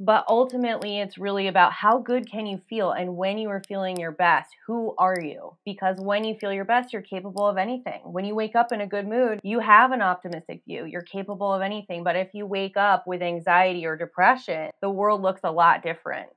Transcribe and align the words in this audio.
But 0.00 0.24
ultimately, 0.28 1.00
it's 1.00 1.18
really 1.18 1.48
about 1.48 1.72
how 1.72 1.98
good 1.98 2.30
can 2.30 2.46
you 2.46 2.58
feel 2.68 2.92
and 2.92 3.16
when 3.16 3.36
you 3.36 3.48
are 3.48 3.62
feeling 3.66 3.98
your 3.98 4.12
best, 4.12 4.56
who 4.66 4.94
are 4.96 5.20
you? 5.20 5.56
Because 5.64 5.96
when 5.98 6.24
you 6.24 6.36
feel 6.36 6.52
your 6.52 6.64
best, 6.64 6.92
you're 6.92 7.02
capable 7.02 7.46
of 7.46 7.56
anything. 7.56 8.00
When 8.04 8.24
you 8.24 8.34
wake 8.34 8.54
up 8.54 8.70
in 8.72 8.80
a 8.80 8.86
good 8.86 9.08
mood, 9.08 9.40
you 9.42 9.58
have 9.58 9.90
an 9.90 10.00
optimistic 10.02 10.62
view. 10.66 10.84
You're 10.84 11.02
capable 11.02 11.52
of 11.52 11.62
anything. 11.62 12.04
But 12.04 12.16
if 12.16 12.28
you 12.32 12.46
wake 12.46 12.76
up 12.76 13.06
with 13.08 13.22
anxiety 13.22 13.86
or 13.86 13.96
depression, 13.96 14.70
the 14.80 14.90
world 14.90 15.20
looks 15.22 15.40
a 15.42 15.50
lot 15.50 15.82
different. 15.82 16.28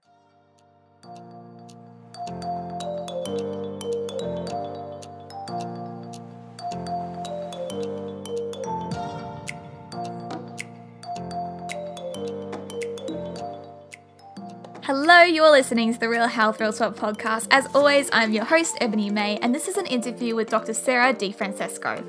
Hello, 14.93 15.21
you're 15.21 15.49
listening 15.49 15.93
to 15.93 15.99
the 16.01 16.09
Real 16.09 16.27
Health 16.27 16.59
Real 16.59 16.73
Talk 16.73 16.97
podcast. 16.97 17.47
As 17.49 17.65
always, 17.73 18.09
I'm 18.11 18.33
your 18.33 18.43
host, 18.43 18.75
Ebony 18.81 19.09
May, 19.09 19.37
and 19.37 19.55
this 19.55 19.69
is 19.69 19.77
an 19.77 19.85
interview 19.85 20.35
with 20.35 20.49
Dr. 20.49 20.73
Sarah 20.73 21.13
DiFrancesco. 21.13 22.03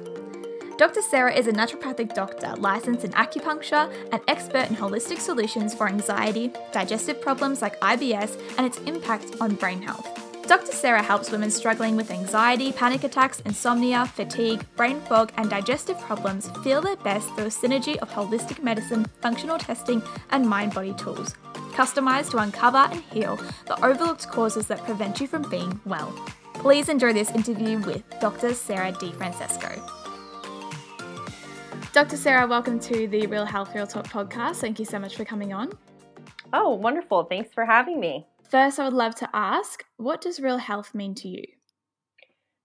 Dr. 0.78 1.00
Sarah 1.00 1.32
is 1.32 1.46
a 1.46 1.52
naturopathic 1.52 2.12
doctor 2.12 2.52
licensed 2.56 3.04
in 3.04 3.12
acupuncture 3.12 3.88
and 4.10 4.20
expert 4.26 4.68
in 4.68 4.74
holistic 4.74 5.20
solutions 5.20 5.76
for 5.76 5.86
anxiety, 5.86 6.52
digestive 6.72 7.20
problems 7.22 7.62
like 7.62 7.78
IBS, 7.78 8.36
and 8.58 8.66
its 8.66 8.78
impact 8.78 9.36
on 9.40 9.54
brain 9.54 9.80
health. 9.80 10.21
Dr. 10.52 10.72
Sarah 10.72 11.02
helps 11.02 11.30
women 11.30 11.50
struggling 11.50 11.96
with 11.96 12.10
anxiety, 12.10 12.72
panic 12.72 13.04
attacks, 13.04 13.40
insomnia, 13.40 14.04
fatigue, 14.04 14.62
brain 14.76 15.00
fog, 15.00 15.32
and 15.38 15.48
digestive 15.48 15.98
problems 16.00 16.50
feel 16.62 16.82
their 16.82 16.96
best 16.96 17.26
through 17.28 17.46
a 17.46 17.48
synergy 17.48 17.96
of 17.96 18.10
holistic 18.10 18.62
medicine, 18.62 19.06
functional 19.22 19.56
testing, 19.56 20.02
and 20.28 20.46
mind 20.46 20.74
body 20.74 20.92
tools 20.92 21.36
customized 21.72 22.32
to 22.32 22.36
uncover 22.36 22.86
and 22.92 23.00
heal 23.04 23.36
the 23.64 23.82
overlooked 23.82 24.28
causes 24.28 24.66
that 24.66 24.84
prevent 24.84 25.22
you 25.22 25.26
from 25.26 25.48
being 25.48 25.80
well. 25.86 26.12
Please 26.52 26.90
enjoy 26.90 27.14
this 27.14 27.30
interview 27.30 27.78
with 27.78 28.02
Dr. 28.20 28.52
Sarah 28.52 28.92
DiFrancesco. 28.92 29.80
Dr. 31.94 32.18
Sarah, 32.18 32.46
welcome 32.46 32.78
to 32.78 33.08
the 33.08 33.26
Real 33.26 33.46
Health 33.46 33.74
Real 33.74 33.86
Talk 33.86 34.04
podcast. 34.04 34.56
Thank 34.56 34.78
you 34.78 34.84
so 34.84 34.98
much 34.98 35.16
for 35.16 35.24
coming 35.24 35.54
on. 35.54 35.72
Oh, 36.52 36.74
wonderful. 36.74 37.24
Thanks 37.24 37.54
for 37.54 37.64
having 37.64 37.98
me. 37.98 38.26
First, 38.52 38.78
I 38.78 38.84
would 38.84 38.92
love 38.92 39.14
to 39.14 39.30
ask 39.32 39.82
what 39.96 40.20
does 40.20 40.38
real 40.38 40.58
health 40.58 40.94
mean 40.94 41.14
to 41.14 41.26
you? 41.26 41.42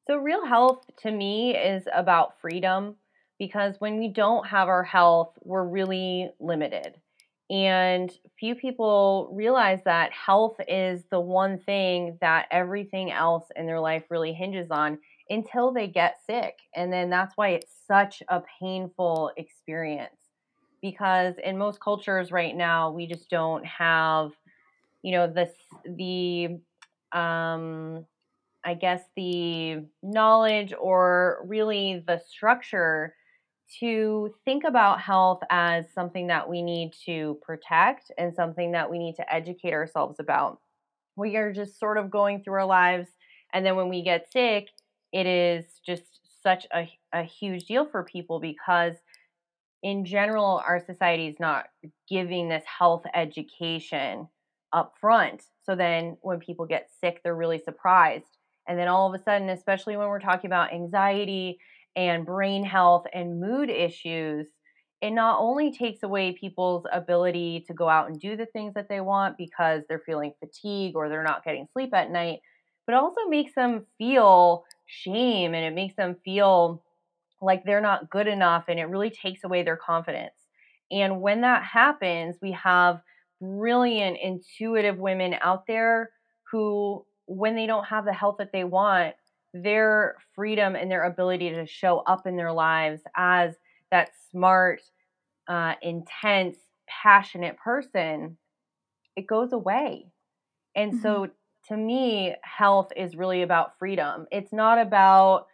So, 0.05 0.17
real 0.17 0.45
health 0.45 0.83
to 1.03 1.11
me 1.11 1.55
is 1.55 1.87
about 1.93 2.41
freedom 2.41 2.97
because 3.39 3.79
when 3.79 3.97
we 3.97 4.09
don't 4.09 4.45
have 4.47 4.67
our 4.67 4.83
health, 4.83 5.39
we're 5.45 5.63
really 5.63 6.29
limited. 6.41 6.99
And 7.49 8.11
few 8.37 8.53
people 8.53 9.29
realize 9.31 9.79
that 9.85 10.11
health 10.11 10.57
is 10.67 11.05
the 11.09 11.21
one 11.21 11.57
thing 11.57 12.17
that 12.19 12.47
everything 12.51 13.09
else 13.09 13.45
in 13.55 13.65
their 13.65 13.79
life 13.79 14.03
really 14.09 14.33
hinges 14.33 14.69
on 14.69 14.99
until 15.29 15.71
they 15.71 15.87
get 15.87 16.17
sick. 16.25 16.57
And 16.75 16.91
then 16.91 17.09
that's 17.09 17.37
why 17.37 17.51
it's 17.51 17.71
such 17.87 18.21
a 18.27 18.43
painful 18.59 19.31
experience. 19.37 20.19
Because 20.81 21.35
in 21.41 21.57
most 21.57 21.79
cultures 21.79 22.29
right 22.29 22.57
now, 22.57 22.91
we 22.91 23.07
just 23.07 23.29
don't 23.29 23.65
have, 23.65 24.31
you 25.03 25.11
know, 25.11 25.27
the 25.27 25.51
the 25.85 26.59
um 27.17 28.05
I 28.65 28.73
guess 28.73 29.01
the 29.15 29.85
knowledge 30.03 30.73
or 30.79 31.43
really 31.45 32.03
the 32.05 32.19
structure 32.19 33.15
to 33.79 34.33
think 34.45 34.63
about 34.63 35.01
health 35.01 35.41
as 35.49 35.85
something 35.93 36.27
that 36.27 36.49
we 36.49 36.61
need 36.61 36.93
to 37.05 37.37
protect 37.41 38.11
and 38.17 38.33
something 38.33 38.71
that 38.71 38.89
we 38.89 38.97
need 38.97 39.15
to 39.15 39.33
educate 39.33 39.73
ourselves 39.73 40.19
about. 40.19 40.59
We 41.15 41.35
are 41.37 41.51
just 41.53 41.79
sort 41.79 41.97
of 41.97 42.11
going 42.11 42.43
through 42.43 42.55
our 42.55 42.65
lives, 42.65 43.09
and 43.53 43.65
then 43.65 43.75
when 43.75 43.89
we 43.89 44.03
get 44.03 44.31
sick, 44.31 44.69
it 45.13 45.25
is 45.25 45.65
just 45.85 46.21
such 46.43 46.65
a, 46.73 46.89
a 47.13 47.23
huge 47.23 47.65
deal 47.65 47.85
for 47.85 48.03
people 48.03 48.39
because, 48.39 48.95
in 49.83 50.05
general, 50.05 50.61
our 50.65 50.79
society 50.79 51.27
is 51.27 51.39
not 51.39 51.67
giving 52.09 52.49
this 52.49 52.63
health 52.65 53.03
education 53.13 54.27
up 54.73 54.93
front. 54.99 55.43
So 55.63 55.75
then 55.75 56.17
when 56.21 56.39
people 56.39 56.65
get 56.65 56.89
sick, 56.99 57.21
they're 57.23 57.35
really 57.35 57.59
surprised. 57.59 58.37
And 58.67 58.77
then 58.77 58.87
all 58.87 59.13
of 59.13 59.19
a 59.19 59.23
sudden, 59.23 59.49
especially 59.49 59.97
when 59.97 60.07
we're 60.07 60.19
talking 60.19 60.49
about 60.49 60.73
anxiety 60.73 61.57
and 61.95 62.25
brain 62.25 62.63
health 62.63 63.05
and 63.13 63.39
mood 63.39 63.69
issues, 63.69 64.47
it 65.01 65.11
not 65.11 65.39
only 65.39 65.71
takes 65.71 66.03
away 66.03 66.33
people's 66.33 66.85
ability 66.91 67.63
to 67.67 67.73
go 67.73 67.87
out 67.87 68.09
and 68.09 68.19
do 68.19 68.35
the 68.35 68.47
things 68.47 68.73
that 68.73 68.89
they 68.89 68.99
want 68.99 69.37
because 69.37 69.83
they're 69.87 70.01
feeling 70.05 70.33
fatigue 70.39 70.95
or 70.95 71.07
they're 71.07 71.23
not 71.23 71.43
getting 71.43 71.67
sleep 71.71 71.93
at 71.93 72.11
night, 72.11 72.39
but 72.85 72.95
also 72.95 73.21
makes 73.29 73.53
them 73.53 73.85
feel 73.97 74.65
shame 74.85 75.53
and 75.53 75.65
it 75.65 75.75
makes 75.75 75.95
them 75.95 76.15
feel 76.25 76.83
like 77.41 77.63
they're 77.63 77.81
not 77.81 78.09
good 78.09 78.27
enough 78.27 78.65
and 78.67 78.79
it 78.79 78.85
really 78.85 79.11
takes 79.11 79.43
away 79.43 79.61
their 79.63 79.77
confidence. 79.77 80.33
And 80.89 81.21
when 81.21 81.41
that 81.41 81.63
happens, 81.63 82.37
we 82.41 82.53
have 82.53 83.01
brilliant, 83.41 84.17
intuitive 84.21 84.97
women 84.97 85.35
out 85.41 85.67
there 85.67 86.11
who, 86.51 87.05
when 87.25 87.55
they 87.55 87.65
don't 87.65 87.85
have 87.85 88.05
the 88.05 88.13
health 88.13 88.37
that 88.39 88.51
they 88.51 88.63
want, 88.63 89.15
their 89.53 90.15
freedom 90.35 90.75
and 90.75 90.89
their 90.89 91.03
ability 91.03 91.49
to 91.49 91.65
show 91.65 91.99
up 91.99 92.27
in 92.27 92.35
their 92.35 92.51
lives 92.51 93.01
as 93.15 93.55
that 93.91 94.09
smart, 94.31 94.81
uh, 95.47 95.73
intense, 95.81 96.57
passionate 96.87 97.57
person, 97.57 98.37
it 99.15 99.27
goes 99.27 99.51
away. 99.53 100.05
And 100.75 100.93
mm-hmm. 100.93 101.01
so 101.01 101.29
to 101.69 101.77
me, 101.77 102.35
health 102.43 102.91
is 102.95 103.15
really 103.15 103.41
about 103.41 103.77
freedom. 103.77 104.25
It's 104.31 104.53
not 104.53 104.79
about 104.79 105.47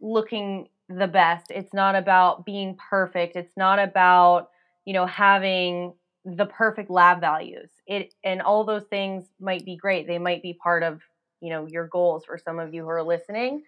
looking 0.00 0.68
the 0.88 1.06
best. 1.06 1.50
It's 1.50 1.74
not 1.74 1.94
about 1.94 2.44
being 2.44 2.76
perfect. 2.90 3.36
It's 3.36 3.56
not 3.56 3.78
about, 3.78 4.50
you 4.84 4.92
know, 4.92 5.06
having 5.06 5.94
the 6.24 6.46
perfect 6.46 6.90
lab 6.90 7.20
values. 7.20 7.70
It 7.86 8.14
and 8.24 8.42
all 8.42 8.64
those 8.64 8.84
things 8.84 9.26
might 9.40 9.64
be 9.64 9.76
great. 9.76 10.06
They 10.06 10.18
might 10.18 10.42
be 10.42 10.54
part 10.54 10.82
of 10.82 11.00
you 11.40 11.50
know 11.50 11.66
your 11.66 11.88
goals 11.88 12.24
for 12.24 12.38
some 12.38 12.58
of 12.58 12.72
you 12.74 12.82
who 12.82 12.88
are 12.88 13.02
listening. 13.02 13.62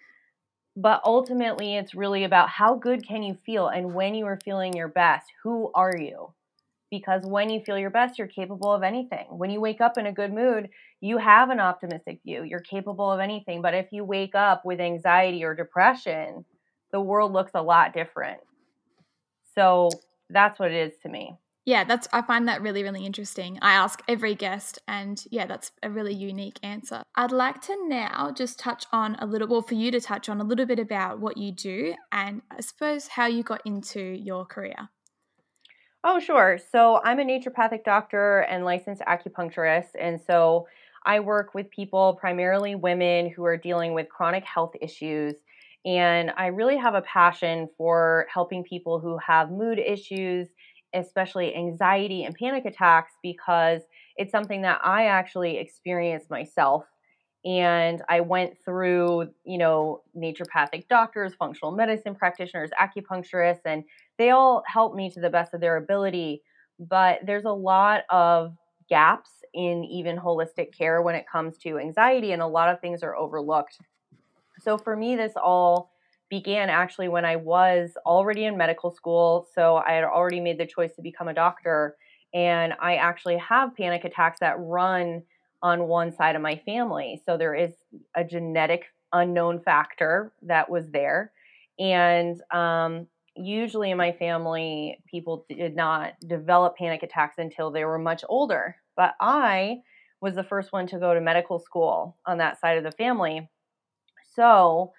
But 0.76 1.02
ultimately 1.04 1.76
it's 1.76 1.94
really 1.94 2.24
about 2.24 2.48
how 2.48 2.74
good 2.74 3.06
can 3.06 3.22
you 3.22 3.36
feel 3.46 3.68
and 3.68 3.94
when 3.94 4.14
you 4.14 4.26
are 4.26 4.40
feeling 4.44 4.72
your 4.74 4.88
best 4.88 5.26
who 5.42 5.70
are 5.74 5.96
you? 5.96 6.32
Because 6.90 7.22
when 7.24 7.48
you 7.50 7.60
feel 7.60 7.78
your 7.78 7.90
best 7.90 8.18
you're 8.18 8.28
capable 8.28 8.72
of 8.72 8.82
anything. 8.82 9.26
When 9.30 9.50
you 9.50 9.60
wake 9.60 9.80
up 9.80 9.98
in 9.98 10.06
a 10.06 10.12
good 10.12 10.32
mood 10.32 10.68
you 11.00 11.18
have 11.18 11.50
an 11.50 11.60
optimistic 11.60 12.20
view. 12.24 12.44
You're 12.44 12.60
capable 12.60 13.10
of 13.10 13.20
anything. 13.20 13.62
But 13.62 13.74
if 13.74 13.88
you 13.92 14.04
wake 14.04 14.34
up 14.34 14.64
with 14.64 14.80
anxiety 14.80 15.44
or 15.44 15.54
depression 15.54 16.44
the 16.92 17.00
world 17.00 17.32
looks 17.32 17.52
a 17.54 17.62
lot 17.62 17.92
different. 17.92 18.38
So 19.56 19.90
that's 20.30 20.60
what 20.60 20.70
it 20.70 20.92
is 20.92 20.96
to 21.02 21.08
me 21.08 21.36
yeah, 21.64 21.84
that's 21.84 22.06
I 22.12 22.22
find 22.22 22.46
that 22.48 22.62
really 22.62 22.82
really 22.82 23.06
interesting. 23.06 23.58
I 23.62 23.72
ask 23.72 24.02
every 24.06 24.34
guest 24.34 24.78
and 24.86 25.22
yeah, 25.30 25.46
that's 25.46 25.72
a 25.82 25.90
really 25.90 26.14
unique 26.14 26.58
answer. 26.62 27.02
I'd 27.16 27.32
like 27.32 27.60
to 27.62 27.88
now 27.88 28.32
just 28.32 28.58
touch 28.58 28.84
on 28.92 29.16
a 29.16 29.26
little 29.26 29.48
well 29.48 29.62
for 29.62 29.74
you 29.74 29.90
to 29.90 30.00
touch 30.00 30.28
on 30.28 30.40
a 30.40 30.44
little 30.44 30.66
bit 30.66 30.78
about 30.78 31.20
what 31.20 31.36
you 31.38 31.52
do 31.52 31.94
and 32.12 32.42
I 32.50 32.60
suppose 32.60 33.08
how 33.08 33.26
you 33.26 33.42
got 33.42 33.62
into 33.64 34.00
your 34.00 34.44
career. 34.44 34.90
Oh, 36.02 36.20
sure. 36.20 36.58
So, 36.58 37.00
I'm 37.02 37.18
a 37.18 37.24
naturopathic 37.24 37.82
doctor 37.84 38.40
and 38.40 38.64
licensed 38.64 39.02
acupuncturist 39.02 39.90
and 39.98 40.20
so 40.20 40.68
I 41.06 41.20
work 41.20 41.54
with 41.54 41.70
people 41.70 42.16
primarily 42.20 42.74
women 42.74 43.30
who 43.30 43.44
are 43.44 43.56
dealing 43.56 43.94
with 43.94 44.08
chronic 44.08 44.44
health 44.44 44.74
issues 44.80 45.34
and 45.84 46.30
I 46.36 46.46
really 46.46 46.78
have 46.78 46.94
a 46.94 47.02
passion 47.02 47.68
for 47.76 48.26
helping 48.32 48.64
people 48.64 49.00
who 49.00 49.18
have 49.18 49.50
mood 49.50 49.78
issues 49.78 50.48
especially 50.94 51.54
anxiety 51.54 52.24
and 52.24 52.34
panic 52.34 52.64
attacks, 52.64 53.12
because 53.22 53.82
it's 54.16 54.32
something 54.32 54.62
that 54.62 54.80
I 54.84 55.06
actually 55.06 55.58
experienced 55.58 56.30
myself. 56.30 56.84
And 57.44 58.00
I 58.08 58.20
went 58.20 58.56
through, 58.64 59.28
you 59.44 59.58
know, 59.58 60.02
naturopathic 60.16 60.88
doctors, 60.88 61.34
functional 61.34 61.72
medicine 61.72 62.14
practitioners, 62.14 62.70
acupuncturists, 62.80 63.66
and 63.66 63.84
they 64.16 64.30
all 64.30 64.62
helped 64.66 64.96
me 64.96 65.10
to 65.10 65.20
the 65.20 65.28
best 65.28 65.52
of 65.52 65.60
their 65.60 65.76
ability. 65.76 66.42
But 66.78 67.20
there's 67.26 67.44
a 67.44 67.50
lot 67.50 68.04
of 68.08 68.56
gaps 68.88 69.30
in 69.52 69.84
even 69.84 70.16
holistic 70.16 70.76
care 70.76 71.02
when 71.02 71.14
it 71.14 71.26
comes 71.30 71.58
to 71.58 71.78
anxiety, 71.78 72.32
and 72.32 72.40
a 72.40 72.46
lot 72.46 72.70
of 72.70 72.80
things 72.80 73.02
are 73.02 73.14
overlooked. 73.14 73.78
So 74.60 74.78
for 74.78 74.96
me, 74.96 75.14
this 75.14 75.34
all 75.36 75.90
began 76.30 76.70
actually 76.70 77.08
when 77.08 77.24
I 77.24 77.36
was 77.36 77.92
already 78.06 78.44
in 78.44 78.56
medical 78.56 78.90
school. 78.90 79.46
So 79.54 79.76
I 79.76 79.92
had 79.92 80.04
already 80.04 80.40
made 80.40 80.58
the 80.58 80.66
choice 80.66 80.94
to 80.96 81.02
become 81.02 81.28
a 81.28 81.34
doctor. 81.34 81.96
And 82.32 82.74
I 82.80 82.96
actually 82.96 83.38
have 83.38 83.76
panic 83.76 84.04
attacks 84.04 84.40
that 84.40 84.56
run 84.58 85.22
on 85.62 85.88
one 85.88 86.12
side 86.12 86.36
of 86.36 86.42
my 86.42 86.60
family. 86.66 87.22
So 87.24 87.36
there 87.36 87.54
is 87.54 87.72
a 88.14 88.24
genetic 88.24 88.86
unknown 89.12 89.60
factor 89.60 90.32
that 90.42 90.68
was 90.68 90.90
there. 90.90 91.32
And 91.78 92.40
um, 92.50 93.06
usually 93.36 93.90
in 93.90 93.96
my 93.96 94.12
family, 94.12 94.98
people 95.08 95.46
did 95.48 95.74
not 95.76 96.14
develop 96.26 96.76
panic 96.76 97.02
attacks 97.02 97.38
until 97.38 97.70
they 97.70 97.84
were 97.84 97.98
much 97.98 98.24
older. 98.28 98.76
But 98.96 99.14
I 99.20 99.78
was 100.20 100.34
the 100.34 100.44
first 100.44 100.72
one 100.72 100.86
to 100.88 100.98
go 100.98 101.14
to 101.14 101.20
medical 101.20 101.58
school 101.58 102.16
on 102.26 102.38
that 102.38 102.60
side 102.60 102.78
of 102.78 102.84
the 102.84 102.92
family. 102.92 103.48
So 104.34 104.92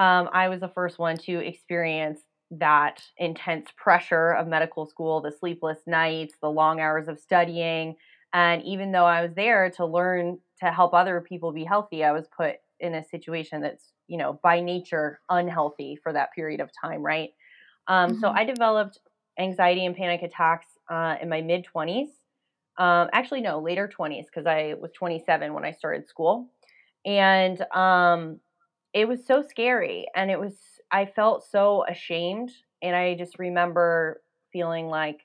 um, 0.00 0.30
I 0.32 0.48
was 0.48 0.60
the 0.60 0.68
first 0.68 0.98
one 0.98 1.18
to 1.18 1.46
experience 1.46 2.20
that 2.52 3.02
intense 3.18 3.68
pressure 3.76 4.32
of 4.32 4.48
medical 4.48 4.86
school, 4.86 5.20
the 5.20 5.30
sleepless 5.30 5.80
nights, 5.86 6.36
the 6.40 6.48
long 6.48 6.80
hours 6.80 7.06
of 7.06 7.20
studying. 7.20 7.96
And 8.32 8.62
even 8.62 8.92
though 8.92 9.04
I 9.04 9.20
was 9.20 9.34
there 9.34 9.70
to 9.76 9.84
learn 9.84 10.38
to 10.60 10.72
help 10.72 10.94
other 10.94 11.20
people 11.20 11.52
be 11.52 11.64
healthy, 11.64 12.02
I 12.02 12.12
was 12.12 12.24
put 12.34 12.54
in 12.80 12.94
a 12.94 13.04
situation 13.04 13.60
that's, 13.60 13.92
you 14.08 14.16
know, 14.16 14.40
by 14.42 14.60
nature 14.60 15.20
unhealthy 15.28 15.98
for 16.02 16.14
that 16.14 16.32
period 16.32 16.60
of 16.60 16.70
time, 16.82 17.02
right? 17.02 17.30
Um, 17.86 18.12
mm-hmm. 18.12 18.20
So 18.20 18.30
I 18.30 18.44
developed 18.44 19.00
anxiety 19.38 19.84
and 19.84 19.94
panic 19.94 20.22
attacks 20.22 20.66
uh, 20.88 21.16
in 21.20 21.28
my 21.28 21.42
mid 21.42 21.66
20s. 21.76 22.08
Um, 22.78 23.10
actually, 23.12 23.42
no, 23.42 23.60
later 23.60 23.86
20s, 23.86 24.24
because 24.24 24.46
I 24.46 24.76
was 24.80 24.92
27 24.92 25.52
when 25.52 25.66
I 25.66 25.72
started 25.72 26.08
school. 26.08 26.48
And 27.04 27.60
um, 27.74 28.40
it 28.92 29.08
was 29.08 29.26
so 29.26 29.42
scary. 29.48 30.06
And 30.14 30.30
it 30.30 30.40
was, 30.40 30.54
I 30.90 31.06
felt 31.06 31.44
so 31.48 31.84
ashamed. 31.88 32.50
And 32.82 32.96
I 32.96 33.14
just 33.14 33.38
remember 33.38 34.22
feeling 34.52 34.86
like 34.86 35.20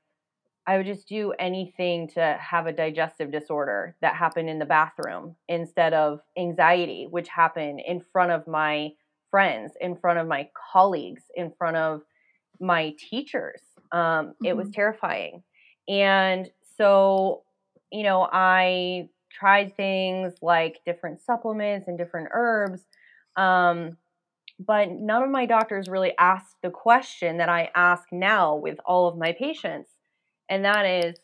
I 0.67 0.77
would 0.77 0.85
just 0.85 1.07
do 1.07 1.31
anything 1.37 2.07
to 2.09 2.37
have 2.39 2.65
a 2.65 2.73
digestive 2.73 3.31
disorder 3.31 3.95
that 4.01 4.15
happened 4.15 4.49
in 4.49 4.59
the 4.59 4.65
bathroom 4.65 5.35
instead 5.47 5.93
of 5.93 6.21
anxiety, 6.37 7.07
which 7.09 7.27
happened 7.27 7.81
in 7.85 8.01
front 8.11 8.31
of 8.31 8.47
my 8.47 8.89
friends, 9.29 9.73
in 9.79 9.95
front 9.95 10.19
of 10.19 10.27
my 10.27 10.49
colleagues, 10.71 11.23
in 11.35 11.51
front 11.57 11.77
of 11.77 12.01
my 12.59 12.93
teachers. 12.97 13.61
Um, 13.91 14.01
mm-hmm. 14.01 14.45
It 14.45 14.57
was 14.57 14.67
mm-hmm. 14.67 14.73
terrifying. 14.73 15.43
And 15.87 16.49
so, 16.77 17.43
you 17.91 18.03
know, 18.03 18.27
I 18.31 19.09
tried 19.31 19.75
things 19.75 20.33
like 20.41 20.79
different 20.85 21.21
supplements 21.21 21.87
and 21.87 21.97
different 21.97 22.29
herbs. 22.31 22.81
Um, 23.37 23.97
but 24.57 24.89
none 24.91 25.23
of 25.23 25.29
my 25.29 25.45
doctors 25.45 25.89
really 25.89 26.13
asked 26.17 26.55
the 26.63 26.69
question 26.69 27.37
that 27.37 27.49
I 27.49 27.69
ask 27.75 28.03
now 28.11 28.55
with 28.55 28.79
all 28.85 29.07
of 29.07 29.17
my 29.17 29.33
patients 29.33 29.89
and 30.49 30.65
that 30.65 30.85
is 30.85 31.15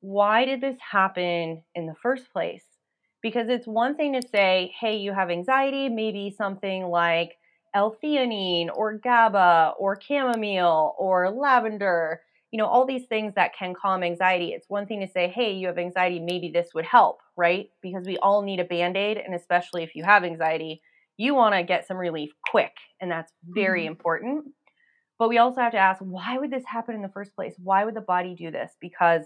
why 0.00 0.44
did 0.44 0.60
this 0.60 0.78
happen 0.90 1.62
in 1.74 1.86
the 1.86 1.94
first 1.94 2.32
place? 2.32 2.64
Because 3.22 3.48
it's 3.48 3.66
one 3.66 3.96
thing 3.96 4.12
to 4.12 4.28
say, 4.28 4.72
hey, 4.78 4.96
you 4.96 5.12
have 5.12 5.30
anxiety, 5.30 5.88
maybe 5.88 6.30
something 6.36 6.84
like 6.86 7.36
L-theanine 7.74 8.68
or 8.74 8.98
GABA 8.98 9.74
or 9.78 9.98
chamomile 10.00 10.94
or 10.98 11.30
lavender, 11.30 12.20
you 12.50 12.58
know, 12.58 12.66
all 12.66 12.86
these 12.86 13.06
things 13.06 13.34
that 13.34 13.56
can 13.58 13.74
calm 13.74 14.02
anxiety. 14.02 14.52
It's 14.52 14.68
one 14.68 14.86
thing 14.86 15.00
to 15.00 15.08
say, 15.08 15.28
hey, 15.28 15.52
you 15.52 15.66
have 15.66 15.78
anxiety, 15.78 16.20
maybe 16.20 16.50
this 16.50 16.68
would 16.74 16.84
help, 16.84 17.20
right? 17.36 17.68
Because 17.82 18.06
we 18.06 18.18
all 18.18 18.42
need 18.42 18.60
a 18.60 18.64
band 18.64 18.96
aid. 18.96 19.16
And 19.16 19.34
especially 19.34 19.82
if 19.82 19.94
you 19.94 20.04
have 20.04 20.22
anxiety, 20.22 20.82
you 21.16 21.34
want 21.34 21.54
to 21.54 21.62
get 21.62 21.86
some 21.86 21.96
relief 21.96 22.30
quick. 22.50 22.72
And 23.00 23.10
that's 23.10 23.32
very 23.44 23.82
mm-hmm. 23.82 23.92
important. 23.92 24.44
But 25.18 25.28
we 25.28 25.38
also 25.38 25.60
have 25.60 25.72
to 25.72 25.78
ask 25.78 26.00
why 26.00 26.38
would 26.38 26.50
this 26.50 26.64
happen 26.66 26.94
in 26.94 27.02
the 27.02 27.08
first 27.08 27.34
place? 27.34 27.54
Why 27.62 27.84
would 27.84 27.94
the 27.94 28.02
body 28.02 28.34
do 28.34 28.50
this? 28.50 28.72
Because 28.80 29.22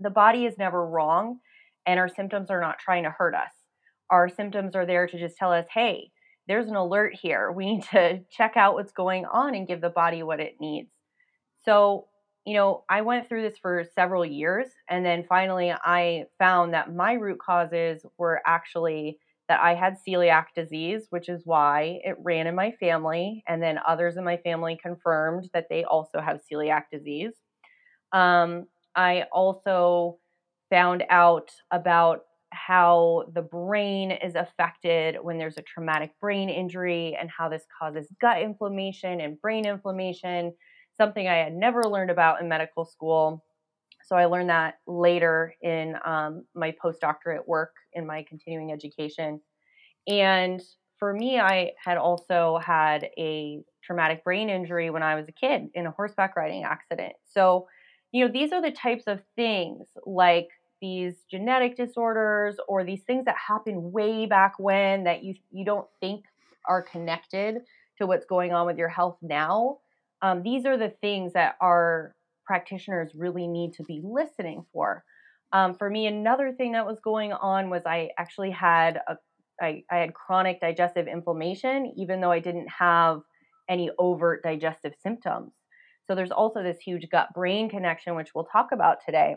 the 0.00 0.10
body 0.10 0.44
is 0.44 0.58
never 0.58 0.86
wrong 0.86 1.38
and 1.86 2.00
our 2.00 2.08
symptoms 2.08 2.50
are 2.50 2.60
not 2.60 2.78
trying 2.78 3.04
to 3.04 3.10
hurt 3.10 3.34
us. 3.34 3.52
Our 4.10 4.28
symptoms 4.28 4.74
are 4.74 4.86
there 4.86 5.06
to 5.06 5.18
just 5.18 5.36
tell 5.36 5.52
us, 5.52 5.66
hey, 5.72 6.10
there's 6.48 6.66
an 6.66 6.76
alert 6.76 7.14
here. 7.20 7.52
We 7.52 7.66
need 7.74 7.84
to 7.92 8.20
check 8.30 8.56
out 8.56 8.74
what's 8.74 8.92
going 8.92 9.24
on 9.26 9.54
and 9.54 9.66
give 9.66 9.80
the 9.80 9.90
body 9.90 10.22
what 10.22 10.40
it 10.40 10.56
needs. 10.60 10.90
So, 11.64 12.08
you 12.44 12.54
know, 12.54 12.84
I 12.90 13.00
went 13.00 13.28
through 13.28 13.42
this 13.42 13.56
for 13.56 13.84
several 13.94 14.26
years. 14.26 14.66
And 14.90 15.04
then 15.06 15.24
finally, 15.26 15.72
I 15.72 16.24
found 16.38 16.74
that 16.74 16.94
my 16.94 17.14
root 17.14 17.38
causes 17.38 18.04
were 18.18 18.42
actually 18.46 19.18
that 19.48 19.60
I 19.60 19.74
had 19.74 19.96
celiac 20.06 20.46
disease, 20.54 21.06
which 21.10 21.28
is 21.28 21.42
why 21.44 22.00
it 22.02 22.16
ran 22.18 22.46
in 22.46 22.54
my 22.54 22.72
family. 22.72 23.42
And 23.46 23.62
then 23.62 23.78
others 23.86 24.16
in 24.16 24.24
my 24.24 24.38
family 24.38 24.78
confirmed 24.82 25.50
that 25.52 25.66
they 25.68 25.84
also 25.84 26.20
have 26.20 26.40
celiac 26.50 26.84
disease. 26.90 27.32
Um, 28.12 28.66
I 28.96 29.24
also 29.32 30.18
found 30.70 31.04
out 31.10 31.50
about 31.70 32.22
how 32.50 33.24
the 33.34 33.42
brain 33.42 34.12
is 34.12 34.34
affected 34.36 35.16
when 35.20 35.38
there's 35.38 35.58
a 35.58 35.62
traumatic 35.62 36.12
brain 36.20 36.48
injury 36.48 37.16
and 37.20 37.28
how 37.28 37.48
this 37.48 37.64
causes 37.78 38.06
gut 38.20 38.40
inflammation 38.40 39.20
and 39.20 39.40
brain 39.40 39.66
inflammation, 39.66 40.54
something 40.96 41.28
I 41.28 41.34
had 41.34 41.52
never 41.52 41.82
learned 41.82 42.10
about 42.10 42.40
in 42.40 42.48
medical 42.48 42.84
school. 42.84 43.44
So 44.04 44.16
I 44.16 44.26
learned 44.26 44.50
that 44.50 44.74
later 44.86 45.54
in 45.62 45.96
um, 46.04 46.44
my 46.54 46.74
postdoctorate 46.82 47.46
work 47.46 47.72
in 47.94 48.06
my 48.06 48.22
continuing 48.22 48.72
education. 48.72 49.40
And 50.06 50.62
for 50.98 51.12
me, 51.12 51.40
I 51.40 51.72
had 51.82 51.96
also 51.96 52.58
had 52.64 53.08
a 53.18 53.62
traumatic 53.82 54.24
brain 54.24 54.48
injury 54.48 54.90
when 54.90 55.02
I 55.02 55.14
was 55.14 55.28
a 55.28 55.32
kid 55.32 55.68
in 55.74 55.86
a 55.86 55.90
horseback 55.90 56.36
riding 56.36 56.64
accident. 56.64 57.14
So, 57.24 57.68
you 58.12 58.24
know, 58.24 58.32
these 58.32 58.52
are 58.52 58.62
the 58.62 58.70
types 58.70 59.04
of 59.06 59.20
things 59.36 59.88
like 60.06 60.48
these 60.80 61.24
genetic 61.30 61.76
disorders 61.76 62.56
or 62.68 62.84
these 62.84 63.02
things 63.02 63.24
that 63.24 63.36
happen 63.36 63.92
way 63.92 64.26
back 64.26 64.54
when 64.58 65.04
that 65.04 65.24
you 65.24 65.34
you 65.50 65.64
don't 65.64 65.86
think 66.00 66.24
are 66.66 66.82
connected 66.82 67.62
to 67.98 68.06
what's 68.06 68.26
going 68.26 68.52
on 68.52 68.66
with 68.66 68.78
your 68.78 68.88
health 68.88 69.16
now. 69.22 69.78
Um, 70.22 70.42
these 70.42 70.66
are 70.66 70.76
the 70.76 70.90
things 71.00 71.32
that 71.34 71.56
our 71.60 72.14
practitioners 72.44 73.12
really 73.14 73.46
need 73.46 73.72
to 73.74 73.82
be 73.82 74.00
listening 74.02 74.64
for. 74.72 75.04
Um, 75.52 75.74
for 75.74 75.88
me, 75.88 76.06
another 76.06 76.52
thing 76.52 76.72
that 76.72 76.86
was 76.86 76.98
going 77.00 77.32
on 77.32 77.70
was 77.70 77.82
I 77.86 78.10
actually 78.18 78.50
had 78.50 79.00
a 79.08 79.16
I, 79.60 79.84
I 79.90 79.98
had 79.98 80.14
chronic 80.14 80.60
digestive 80.60 81.06
inflammation, 81.06 81.92
even 81.96 82.20
though 82.20 82.32
I 82.32 82.40
didn't 82.40 82.68
have 82.68 83.20
any 83.68 83.90
overt 83.98 84.42
digestive 84.42 84.94
symptoms. 85.00 85.52
So 86.06 86.14
there's 86.14 86.30
also 86.30 86.62
this 86.62 86.78
huge 86.78 87.08
gut 87.10 87.28
brain 87.34 87.70
connection, 87.70 88.14
which 88.14 88.34
we'll 88.34 88.44
talk 88.44 88.72
about 88.72 88.98
today. 89.04 89.36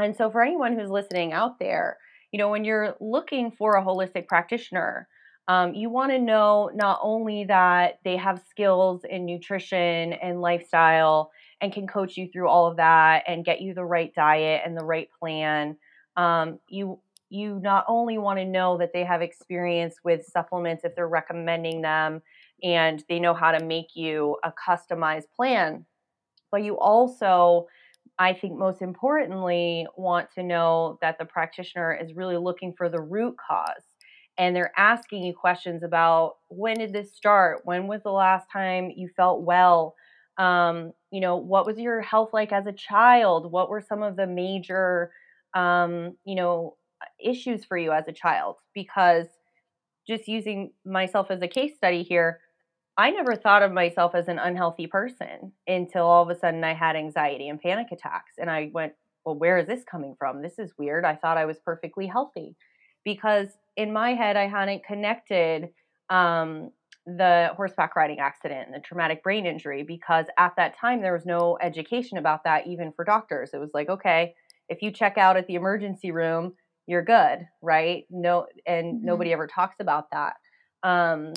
And 0.00 0.16
so 0.16 0.30
for 0.30 0.42
anyone 0.42 0.78
who's 0.78 0.90
listening 0.90 1.32
out 1.32 1.58
there, 1.58 1.98
you 2.32 2.38
know, 2.38 2.48
when 2.48 2.64
you're 2.64 2.96
looking 3.00 3.50
for 3.50 3.76
a 3.76 3.84
holistic 3.84 4.26
practitioner, 4.26 5.06
um, 5.48 5.74
you 5.74 5.90
want 5.90 6.12
to 6.12 6.18
know 6.18 6.70
not 6.72 7.00
only 7.02 7.44
that 7.44 7.98
they 8.04 8.16
have 8.16 8.42
skills 8.48 9.02
in 9.08 9.26
nutrition 9.26 10.12
and 10.14 10.40
lifestyle 10.40 11.30
and 11.62 11.72
can 11.72 11.86
coach 11.86 12.16
you 12.16 12.28
through 12.28 12.48
all 12.48 12.66
of 12.66 12.76
that 12.76 13.22
and 13.26 13.44
get 13.44 13.62
you 13.62 13.72
the 13.72 13.84
right 13.84 14.12
diet 14.14 14.62
and 14.66 14.76
the 14.76 14.84
right 14.84 15.08
plan. 15.18 15.76
Um, 16.16 16.58
you 16.68 17.00
you 17.30 17.58
not 17.62 17.86
only 17.88 18.18
want 18.18 18.38
to 18.38 18.44
know 18.44 18.76
that 18.76 18.92
they 18.92 19.04
have 19.04 19.22
experience 19.22 19.94
with 20.04 20.26
supplements 20.26 20.84
if 20.84 20.94
they're 20.94 21.08
recommending 21.08 21.80
them 21.80 22.20
and 22.62 23.02
they 23.08 23.18
know 23.18 23.32
how 23.32 23.52
to 23.52 23.64
make 23.64 23.96
you 23.96 24.36
a 24.44 24.52
customized 24.52 25.30
plan, 25.34 25.86
but 26.50 26.62
you 26.62 26.78
also 26.78 27.68
I 28.18 28.34
think 28.34 28.58
most 28.58 28.82
importantly 28.82 29.86
want 29.96 30.30
to 30.34 30.42
know 30.42 30.98
that 31.00 31.18
the 31.18 31.24
practitioner 31.24 31.94
is 31.94 32.12
really 32.12 32.36
looking 32.36 32.74
for 32.76 32.90
the 32.90 33.00
root 33.00 33.36
cause 33.48 33.84
and 34.36 34.54
they're 34.54 34.72
asking 34.76 35.24
you 35.24 35.34
questions 35.34 35.82
about 35.82 36.36
when 36.48 36.78
did 36.78 36.92
this 36.92 37.14
start? 37.14 37.62
When 37.64 37.86
was 37.86 38.02
the 38.02 38.10
last 38.10 38.50
time 38.50 38.90
you 38.94 39.08
felt 39.16 39.42
well? 39.42 39.94
Um, 40.38 40.92
you 41.12 41.20
know, 41.20 41.36
what 41.36 41.66
was 41.66 41.78
your 41.78 42.00
health 42.00 42.30
like 42.32 42.52
as 42.52 42.66
a 42.66 42.72
child? 42.72 43.52
What 43.52 43.68
were 43.68 43.82
some 43.82 44.02
of 44.02 44.16
the 44.16 44.26
major, 44.26 45.12
um, 45.54 46.16
you 46.24 46.34
know, 46.34 46.76
issues 47.22 47.64
for 47.66 47.76
you 47.76 47.92
as 47.92 48.08
a 48.08 48.12
child? 48.12 48.56
Because 48.74 49.26
just 50.06 50.26
using 50.26 50.72
myself 50.86 51.30
as 51.30 51.42
a 51.42 51.48
case 51.48 51.76
study 51.76 52.02
here, 52.02 52.40
I 52.96 53.10
never 53.10 53.36
thought 53.36 53.62
of 53.62 53.72
myself 53.72 54.14
as 54.14 54.28
an 54.28 54.38
unhealthy 54.38 54.86
person 54.86 55.52
until 55.66 56.06
all 56.06 56.22
of 56.22 56.30
a 56.30 56.38
sudden 56.38 56.64
I 56.64 56.72
had 56.72 56.96
anxiety 56.96 57.48
and 57.48 57.60
panic 57.60 57.88
attacks. 57.92 58.32
And 58.38 58.50
I 58.50 58.70
went, 58.72 58.94
well, 59.24 59.36
where 59.36 59.58
is 59.58 59.66
this 59.66 59.84
coming 59.84 60.16
from? 60.18 60.40
This 60.40 60.58
is 60.58 60.72
weird. 60.78 61.04
I 61.04 61.16
thought 61.16 61.36
I 61.36 61.44
was 61.44 61.58
perfectly 61.58 62.06
healthy 62.06 62.56
because 63.04 63.48
in 63.76 63.92
my 63.92 64.14
head, 64.14 64.36
I 64.36 64.46
hadn't 64.46 64.84
connected 64.84 65.68
um, 66.08 66.70
the 67.06 67.50
horseback 67.56 67.96
riding 67.96 68.20
accident 68.20 68.66
and 68.66 68.74
the 68.74 68.80
traumatic 68.80 69.22
brain 69.22 69.44
injury 69.44 69.82
because 69.82 70.26
at 70.38 70.54
that 70.56 70.76
time 70.78 71.02
there 71.02 71.12
was 71.12 71.26
no 71.26 71.58
education 71.60 72.18
about 72.18 72.44
that 72.44 72.66
even 72.66 72.92
for 72.92 73.04
doctors. 73.04 73.50
It 73.52 73.58
was 73.58 73.70
like 73.74 73.88
okay 73.88 74.34
if 74.68 74.82
you 74.82 74.90
check 74.90 75.18
out 75.18 75.36
at 75.36 75.46
the 75.46 75.54
emergency 75.54 76.10
room 76.10 76.54
you're 76.86 77.02
good 77.02 77.46
right? 77.60 78.04
No 78.10 78.46
and 78.66 78.96
mm-hmm. 78.96 79.06
nobody 79.06 79.32
ever 79.32 79.46
talks 79.46 79.76
about 79.80 80.10
that. 80.12 80.34
Um, 80.82 81.34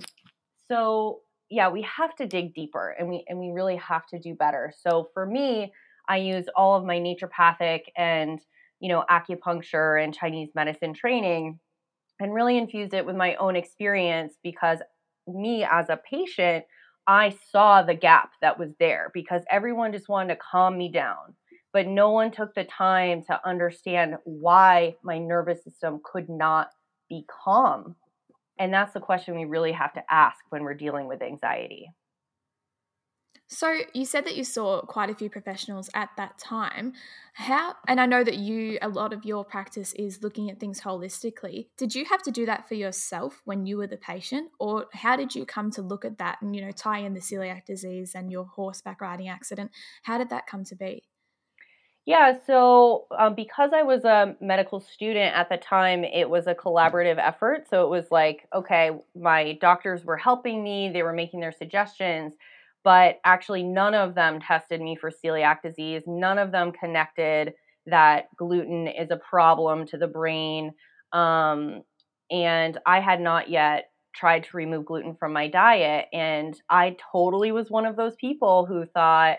so 0.68 1.22
yeah 1.50 1.70
we 1.70 1.82
have 1.84 2.16
to 2.16 2.28
dig 2.28 2.54
deeper 2.54 2.96
and 2.98 3.10
we 3.10 3.26
and 3.28 3.40
we 3.40 3.52
really 3.52 3.78
have 3.78 4.06
to 4.08 4.20
do 4.20 4.36
better. 4.36 4.72
So 4.78 5.10
for 5.14 5.26
me 5.26 5.74
i 6.08 6.18
use 6.18 6.46
all 6.56 6.76
of 6.76 6.86
my 6.86 7.00
naturopathic 7.00 7.82
and 7.98 8.40
you 8.80 8.90
know 8.90 9.04
acupuncture 9.10 10.04
and 10.04 10.14
chinese 10.14 10.50
medicine 10.54 10.94
training 10.94 11.60
and 12.20 12.34
really 12.34 12.58
infused 12.58 12.94
it 12.94 13.06
with 13.06 13.16
my 13.16 13.36
own 13.36 13.56
experience 13.56 14.36
because 14.44 14.80
me 15.28 15.64
as 15.70 15.90
a 15.90 15.98
patient, 16.10 16.66
I 17.08 17.36
saw 17.52 17.84
the 17.84 17.94
gap 17.96 18.32
that 18.42 18.58
was 18.58 18.72
there 18.80 19.12
because 19.14 19.44
everyone 19.50 19.92
just 19.94 20.10
wanted 20.10 20.34
to 20.34 20.40
calm 20.52 20.78
me 20.78 20.92
down. 20.92 21.36
but 21.74 21.88
no 21.88 22.12
one 22.12 22.32
took 22.32 22.56
the 22.56 22.64
time 22.64 23.22
to 23.24 23.38
understand 23.46 24.16
why 24.24 24.96
my 25.04 25.18
nervous 25.20 25.62
system 25.64 26.00
could 26.06 26.30
not 26.30 26.70
be 27.10 27.26
calm. 27.44 27.96
And 28.60 28.74
that's 28.74 28.94
the 28.94 29.02
question 29.02 29.36
we 29.36 29.44
really 29.44 29.74
have 29.74 29.94
to 29.96 30.04
ask 30.10 30.38
when 30.52 30.64
we're 30.64 30.74
dealing 30.74 31.08
with 31.08 31.22
anxiety. 31.22 31.90
So 33.56 33.74
you 33.94 34.04
said 34.04 34.26
that 34.26 34.36
you 34.36 34.44
saw 34.44 34.82
quite 34.82 35.10
a 35.10 35.16
few 35.16 35.30
professionals 35.30 35.90
at 35.94 36.10
that 36.18 36.38
time. 36.38 36.92
How 37.36 37.76
and 37.88 38.02
I 38.02 38.06
know 38.06 38.22
that 38.22 38.36
you 38.36 38.78
a 38.82 38.90
lot 38.90 39.14
of 39.14 39.24
your 39.24 39.46
practice 39.46 39.94
is 39.94 40.22
looking 40.22 40.52
at 40.52 40.60
things 40.60 40.82
holistically. 40.82 41.68
Did 41.78 41.96
you 41.96 42.04
have 42.04 42.22
to 42.24 42.32
do 42.32 42.46
that 42.48 42.68
for 42.68 42.74
yourself 42.74 43.42
when 43.46 43.66
you 43.66 43.78
were 43.78 43.88
the 43.88 43.96
patient 43.96 44.52
or 44.60 44.88
how 44.92 45.16
did 45.16 45.36
you 45.36 45.46
come 45.46 45.72
to 45.72 45.82
look 45.82 46.04
at 46.04 46.18
that 46.18 46.42
and 46.42 46.54
you 46.54 46.62
know 46.62 46.72
tie 46.72 47.00
in 47.00 47.14
the 47.14 47.22
celiac 47.22 47.64
disease 47.64 48.14
and 48.14 48.30
your 48.30 48.44
horseback 48.44 49.00
riding 49.00 49.30
accident? 49.30 49.72
How 50.04 50.18
did 50.18 50.30
that 50.32 50.48
come 50.48 50.66
to 50.66 50.76
be? 50.76 51.04
Yeah, 52.06 52.34
so 52.46 53.06
um, 53.18 53.36
because 53.36 53.72
I 53.74 53.84
was 53.84 54.04
a 54.04 54.36
medical 54.40 54.80
student 54.82 55.34
at 55.34 55.50
the 55.50 55.58
time, 55.58 56.04
it 56.04 56.30
was 56.30 56.46
a 56.46 56.54
collaborative 56.54 57.18
effort. 57.18 57.68
So 57.68 57.84
it 57.84 57.90
was 57.90 58.12
like, 58.12 58.48
okay, 58.54 58.92
my 59.16 59.54
doctors 59.60 60.06
were 60.06 60.18
helping 60.18 60.64
me, 60.64 60.92
they 60.92 61.02
were 61.02 61.14
making 61.14 61.40
their 61.40 61.52
suggestions, 61.52 62.34
but 62.86 63.20
actually 63.26 63.64
none 63.64 63.96
of 63.96 64.16
them 64.16 64.40
tested 64.40 64.80
me 64.80 64.96
for 64.96 65.12
celiac 65.12 65.62
disease. 65.64 66.04
None 66.08 66.38
of 66.38 66.52
them 66.52 66.72
connected 66.72 67.54
that 67.88 68.28
gluten 68.38 68.88
is 68.88 69.10
a 69.12 69.18
problem 69.18 69.86
to 69.88 69.98
the 69.98 70.08
brain. 70.08 70.72
Um, 71.12 71.82
and 72.32 72.78
I 72.86 73.00
had 73.02 73.20
not 73.20 73.50
yet 73.50 73.90
tried 74.16 74.44
to 74.46 74.58
remove 74.58 74.86
gluten 74.86 75.16
from 75.16 75.34
my 75.34 75.48
diet. 75.48 76.06
And 76.14 76.56
I 76.70 76.96
totally 77.12 77.52
was 77.52 77.70
one 77.70 77.86
of 77.86 77.96
those 77.96 78.16
people 78.16 78.66
who 78.66 78.86
thought, 78.86 79.38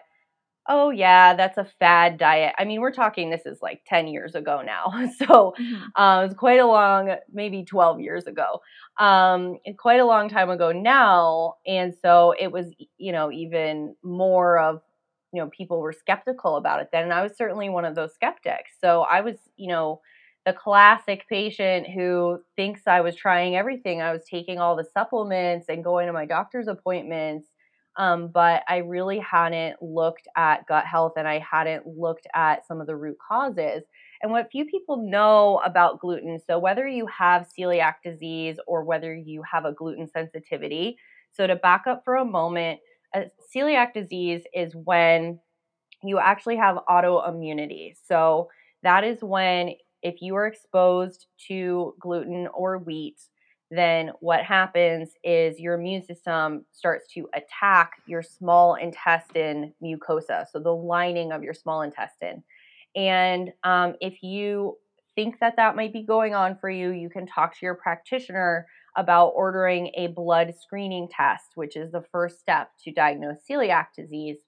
oh 0.68 0.90
yeah 0.90 1.34
that's 1.34 1.58
a 1.58 1.66
fad 1.78 2.18
diet. 2.18 2.54
I 2.58 2.64
mean 2.64 2.80
we're 2.80 2.92
talking 2.92 3.30
this 3.30 3.46
is 3.46 3.58
like 3.62 3.82
10 3.86 4.08
years 4.08 4.34
ago 4.34 4.62
now. 4.64 4.92
So 5.16 5.54
mm-hmm. 5.58 6.00
uh, 6.00 6.22
it 6.22 6.26
was 6.26 6.34
quite 6.34 6.60
a 6.60 6.66
long 6.66 7.14
maybe 7.32 7.64
12 7.64 8.00
years 8.00 8.26
ago. 8.26 8.60
Um, 8.98 9.58
quite 9.78 10.00
a 10.00 10.04
long 10.04 10.28
time 10.28 10.50
ago 10.50 10.72
now 10.72 11.54
and 11.66 11.94
so 12.02 12.34
it 12.38 12.50
was 12.50 12.66
you 12.98 13.12
know 13.12 13.30
even 13.30 13.94
more 14.02 14.58
of 14.58 14.80
you 15.32 15.42
know 15.42 15.48
people 15.50 15.80
were 15.80 15.92
skeptical 15.92 16.56
about 16.56 16.80
it 16.80 16.88
then 16.92 17.04
and 17.04 17.12
i 17.12 17.22
was 17.22 17.36
certainly 17.36 17.68
one 17.68 17.84
of 17.84 17.94
those 17.94 18.14
skeptics. 18.14 18.72
So 18.80 19.02
i 19.02 19.20
was 19.20 19.36
you 19.56 19.68
know 19.68 20.00
the 20.44 20.52
classic 20.52 21.26
patient 21.28 21.88
who 21.88 22.38
thinks 22.56 22.82
i 22.86 23.00
was 23.00 23.16
trying 23.16 23.56
everything. 23.56 24.00
I 24.02 24.12
was 24.12 24.24
taking 24.24 24.58
all 24.58 24.76
the 24.76 24.88
supplements 24.92 25.66
and 25.68 25.84
going 25.84 26.06
to 26.06 26.12
my 26.12 26.26
doctor's 26.26 26.68
appointments 26.68 27.48
um, 27.96 28.28
but 28.28 28.62
I 28.68 28.78
really 28.78 29.18
hadn't 29.18 29.80
looked 29.80 30.28
at 30.36 30.66
gut 30.66 30.84
health 30.84 31.14
and 31.16 31.26
I 31.26 31.38
hadn't 31.38 31.86
looked 31.86 32.26
at 32.34 32.66
some 32.66 32.80
of 32.80 32.86
the 32.86 32.96
root 32.96 33.16
causes. 33.26 33.82
And 34.22 34.30
what 34.32 34.50
few 34.50 34.64
people 34.66 34.96
know 34.96 35.60
about 35.64 36.00
gluten, 36.00 36.38
so 36.46 36.58
whether 36.58 36.86
you 36.86 37.06
have 37.06 37.48
celiac 37.58 37.96
disease 38.04 38.58
or 38.66 38.84
whether 38.84 39.14
you 39.14 39.42
have 39.50 39.64
a 39.64 39.72
gluten 39.72 40.08
sensitivity, 40.08 40.96
so 41.32 41.46
to 41.46 41.56
back 41.56 41.86
up 41.86 42.02
for 42.04 42.16
a 42.16 42.24
moment, 42.24 42.80
a 43.14 43.24
celiac 43.54 43.92
disease 43.92 44.42
is 44.54 44.74
when 44.74 45.38
you 46.02 46.18
actually 46.18 46.56
have 46.56 46.78
autoimmunity. 46.88 47.94
So 48.06 48.48
that 48.82 49.04
is 49.04 49.18
when 49.22 49.74
if 50.02 50.20
you 50.20 50.36
are 50.36 50.46
exposed 50.46 51.26
to 51.48 51.94
gluten 52.00 52.48
or 52.54 52.78
wheat, 52.78 53.20
then 53.70 54.12
what 54.20 54.44
happens 54.44 55.10
is 55.24 55.58
your 55.58 55.74
immune 55.74 56.04
system 56.04 56.64
starts 56.70 57.12
to 57.14 57.28
attack 57.34 57.92
your 58.06 58.22
small 58.22 58.74
intestine 58.74 59.72
mucosa, 59.82 60.46
so 60.50 60.60
the 60.60 60.70
lining 60.70 61.32
of 61.32 61.42
your 61.42 61.54
small 61.54 61.82
intestine. 61.82 62.42
And 62.94 63.52
um, 63.64 63.94
if 64.00 64.22
you 64.22 64.76
think 65.16 65.40
that 65.40 65.56
that 65.56 65.74
might 65.74 65.92
be 65.92 66.04
going 66.04 66.34
on 66.34 66.56
for 66.56 66.70
you, 66.70 66.90
you 66.90 67.10
can 67.10 67.26
talk 67.26 67.58
to 67.58 67.66
your 67.66 67.74
practitioner 67.74 68.66
about 68.96 69.28
ordering 69.28 69.90
a 69.96 70.08
blood 70.08 70.54
screening 70.58 71.08
test, 71.08 71.52
which 71.54 71.76
is 71.76 71.90
the 71.90 72.04
first 72.12 72.38
step 72.38 72.70
to 72.84 72.92
diagnose 72.92 73.38
celiac 73.50 73.86
disease. 73.96 74.38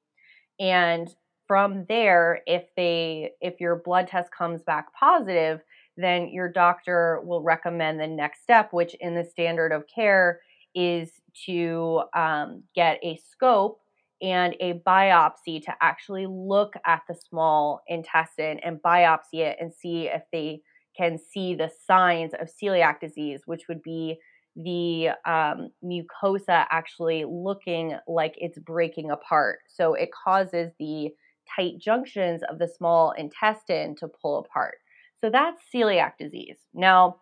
And 0.60 1.08
from 1.46 1.86
there, 1.88 2.42
if 2.46 2.64
they 2.76 3.32
if 3.40 3.60
your 3.60 3.76
blood 3.76 4.06
test 4.06 4.30
comes 4.30 4.62
back 4.62 4.92
positive, 4.94 5.60
then 5.98 6.28
your 6.28 6.48
doctor 6.48 7.20
will 7.24 7.42
recommend 7.42 8.00
the 8.00 8.06
next 8.06 8.42
step, 8.42 8.72
which 8.72 8.94
in 9.00 9.14
the 9.14 9.24
standard 9.24 9.72
of 9.72 9.84
care 9.92 10.40
is 10.74 11.10
to 11.46 12.02
um, 12.14 12.62
get 12.74 12.98
a 13.02 13.18
scope 13.30 13.80
and 14.22 14.54
a 14.60 14.74
biopsy 14.86 15.62
to 15.62 15.72
actually 15.80 16.26
look 16.26 16.74
at 16.86 17.02
the 17.08 17.14
small 17.14 17.82
intestine 17.88 18.58
and 18.60 18.82
biopsy 18.82 19.40
it 19.40 19.56
and 19.60 19.72
see 19.72 20.06
if 20.08 20.22
they 20.32 20.60
can 20.96 21.18
see 21.18 21.54
the 21.54 21.70
signs 21.86 22.32
of 22.34 22.48
celiac 22.48 23.00
disease, 23.00 23.42
which 23.46 23.68
would 23.68 23.82
be 23.82 24.18
the 24.56 25.10
um, 25.24 25.70
mucosa 25.84 26.66
actually 26.70 27.24
looking 27.24 27.96
like 28.08 28.34
it's 28.38 28.58
breaking 28.58 29.10
apart. 29.10 29.60
So 29.68 29.94
it 29.94 30.10
causes 30.12 30.72
the 30.80 31.10
tight 31.56 31.78
junctions 31.78 32.42
of 32.50 32.58
the 32.58 32.68
small 32.68 33.12
intestine 33.12 33.94
to 33.96 34.08
pull 34.08 34.38
apart. 34.38 34.78
So 35.20 35.30
that's 35.30 35.62
celiac 35.74 36.12
disease. 36.18 36.58
Now, 36.74 37.16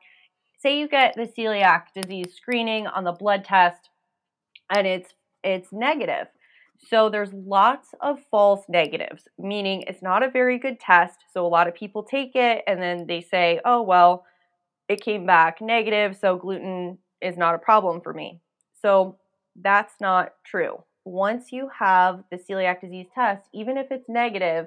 say 0.59 0.79
you 0.79 0.89
get 0.89 1.15
the 1.15 1.27
celiac 1.27 1.85
disease 1.95 2.35
screening 2.35 2.87
on 2.87 3.05
the 3.05 3.13
blood 3.13 3.45
test 3.45 3.91
and 4.71 4.87
it's 4.87 5.15
it's 5.45 5.73
negative. 5.73 6.27
So 6.79 7.09
there's 7.09 7.33
lots 7.33 7.89
of 8.03 8.19
false 8.31 8.65
negatives, 8.69 9.29
meaning 9.39 9.83
it's 9.87 10.03
not 10.03 10.23
a 10.23 10.31
very 10.31 10.59
good 10.59 10.79
test. 10.79 11.19
So 11.33 11.47
a 11.47 11.49
lot 11.49 11.69
of 11.69 11.75
people 11.75 12.03
take 12.03 12.33
it 12.35 12.63
and 12.67 12.83
then 12.83 13.07
they 13.07 13.21
say, 13.23 13.61
"Oh, 13.65 13.83
well, 13.83 14.25
it 14.89 15.03
came 15.03 15.27
back 15.27 15.61
negative, 15.61 16.17
so 16.17 16.37
gluten 16.37 16.99
is 17.23 17.37
not 17.37 17.55
a 17.55 17.59
problem 17.59 18.01
for 18.01 18.13
me." 18.13 18.41
So 18.75 19.19
that's 19.57 19.95
not 20.01 20.35
true. 20.45 20.85
Once 21.05 21.53
you 21.53 21.71
have 21.79 22.25
the 22.31 22.37
celiac 22.37 22.81
disease 22.81 23.07
test, 23.15 23.45
even 23.55 23.77
if 23.79 23.91
it's 23.91 24.09
negative, 24.09 24.67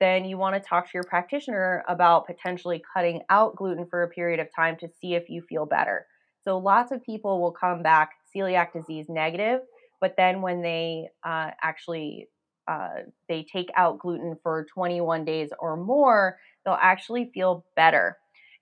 then 0.00 0.24
you 0.24 0.38
want 0.38 0.54
to 0.54 0.66
talk 0.66 0.86
to 0.86 0.90
your 0.94 1.04
practitioner 1.04 1.84
about 1.86 2.26
potentially 2.26 2.82
cutting 2.92 3.20
out 3.28 3.54
gluten 3.56 3.86
for 3.86 4.02
a 4.02 4.08
period 4.08 4.40
of 4.40 4.48
time 4.54 4.76
to 4.78 4.88
see 5.00 5.14
if 5.14 5.28
you 5.28 5.42
feel 5.42 5.66
better. 5.66 6.06
So 6.42 6.58
lots 6.58 6.90
of 6.90 7.04
people 7.04 7.40
will 7.40 7.52
come 7.52 7.82
back 7.82 8.12
celiac 8.34 8.72
disease 8.72 9.06
negative, 9.08 9.60
but 10.00 10.14
then 10.16 10.40
when 10.40 10.62
they 10.62 11.08
uh, 11.24 11.50
actually 11.62 12.28
uh, 12.66 13.02
they 13.28 13.44
take 13.52 13.68
out 13.76 13.98
gluten 13.98 14.36
for 14.42 14.66
21 14.72 15.24
days 15.24 15.50
or 15.58 15.76
more, 15.76 16.38
they'll 16.64 16.78
actually 16.80 17.30
feel 17.34 17.64
better. 17.74 18.16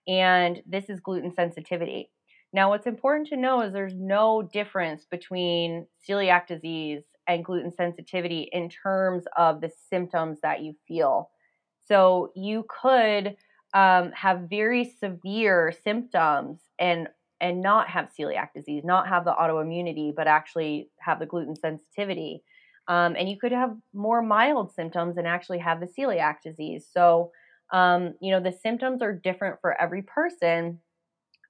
And 0.07 0.62
this 0.66 0.88
is 0.88 1.00
gluten 1.00 1.33
sensitivity. 1.35 2.11
Now, 2.52 2.71
what's 2.71 2.87
important 2.87 3.28
to 3.28 3.37
know 3.37 3.61
is 3.61 3.73
there's 3.73 3.95
no 3.95 4.42
difference 4.42 5.04
between 5.11 5.87
celiac 6.09 6.47
disease 6.47 7.02
and 7.28 7.44
gluten 7.44 7.70
sensitivity 7.70 8.49
in 8.52 8.68
terms 8.68 9.25
of 9.37 9.61
the 9.61 9.70
symptoms 9.90 10.38
that 10.42 10.62
you 10.62 10.75
feel. 10.88 11.30
So 11.87 12.32
you 12.35 12.64
could 12.82 13.37
um, 13.75 14.12
have 14.12 14.49
very 14.50 14.85
severe 14.99 15.73
symptoms 15.85 16.61
and 16.78 17.08
and 17.40 17.62
not 17.62 17.88
have 17.88 18.11
celiac 18.18 18.49
disease, 18.52 18.82
not 18.85 19.06
have 19.06 19.25
the 19.25 19.32
autoimmunity, 19.32 20.12
but 20.12 20.26
actually 20.26 20.90
have 20.99 21.20
the 21.20 21.26
gluten 21.26 21.54
sensitivity. 21.54 22.42
Um, 22.88 23.14
and 23.16 23.28
you 23.28 23.37
could 23.38 23.52
have 23.52 23.76
more 23.94 24.23
mild 24.23 24.73
symptoms 24.75 25.18
and 25.18 25.26
actually 25.26 25.58
have 25.58 25.78
the 25.78 25.87
celiac 25.87 26.42
disease. 26.42 26.88
So, 26.92 27.30
um, 27.73 28.14
you 28.20 28.32
know, 28.32 28.40
the 28.40 28.50
symptoms 28.50 29.02
are 29.02 29.12
different 29.12 29.61
for 29.61 29.80
every 29.80 30.02
person. 30.02 30.80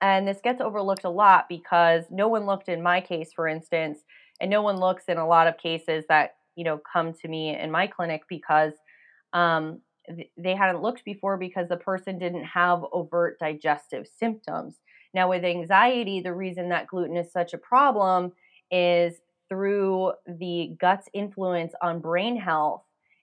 And 0.03 0.29
this 0.29 0.41
gets 0.45 0.61
overlooked 0.61 1.05
a 1.05 1.11
lot 1.11 1.47
because 1.49 2.05
no 2.11 2.29
one 2.29 2.45
looked 2.45 2.69
in 2.69 2.83
my 2.83 3.01
case, 3.01 3.31
for 3.35 3.49
instance, 3.49 4.01
and 4.41 4.51
no 4.51 4.63
one 4.63 4.79
looks 4.79 5.05
in 5.09 5.19
a 5.19 5.27
lot 5.27 5.47
of 5.47 5.59
cases 5.59 6.05
that 6.09 6.37
you 6.57 6.65
know 6.65 6.81
come 6.93 7.13
to 7.13 7.29
me 7.29 7.57
in 7.57 7.71
my 7.71 7.87
clinic 7.87 8.23
because 8.29 8.73
um, 9.33 9.81
th- 10.07 10.31
they 10.37 10.55
hadn't 10.55 10.83
looked 10.83 11.05
before 11.05 11.37
because 11.37 11.69
the 11.69 11.77
person 11.77 12.19
didn't 12.19 12.45
have 12.45 12.85
overt 12.93 13.39
digestive 13.39 14.07
symptoms. 14.19 14.77
Now, 15.15 15.29
with 15.31 15.45
anxiety, 15.45 16.21
the 16.21 16.35
reason 16.35 16.69
that 16.69 16.87
gluten 16.87 17.17
is 17.17 17.33
such 17.33 17.55
a 17.55 17.59
problem 17.59 18.33
is 18.71 19.21
through 19.49 20.13
the 20.27 20.77
gut's 20.79 21.09
influence 21.15 21.73
on 21.83 22.01
brain 22.01 22.37
health 22.37 22.83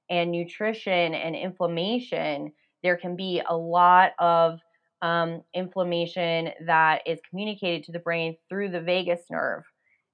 and 0.10 0.32
nutrition 0.32 1.14
and 1.14 1.36
inflammation. 1.36 2.52
There 2.84 2.98
can 2.98 3.16
be 3.16 3.42
a 3.48 3.56
lot 3.56 4.14
of 4.20 4.60
um, 5.02 5.44
inflammation 5.54 6.50
that 6.66 7.02
is 7.06 7.20
communicated 7.30 7.84
to 7.84 7.92
the 7.92 8.00
brain 8.00 8.38
through 8.50 8.70
the 8.70 8.82
vagus 8.82 9.22
nerve 9.30 9.64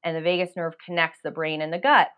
and 0.04 0.16
the 0.16 0.22
vagus 0.22 0.56
nerve 0.56 0.74
connects 0.86 1.20
the 1.24 1.32
brain 1.32 1.62
and 1.62 1.72
the 1.72 1.80
gut. 1.80 2.10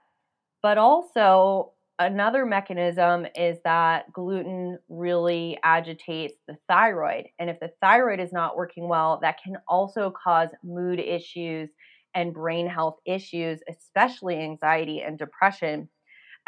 But 0.62 0.78
also, 0.78 1.74
another 2.00 2.46
mechanism 2.46 3.28
is 3.36 3.58
that 3.64 4.12
gluten 4.12 4.80
really 4.90 5.58
agitates 5.64 6.36
the 6.48 6.58
thyroid. 6.68 7.26
And 7.40 7.50
if 7.50 7.60
the 7.60 7.72
thyroid 7.82 8.20
is 8.20 8.34
not 8.34 8.58
working 8.58 8.88
well, 8.88 9.20
that 9.22 9.42
can 9.44 9.58
also 9.68 10.12
cause 10.12 10.50
mood 10.64 11.00
issues 11.00 11.70
and 12.16 12.34
brain 12.34 12.68
health 12.68 12.98
issues, 13.06 13.60
especially 13.70 14.40
anxiety 14.40 15.02
and 15.02 15.18
depression. 15.18 15.90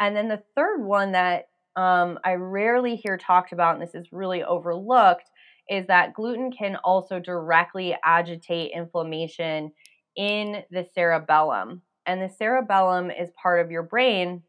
And 0.00 0.16
then 0.16 0.28
the 0.28 0.42
third 0.54 0.84
one 0.84 1.12
that 1.12 1.48
um, 1.76 2.18
I 2.24 2.34
rarely 2.34 2.96
hear 2.96 3.18
talked 3.18 3.52
about, 3.52 3.74
and 3.74 3.82
this 3.82 3.94
is 3.94 4.12
really 4.12 4.42
overlooked, 4.42 5.28
is 5.68 5.86
that 5.88 6.14
gluten 6.14 6.50
can 6.52 6.76
also 6.76 7.18
directly 7.18 7.96
agitate 8.04 8.70
inflammation 8.74 9.72
in 10.16 10.62
the 10.70 10.86
cerebellum. 10.94 11.82
And 12.06 12.22
the 12.22 12.28
cerebellum 12.28 13.10
is 13.10 13.30
part 13.40 13.60
of 13.60 13.70
your 13.70 13.82
brain 13.82 14.42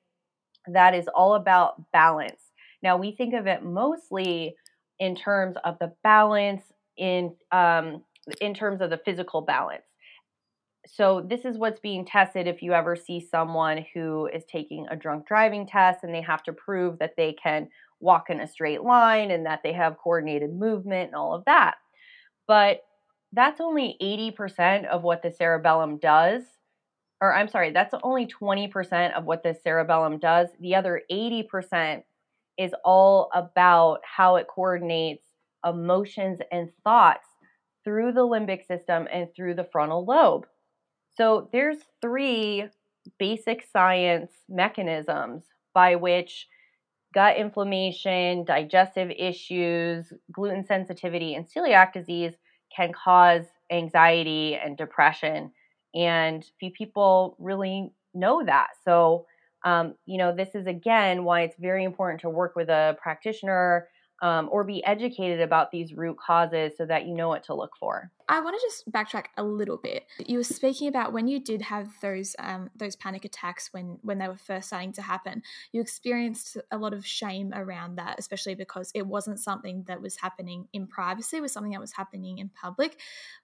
that 0.67 0.93
is 0.93 1.07
all 1.13 1.35
about 1.35 1.91
balance. 1.91 2.51
Now, 2.83 2.97
we 2.97 3.11
think 3.11 3.33
of 3.33 3.47
it 3.47 3.63
mostly 3.63 4.55
in 4.99 5.15
terms 5.15 5.55
of 5.63 5.77
the 5.79 5.93
balance 6.03 6.63
in 6.97 7.35
um, 7.51 8.03
in 8.41 8.53
terms 8.53 8.81
of 8.81 8.89
the 8.89 8.99
physical 9.05 9.41
balance. 9.41 9.83
So 10.87 11.25
this 11.27 11.45
is 11.45 11.57
what's 11.57 11.79
being 11.79 12.05
tested 12.05 12.47
if 12.47 12.61
you 12.61 12.73
ever 12.73 12.95
see 12.95 13.19
someone 13.19 13.85
who 13.93 14.27
is 14.27 14.43
taking 14.45 14.87
a 14.89 14.95
drunk 14.95 15.27
driving 15.27 15.67
test 15.67 16.03
and 16.03 16.13
they 16.13 16.21
have 16.21 16.43
to 16.43 16.53
prove 16.53 16.99
that 16.99 17.15
they 17.17 17.33
can 17.33 17.69
walk 17.99 18.29
in 18.29 18.39
a 18.39 18.47
straight 18.47 18.83
line 18.83 19.31
and 19.31 19.45
that 19.45 19.61
they 19.63 19.73
have 19.73 19.97
coordinated 19.97 20.53
movement 20.53 21.07
and 21.07 21.15
all 21.15 21.33
of 21.33 21.43
that. 21.45 21.75
But 22.47 22.81
that's 23.33 23.61
only 23.61 23.97
80% 24.01 24.85
of 24.87 25.03
what 25.03 25.21
the 25.21 25.31
cerebellum 25.31 25.97
does. 25.97 26.43
Or 27.21 27.33
I'm 27.33 27.47
sorry, 27.47 27.71
that's 27.71 27.93
only 28.03 28.27
20% 28.27 29.13
of 29.13 29.25
what 29.25 29.43
the 29.43 29.55
cerebellum 29.63 30.19
does. 30.19 30.49
The 30.59 30.75
other 30.75 31.01
80% 31.11 32.03
is 32.57 32.73
all 32.83 33.29
about 33.33 33.99
how 34.03 34.35
it 34.35 34.47
coordinates 34.47 35.25
emotions 35.65 36.39
and 36.51 36.69
thoughts 36.83 37.27
through 37.83 38.11
the 38.11 38.21
limbic 38.21 38.65
system 38.65 39.07
and 39.11 39.27
through 39.35 39.55
the 39.55 39.67
frontal 39.71 40.05
lobe. 40.05 40.45
So 41.15 41.49
there's 41.51 41.77
three 42.01 42.65
basic 43.17 43.65
science 43.71 44.31
mechanisms 44.49 45.43
by 45.73 45.95
which 45.95 46.47
gut 47.13 47.37
inflammation, 47.37 48.43
digestive 48.45 49.09
issues, 49.17 50.11
gluten 50.31 50.65
sensitivity, 50.65 51.35
and 51.35 51.47
celiac 51.47 51.93
disease 51.93 52.33
can 52.75 52.91
cause 52.93 53.45
anxiety 53.71 54.55
and 54.55 54.77
depression. 54.77 55.51
And 55.95 56.45
few 56.59 56.71
people 56.71 57.35
really 57.39 57.91
know 58.13 58.43
that. 58.45 58.69
So, 58.83 59.25
um, 59.65 59.95
you 60.05 60.17
know, 60.17 60.35
this 60.35 60.55
is 60.55 60.67
again 60.67 61.23
why 61.23 61.41
it's 61.41 61.55
very 61.59 61.83
important 61.83 62.21
to 62.21 62.29
work 62.29 62.55
with 62.55 62.69
a 62.69 62.97
practitioner 63.01 63.87
um, 64.21 64.49
or 64.51 64.63
be 64.63 64.83
educated 64.83 65.41
about 65.41 65.71
these 65.71 65.93
root 65.93 66.17
causes 66.17 66.73
so 66.77 66.85
that 66.85 67.05
you 67.05 67.13
know 67.13 67.27
what 67.29 67.43
to 67.45 67.53
look 67.53 67.75
for. 67.79 68.11
I 68.29 68.41
want 68.41 68.59
to 68.59 68.67
just 68.67 68.91
backtrack 68.91 69.27
a 69.37 69.43
little 69.43 69.77
bit. 69.77 70.05
You 70.25 70.37
were 70.39 70.43
speaking 70.43 70.87
about 70.87 71.13
when 71.13 71.27
you 71.27 71.39
did 71.39 71.61
have 71.61 71.89
those 72.01 72.35
um, 72.39 72.69
those 72.75 72.95
panic 72.95 73.25
attacks 73.25 73.69
when 73.71 73.99
when 74.01 74.17
they 74.17 74.27
were 74.27 74.37
first 74.37 74.67
starting 74.67 74.91
to 74.93 75.01
happen. 75.01 75.43
You 75.71 75.81
experienced 75.81 76.57
a 76.71 76.77
lot 76.77 76.93
of 76.93 77.05
shame 77.05 77.53
around 77.53 77.95
that, 77.97 78.19
especially 78.19 78.55
because 78.55 78.91
it 78.93 79.05
wasn't 79.05 79.39
something 79.39 79.83
that 79.87 80.01
was 80.01 80.17
happening 80.17 80.67
in 80.73 80.87
privacy; 80.87 81.37
it 81.37 81.41
was 81.41 81.51
something 81.51 81.71
that 81.71 81.81
was 81.81 81.93
happening 81.93 82.39
in 82.39 82.49
public. 82.49 82.99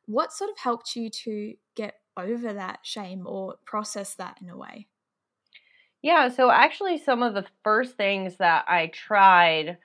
What 0.05 0.33
sort 0.33 0.49
of 0.49 0.57
helped 0.57 0.95
you 0.95 1.09
to 1.09 1.53
get 1.75 1.99
over 2.17 2.53
that 2.53 2.79
shame 2.83 3.25
or 3.25 3.55
process 3.65 4.15
that 4.15 4.37
in 4.41 4.49
a 4.49 4.57
way? 4.57 4.87
Yeah, 6.01 6.27
so 6.27 6.51
actually, 6.51 6.97
some 6.97 7.23
of 7.23 7.33
the 7.33 7.45
first 7.63 7.95
things 7.95 8.35
that 8.37 8.65
I 8.67 8.87
tried 8.87 9.77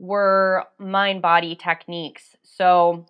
were 0.00 0.64
mind 0.78 1.20
body 1.20 1.54
techniques. 1.54 2.34
So 2.42 3.06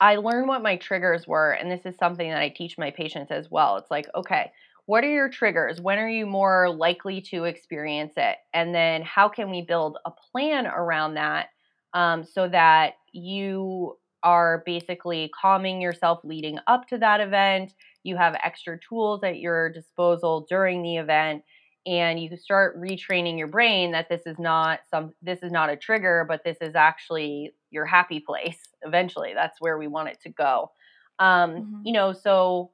I 0.00 0.16
learned 0.16 0.46
what 0.46 0.62
my 0.62 0.76
triggers 0.76 1.26
were, 1.26 1.50
and 1.50 1.70
this 1.70 1.84
is 1.84 1.96
something 1.98 2.30
that 2.30 2.40
I 2.40 2.48
teach 2.48 2.78
my 2.78 2.92
patients 2.92 3.32
as 3.32 3.50
well. 3.50 3.76
It's 3.76 3.90
like, 3.90 4.06
okay, 4.14 4.52
what 4.86 5.02
are 5.02 5.10
your 5.10 5.28
triggers? 5.28 5.80
When 5.80 5.98
are 5.98 6.08
you 6.08 6.24
more 6.26 6.70
likely 6.70 7.20
to 7.32 7.44
experience 7.44 8.12
it? 8.16 8.36
And 8.54 8.72
then 8.72 9.02
how 9.02 9.28
can 9.28 9.50
we 9.50 9.62
build 9.62 9.98
a 10.06 10.12
plan 10.12 10.66
around 10.68 11.14
that 11.14 11.48
um, 11.92 12.22
so 12.22 12.48
that 12.48 12.94
you 13.12 13.98
are 14.22 14.62
basically 14.64 15.30
calming 15.40 15.80
yourself 15.80 16.20
leading 16.22 16.60
up 16.68 16.86
to 16.88 16.98
that 16.98 17.20
event? 17.20 17.74
You 18.04 18.16
have 18.16 18.36
extra 18.44 18.78
tools 18.78 19.24
at 19.24 19.40
your 19.40 19.72
disposal 19.72 20.46
during 20.48 20.82
the 20.82 20.98
event 20.98 21.42
and 21.86 22.18
you 22.18 22.36
start 22.36 22.78
retraining 22.80 23.38
your 23.38 23.46
brain 23.46 23.92
that 23.92 24.08
this 24.08 24.22
is 24.26 24.38
not 24.38 24.80
some 24.90 25.12
this 25.22 25.42
is 25.42 25.52
not 25.52 25.70
a 25.70 25.76
trigger 25.76 26.24
but 26.28 26.42
this 26.44 26.58
is 26.60 26.74
actually 26.74 27.54
your 27.70 27.86
happy 27.86 28.20
place 28.20 28.60
eventually 28.82 29.32
that's 29.34 29.60
where 29.60 29.78
we 29.78 29.86
want 29.86 30.08
it 30.08 30.20
to 30.20 30.28
go 30.30 30.70
um, 31.18 31.50
mm-hmm. 31.50 31.80
you 31.84 31.92
know 31.92 32.12
so 32.12 32.70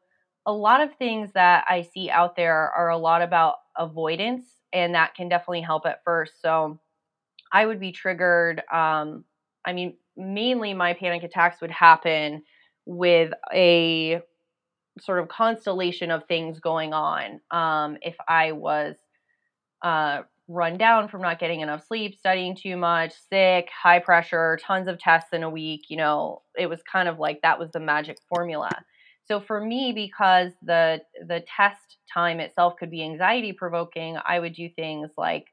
a 0.47 0.53
lot 0.53 0.81
of 0.81 0.95
things 0.97 1.31
that 1.33 1.65
i 1.69 1.83
see 1.83 2.11
out 2.11 2.37
there 2.37 2.71
are 2.73 2.91
a 2.91 2.99
lot 2.99 3.23
about 3.23 3.57
avoidance 3.77 4.47
and 4.73 4.95
that 4.95 5.15
can 5.15 5.29
definitely 5.29 5.61
help 5.61 5.87
at 5.87 6.03
first 6.05 6.41
so 6.41 6.79
i 7.53 7.65
would 7.65 7.79
be 7.79 7.93
triggered 7.93 8.63
um, 8.73 9.25
i 9.65 9.73
mean 9.73 9.95
mainly 10.17 10.75
my 10.75 10.93
panic 10.93 11.23
attacks 11.23 11.61
would 11.61 11.71
happen 11.71 12.43
with 12.87 13.33
a 13.55 14.21
sort 15.01 15.19
of 15.19 15.29
constellation 15.29 16.11
of 16.11 16.25
things 16.27 16.61
going 16.61 16.93
on. 16.93 17.41
Um, 17.51 17.97
if 18.03 18.17
I 18.29 18.53
was 18.53 18.97
uh, 19.83 20.23
run 20.49 20.77
down 20.77 21.09
from 21.09 21.23
not 21.23 21.39
getting 21.39 21.61
enough 21.61 21.87
sleep, 21.87 22.17
studying 22.19 22.57
too 22.57 22.77
much, 22.77 23.13
sick, 23.31 23.69
high 23.71 23.99
pressure, 23.99 24.59
tons 24.63 24.89
of 24.89 24.99
tests 24.99 25.33
in 25.33 25.43
a 25.43 25.51
week, 25.51 25.83
you 25.89 25.97
know, 25.97 26.43
it 26.59 26.67
was 26.69 26.81
kind 26.91 27.09
of 27.09 27.19
like 27.19 27.41
that 27.43 27.59
was 27.59 27.71
the 27.73 27.81
magic 27.81 28.19
formula. 28.29 28.71
So 29.25 29.41
for 29.41 29.61
me, 29.65 29.93
because 29.95 30.53
the 30.63 31.01
the 31.27 31.45
test 31.57 31.99
time 32.13 32.41
itself 32.41 32.75
could 32.79 32.91
be 32.91 33.03
anxiety 33.03 33.53
provoking, 33.53 34.19
I 34.27 34.41
would 34.41 34.55
do 34.55 34.69
things 34.69 35.11
like 35.17 35.47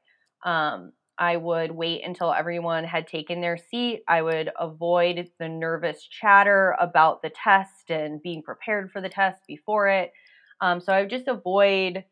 um, 0.44 0.92
I 1.18 1.36
would 1.36 1.70
wait 1.70 2.02
until 2.04 2.32
everyone 2.32 2.84
had 2.84 3.06
taken 3.06 3.40
their 3.40 3.56
seat. 3.58 4.02
I 4.08 4.22
would 4.22 4.50
avoid 4.58 5.28
the 5.38 5.48
nervous 5.48 6.06
chatter 6.06 6.76
about 6.80 7.22
the 7.22 7.30
test 7.30 7.90
and 7.90 8.22
being 8.22 8.42
prepared 8.42 8.90
for 8.90 9.00
the 9.00 9.08
test 9.08 9.40
before 9.46 9.88
it. 9.88 10.12
Um, 10.60 10.80
so 10.80 10.92
I 10.92 11.02
would 11.02 11.10
just 11.10 11.28
avoid, 11.28 12.04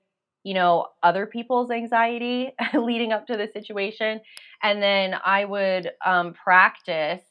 you 0.44 0.54
know, 0.54 0.86
other 1.02 1.26
people's 1.26 1.70
anxiety 1.70 2.52
leading 2.74 3.12
up 3.12 3.26
to 3.26 3.36
the 3.36 3.48
situation. 3.52 4.20
And 4.62 4.82
then 4.82 5.14
I 5.24 5.44
would 5.44 5.90
um, 6.04 6.34
practice 6.34 7.22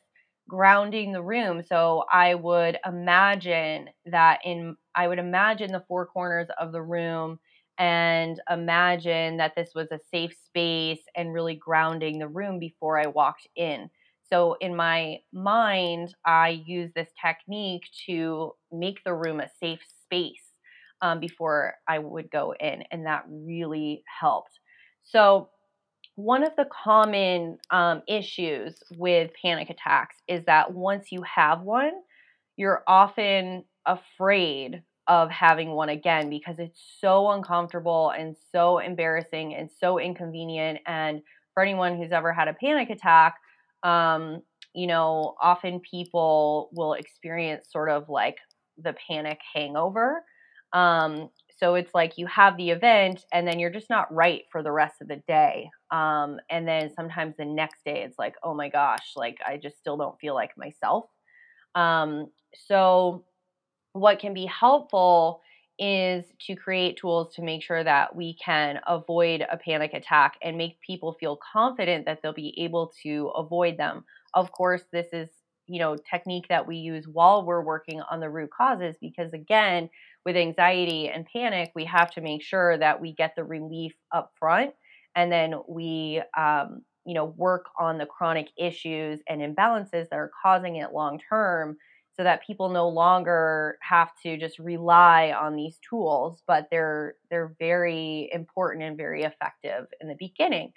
grounding 0.48 1.12
the 1.12 1.22
room. 1.22 1.62
So 1.62 2.06
I 2.12 2.36
would 2.36 2.78
imagine 2.86 3.90
that 4.06 4.40
in, 4.46 4.78
I 4.96 5.08
would 5.08 5.20
imagine 5.20 5.72
the 5.72 5.84
four 5.88 6.06
corners 6.06 6.48
of 6.60 6.72
the 6.72 6.82
room 6.82 7.40
and 7.78 8.40
imagine 8.50 9.38
that 9.38 9.54
this 9.56 9.72
was 9.76 9.88
a 9.92 10.00
safe 10.12 10.34
space 10.46 11.02
and 11.16 11.34
really 11.34 11.56
grounding 11.56 12.18
the 12.18 12.28
room 12.28 12.60
before 12.60 13.00
I 13.00 13.08
walked 13.08 13.48
in. 13.56 13.90
So, 14.30 14.58
in 14.60 14.76
my 14.76 15.20
mind, 15.32 16.14
I 16.26 16.62
use 16.66 16.92
this 16.96 17.08
technique 17.22 17.84
to 18.08 18.54
make 18.72 19.04
the 19.06 19.14
room 19.14 19.40
a 19.40 19.48
safe 19.62 19.80
space 20.04 20.47
um, 21.02 21.20
before 21.20 21.76
I 21.88 22.00
would 22.00 22.32
go 22.32 22.54
in, 22.60 22.84
and 22.92 23.06
that 23.06 23.26
really 23.28 24.04
helped. 24.20 24.60
So, 25.04 25.50
one 26.16 26.44
of 26.44 26.56
the 26.56 26.66
common 26.66 27.60
um, 27.70 28.02
issues 28.08 28.82
with 28.98 29.32
panic 29.42 29.70
attacks 29.70 30.18
is 30.28 30.44
that 30.46 30.74
once 30.74 31.12
you 31.12 31.22
have 31.24 31.62
one, 31.62 31.94
you're 32.58 32.84
often 32.88 33.64
afraid 33.86 34.82
of 35.08 35.30
having 35.30 35.72
one 35.72 35.90
again 35.90 36.30
because 36.30 36.60
it's 36.60 36.82
so 37.00 37.32
uncomfortable 37.32 38.12
and 38.18 38.36
so 38.52 38.80
embarrassing 38.80 39.56
and 39.56 39.70
so 39.72 40.00
inconvenient. 40.00 40.80
And 40.86 41.22
for 41.54 41.64
anyone 41.64 41.98
who's 41.98 42.12
ever 42.12 42.34
had 42.34 42.48
a 42.48 42.54
panic 42.54 42.90
attack, 42.90 43.36
um, 43.84 44.42
you 44.74 44.88
know, 44.88 45.36
often 45.42 45.80
people 45.80 46.70
will 46.74 46.94
experience 46.94 47.68
sort 47.72 47.90
of 47.90 48.10
like 48.10 48.38
the 48.78 48.96
panic 49.08 49.40
hangover. 49.54 50.24
Um, 50.74 51.30
so 51.60 51.76
it's 51.76 51.94
like 51.96 52.18
you 52.18 52.28
have 52.28 52.56
the 52.58 52.70
event 52.70 53.26
and 53.34 53.48
then 53.48 53.60
you're 53.60 53.72
just 53.72 53.90
not 53.90 54.14
right 54.14 54.44
for 54.52 54.62
the 54.62 54.72
rest 54.72 55.02
of 55.02 55.08
the 55.08 55.22
day. 55.28 55.70
Um, 55.92 56.40
and 56.50 56.68
then 56.68 56.92
sometimes 56.96 57.36
the 57.38 57.46
next 57.46 57.84
day 57.84 58.04
it's 58.04 58.20
like, 58.20 58.36
oh 58.44 58.54
my 58.54 58.70
gosh, 58.70 59.14
like 59.16 59.38
I 59.46 59.58
just 59.58 59.78
still 59.80 59.98
don't 59.98 60.20
feel 60.20 60.36
like 60.36 60.52
myself. 60.58 61.06
Um, 61.74 62.28
so 62.56 63.26
what 63.94 64.20
can 64.20 64.34
be 64.34 64.46
helpful 64.46 65.42
is 65.80 66.26
to 66.40 66.56
create 66.56 66.98
tools 66.98 67.36
to 67.36 67.42
make 67.42 67.64
sure 67.64 67.84
that 67.84 68.16
we 68.16 68.36
can 68.36 68.80
avoid 68.88 69.46
a 69.52 69.58
panic 69.58 69.94
attack 69.94 70.38
and 70.42 70.58
make 70.58 70.80
people 70.82 71.16
feel 71.20 71.40
confident 71.54 72.06
that 72.06 72.20
they'll 72.22 72.34
be 72.34 72.54
able 72.60 72.92
to 73.04 73.28
avoid 73.36 73.78
them. 73.78 74.04
Of 74.34 74.52
course, 74.52 74.84
this 74.92 75.08
is, 75.14 75.30
you 75.68 75.80
know, 75.80 75.96
technique 75.96 76.48
that 76.50 76.66
we 76.66 76.78
use 76.78 77.08
while 77.08 77.46
we're 77.46 77.62
working 77.64 78.02
on 78.10 78.20
the 78.20 78.30
root 78.30 78.50
causes 78.56 78.96
because 79.00 79.34
again, 79.34 79.90
with 80.28 80.38
anxiety 80.38 81.10
and 81.10 81.28
panic, 81.34 81.72
we 81.76 81.86
have 81.86 82.12
to 82.14 82.22
make 82.22 82.44
sure 82.44 82.78
that 82.78 83.02
we 83.02 83.14
get 83.14 83.36
the 83.36 83.46
relief 83.46 83.96
up 84.14 84.34
front 84.40 84.76
and 85.16 85.32
then 85.32 85.56
we 85.68 86.22
um, 86.38 86.84
you 87.06 87.16
know, 87.16 87.26
work 87.26 87.68
on 87.80 87.98
the 87.98 88.06
chronic 88.06 88.50
issues 88.58 89.22
and 89.30 89.42
imbalances 89.42 90.10
that 90.10 90.14
are 90.20 90.32
causing 90.44 90.78
it 90.78 90.94
long 90.94 91.20
term 91.30 91.78
so 92.18 92.24
that 92.24 92.46
people 92.46 92.70
no 92.70 92.90
longer 92.90 93.80
have 93.82 94.10
to 94.24 94.38
just 94.38 94.60
rely 94.60 95.32
on 95.32 95.56
these 95.56 95.80
tools 95.88 96.42
but 96.48 96.68
they're 96.72 97.16
they're 97.30 97.56
very 97.60 98.30
important 98.34 98.84
and 98.84 98.98
very 98.98 99.24
effective 99.24 99.88
in 100.02 100.08
the 100.08 100.16
beginning 100.20 100.74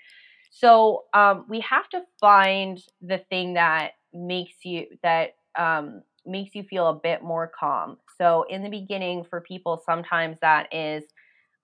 So 0.50 1.04
um, 1.14 1.46
we 1.48 1.60
have 1.60 1.88
to 1.90 2.02
find 2.20 2.78
the 3.00 3.18
thing 3.30 3.54
that 3.54 3.92
makes 4.12 4.64
you 4.64 4.86
that 5.02 5.36
um, 5.58 6.02
makes 6.26 6.54
you 6.54 6.64
feel 6.64 6.88
a 6.88 6.94
bit 6.94 7.22
more 7.22 7.50
calm. 7.58 7.98
So 8.20 8.44
in 8.50 8.62
the 8.62 8.68
beginning, 8.68 9.24
for 9.24 9.40
people, 9.40 9.83
sometimes 9.85 10.37
that 10.42 10.72
is, 10.74 11.04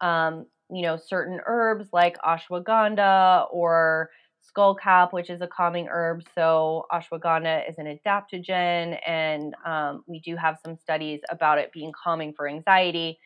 um, 0.01 0.47
you 0.71 0.83
know, 0.83 0.97
certain 0.97 1.41
herbs 1.47 1.89
like 1.93 2.17
ashwagandha 2.23 3.47
or 3.53 4.11
skullcap, 4.43 5.13
which 5.13 5.29
is 5.31 5.41
a 5.43 5.47
calming 5.47 5.89
herb. 5.89 6.23
So 6.35 6.87
ashwagandha 6.93 7.69
is 7.69 7.77
an 7.79 7.99
adaptogen, 7.99 8.99
and 9.07 9.55
um, 9.67 10.03
we 10.07 10.21
do 10.21 10.37
have 10.37 10.59
some 10.65 10.77
studies 10.77 11.21
about 11.31 11.59
it 11.59 11.73
being 11.73 11.93
calming 12.03 12.33
for 12.33 12.49
anxiety. 12.49 13.19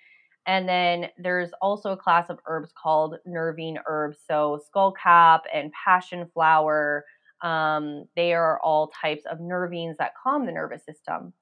And 0.46 0.68
then 0.68 1.08
there's 1.18 1.50
also 1.60 1.92
a 1.92 1.96
class 1.96 2.30
of 2.30 2.38
herbs 2.46 2.72
called 2.80 3.16
nervine 3.26 3.78
herbs. 3.86 4.18
So 4.26 4.60
skullcap 4.74 5.40
and 5.54 5.70
passion 5.72 6.28
flower, 6.34 7.04
um, 7.42 8.06
they 8.16 8.32
are 8.34 8.60
all 8.62 8.90
types 9.00 9.24
of 9.30 9.38
nervines 9.38 9.96
that 9.98 10.12
calm 10.20 10.46
the 10.46 10.52
nervous 10.52 10.84
system. 10.84 11.32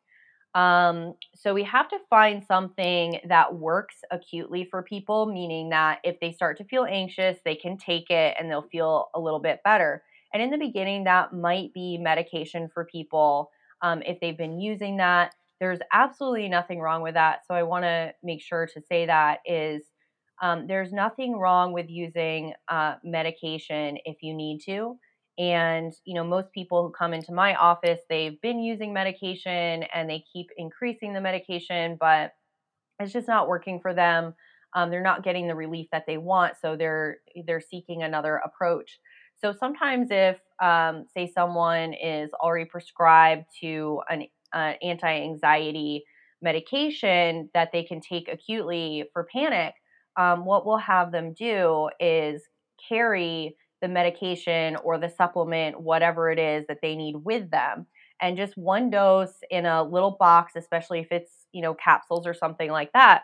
Um, 0.54 1.14
so 1.34 1.54
we 1.54 1.62
have 1.64 1.88
to 1.90 1.98
find 2.10 2.44
something 2.44 3.20
that 3.28 3.54
works 3.54 3.96
acutely 4.10 4.64
for 4.64 4.82
people, 4.82 5.26
meaning 5.26 5.68
that 5.70 6.00
if 6.02 6.18
they 6.20 6.32
start 6.32 6.56
to 6.58 6.64
feel 6.64 6.84
anxious, 6.84 7.38
they 7.44 7.54
can 7.54 7.76
take 7.76 8.10
it 8.10 8.34
and 8.38 8.50
they'll 8.50 8.62
feel 8.62 9.08
a 9.14 9.20
little 9.20 9.40
bit 9.40 9.60
better. 9.62 10.02
And 10.32 10.42
in 10.42 10.50
the 10.50 10.58
beginning, 10.58 11.04
that 11.04 11.32
might 11.32 11.72
be 11.72 11.98
medication 11.98 12.68
for 12.72 12.84
people 12.84 13.50
um, 13.82 14.02
if 14.02 14.20
they've 14.20 14.36
been 14.36 14.58
using 14.58 14.96
that. 14.96 15.34
There's 15.60 15.80
absolutely 15.92 16.48
nothing 16.48 16.80
wrong 16.80 17.02
with 17.02 17.14
that. 17.14 17.46
So 17.46 17.54
I 17.54 17.62
want 17.62 17.84
to 17.84 18.14
make 18.22 18.40
sure 18.42 18.66
to 18.66 18.80
say 18.80 19.06
that 19.06 19.40
is 19.44 19.82
um, 20.40 20.66
there's 20.66 20.92
nothing 20.92 21.36
wrong 21.36 21.72
with 21.72 21.88
using 21.88 22.54
uh, 22.68 22.94
medication 23.02 23.98
if 24.04 24.22
you 24.22 24.34
need 24.34 24.60
to. 24.66 24.98
And, 25.38 25.92
you 26.04 26.14
know, 26.14 26.24
most 26.24 26.52
people 26.52 26.82
who 26.82 26.90
come 26.90 27.14
into 27.14 27.32
my 27.32 27.54
office, 27.54 28.00
they've 28.10 28.40
been 28.40 28.58
using 28.58 28.92
medication 28.92 29.84
and 29.94 30.10
they 30.10 30.24
keep 30.32 30.48
increasing 30.56 31.12
the 31.12 31.20
medication, 31.20 31.96
but 32.00 32.32
it's 32.98 33.12
just 33.12 33.28
not 33.28 33.48
working 33.48 33.80
for 33.80 33.94
them. 33.94 34.34
Um, 34.74 34.90
they're 34.90 35.02
not 35.02 35.24
getting 35.24 35.48
the 35.48 35.54
relief 35.54 35.88
that 35.92 36.04
they 36.06 36.18
want, 36.18 36.54
so 36.60 36.76
they're 36.76 37.18
they're 37.46 37.60
seeking 37.60 38.02
another 38.02 38.36
approach. 38.44 38.98
So 39.40 39.52
sometimes, 39.52 40.08
if 40.10 40.38
um, 40.60 41.06
say 41.14 41.30
someone 41.32 41.94
is 41.94 42.30
already 42.34 42.66
prescribed 42.66 43.46
to 43.60 44.02
an 44.10 44.26
uh, 44.52 44.74
anti-anxiety 44.82 46.04
medication 46.42 47.48
that 47.54 47.70
they 47.72 47.82
can 47.82 48.00
take 48.00 48.28
acutely 48.28 49.04
for 49.12 49.26
panic, 49.32 49.74
um, 50.16 50.44
what 50.44 50.66
we'll 50.66 50.76
have 50.76 51.12
them 51.12 51.32
do 51.32 51.88
is 52.00 52.42
carry 52.88 53.56
the 53.80 53.88
medication 53.88 54.76
or 54.84 54.98
the 54.98 55.08
supplement, 55.08 55.80
whatever 55.80 56.30
it 56.30 56.38
is 56.38 56.66
that 56.68 56.78
they 56.82 56.96
need 56.96 57.16
with 57.24 57.50
them. 57.50 57.86
And 58.20 58.36
just 58.36 58.56
one 58.56 58.90
dose 58.90 59.34
in 59.50 59.66
a 59.66 59.82
little 59.82 60.16
box, 60.18 60.54
especially 60.56 61.00
if 61.00 61.12
it's, 61.12 61.46
you 61.52 61.62
know, 61.62 61.74
capsules 61.74 62.26
or 62.26 62.34
something 62.34 62.70
like 62.70 62.92
that. 62.92 63.22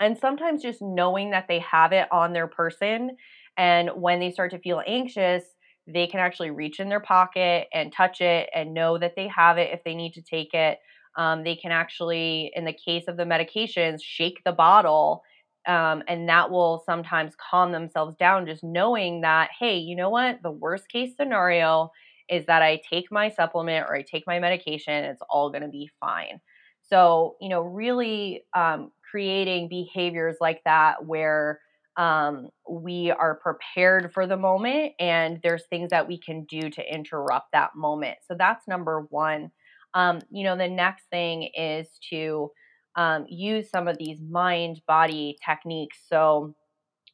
And 0.00 0.16
sometimes 0.16 0.62
just 0.62 0.80
knowing 0.80 1.30
that 1.30 1.46
they 1.48 1.58
have 1.60 1.92
it 1.92 2.06
on 2.12 2.32
their 2.32 2.46
person 2.46 3.16
and 3.56 3.90
when 3.96 4.20
they 4.20 4.30
start 4.30 4.52
to 4.52 4.58
feel 4.58 4.82
anxious, 4.86 5.42
they 5.86 6.06
can 6.06 6.20
actually 6.20 6.50
reach 6.50 6.78
in 6.78 6.88
their 6.88 7.00
pocket 7.00 7.66
and 7.72 7.92
touch 7.92 8.20
it 8.20 8.48
and 8.54 8.74
know 8.74 8.98
that 8.98 9.16
they 9.16 9.26
have 9.28 9.58
it 9.58 9.70
if 9.72 9.82
they 9.84 9.94
need 9.94 10.12
to 10.12 10.22
take 10.22 10.54
it. 10.54 10.78
Um, 11.16 11.42
they 11.42 11.56
can 11.56 11.72
actually, 11.72 12.52
in 12.54 12.64
the 12.64 12.72
case 12.72 13.04
of 13.08 13.16
the 13.16 13.24
medications, 13.24 13.98
shake 14.02 14.42
the 14.44 14.52
bottle 14.52 15.22
um, 15.68 16.02
and 16.08 16.28
that 16.28 16.50
will 16.50 16.82
sometimes 16.86 17.34
calm 17.36 17.72
themselves 17.72 18.16
down 18.16 18.46
just 18.46 18.64
knowing 18.64 19.20
that, 19.20 19.50
hey, 19.58 19.76
you 19.78 19.94
know 19.94 20.10
what? 20.10 20.42
The 20.42 20.50
worst 20.50 20.88
case 20.88 21.14
scenario 21.16 21.92
is 22.28 22.46
that 22.46 22.62
I 22.62 22.80
take 22.90 23.12
my 23.12 23.28
supplement 23.30 23.86
or 23.88 23.94
I 23.94 24.02
take 24.02 24.26
my 24.26 24.38
medication, 24.38 25.04
it's 25.04 25.22
all 25.30 25.50
going 25.50 25.62
to 25.62 25.68
be 25.68 25.90
fine. 26.00 26.40
So, 26.82 27.36
you 27.40 27.50
know, 27.50 27.60
really 27.60 28.44
um, 28.56 28.92
creating 29.10 29.68
behaviors 29.68 30.36
like 30.40 30.62
that 30.64 31.04
where 31.04 31.60
um, 31.96 32.48
we 32.68 33.10
are 33.10 33.34
prepared 33.36 34.12
for 34.14 34.26
the 34.26 34.36
moment 34.36 34.92
and 35.00 35.40
there's 35.42 35.64
things 35.66 35.90
that 35.90 36.08
we 36.08 36.18
can 36.18 36.44
do 36.44 36.70
to 36.70 36.94
interrupt 36.94 37.52
that 37.52 37.74
moment. 37.74 38.18
So 38.26 38.34
that's 38.38 38.68
number 38.68 39.06
one. 39.10 39.50
Um, 39.94 40.20
you 40.30 40.44
know, 40.44 40.56
the 40.56 40.68
next 40.68 41.04
thing 41.10 41.50
is 41.56 41.88
to 42.10 42.50
um, 42.96 43.26
use 43.28 43.70
some 43.70 43.88
of 43.88 43.98
these 43.98 44.20
mind 44.20 44.80
body 44.86 45.36
techniques. 45.44 45.98
So, 46.08 46.54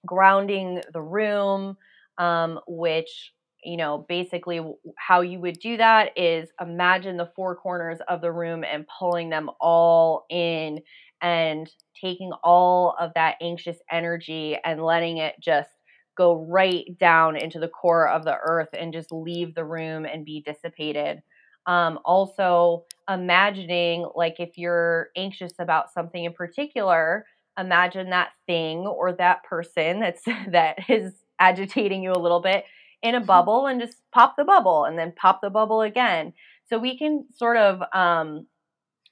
grounding 0.06 0.82
the 0.92 1.02
room, 1.02 1.76
um, 2.18 2.60
which 2.66 3.32
you 3.66 3.78
know, 3.78 4.04
basically 4.10 4.60
how 4.98 5.22
you 5.22 5.40
would 5.40 5.58
do 5.58 5.78
that 5.78 6.10
is 6.18 6.50
imagine 6.60 7.16
the 7.16 7.30
four 7.34 7.56
corners 7.56 7.98
of 8.08 8.20
the 8.20 8.30
room 8.30 8.62
and 8.62 8.86
pulling 8.98 9.30
them 9.30 9.48
all 9.58 10.26
in 10.28 10.80
and 11.22 11.70
taking 11.98 12.30
all 12.42 12.94
of 13.00 13.12
that 13.14 13.36
anxious 13.40 13.78
energy 13.90 14.58
and 14.66 14.84
letting 14.84 15.16
it 15.16 15.34
just 15.40 15.70
go 16.16 16.44
right 16.46 16.84
down 16.98 17.36
into 17.36 17.58
the 17.58 17.68
core 17.68 18.06
of 18.06 18.24
the 18.24 18.36
earth 18.46 18.68
and 18.78 18.92
just 18.92 19.10
leave 19.10 19.54
the 19.54 19.64
room 19.64 20.04
and 20.04 20.26
be 20.26 20.42
dissipated. 20.44 21.22
Um, 21.66 21.98
also, 22.04 22.84
imagining 23.08 24.06
like 24.14 24.36
if 24.38 24.56
you're 24.56 25.10
anxious 25.16 25.52
about 25.58 25.92
something 25.92 26.24
in 26.24 26.32
particular, 26.32 27.26
imagine 27.58 28.10
that 28.10 28.30
thing 28.46 28.80
or 28.86 29.12
that 29.12 29.44
person 29.44 30.00
that's 30.00 30.22
that 30.50 30.78
is 30.88 31.14
agitating 31.38 32.02
you 32.02 32.12
a 32.12 32.18
little 32.18 32.40
bit 32.40 32.64
in 33.02 33.14
a 33.14 33.18
mm-hmm. 33.18 33.26
bubble 33.26 33.66
and 33.66 33.80
just 33.80 33.98
pop 34.12 34.34
the 34.36 34.44
bubble 34.44 34.84
and 34.84 34.98
then 34.98 35.12
pop 35.16 35.40
the 35.42 35.50
bubble 35.50 35.82
again. 35.82 36.32
So 36.68 36.78
we 36.78 36.96
can 36.96 37.26
sort 37.34 37.56
of 37.56 37.82
um, 37.92 38.46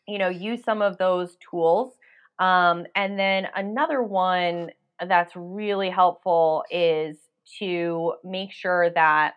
you 0.07 0.19
know 0.19 0.29
use 0.29 0.63
some 0.65 0.83
of 0.83 0.99
those 0.99 1.37
tools. 1.51 1.95
Um, 2.39 2.87
and 2.95 3.19
then 3.19 3.47
another 3.55 4.03
one 4.03 4.71
that's 5.07 5.33
really 5.37 5.91
helpful 5.91 6.65
is 6.71 7.17
to 7.59 8.15
make 8.25 8.53
sure 8.53 8.91
that 8.91 9.35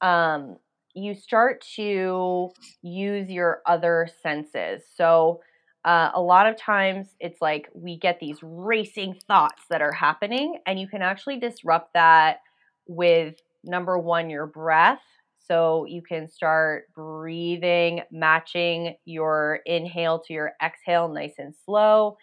um, 0.00 0.56
you 0.94 1.14
start 1.14 1.64
to 1.76 2.50
use 2.82 3.30
your 3.30 3.62
other 3.66 4.08
senses. 4.22 4.82
So, 4.96 5.40
uh, 5.84 6.10
a 6.14 6.20
lot 6.20 6.46
of 6.46 6.56
times 6.56 7.16
it's 7.18 7.40
like 7.40 7.68
we 7.74 7.98
get 7.98 8.20
these 8.20 8.38
racing 8.42 9.16
thoughts 9.26 9.64
that 9.70 9.82
are 9.82 9.92
happening, 9.92 10.58
and 10.66 10.78
you 10.78 10.86
can 10.88 11.02
actually 11.02 11.38
disrupt 11.38 11.94
that 11.94 12.38
with 12.86 13.34
number 13.64 13.98
one, 13.98 14.30
your 14.30 14.46
breath. 14.46 15.00
So, 15.38 15.84
you 15.86 16.02
can 16.02 16.28
start 16.28 16.84
breathing, 16.94 18.02
matching 18.12 18.96
your 19.04 19.60
inhale 19.66 20.20
to 20.20 20.32
your 20.32 20.52
exhale 20.62 21.08
nice 21.08 21.34
and 21.38 21.54
slow, 21.64 22.16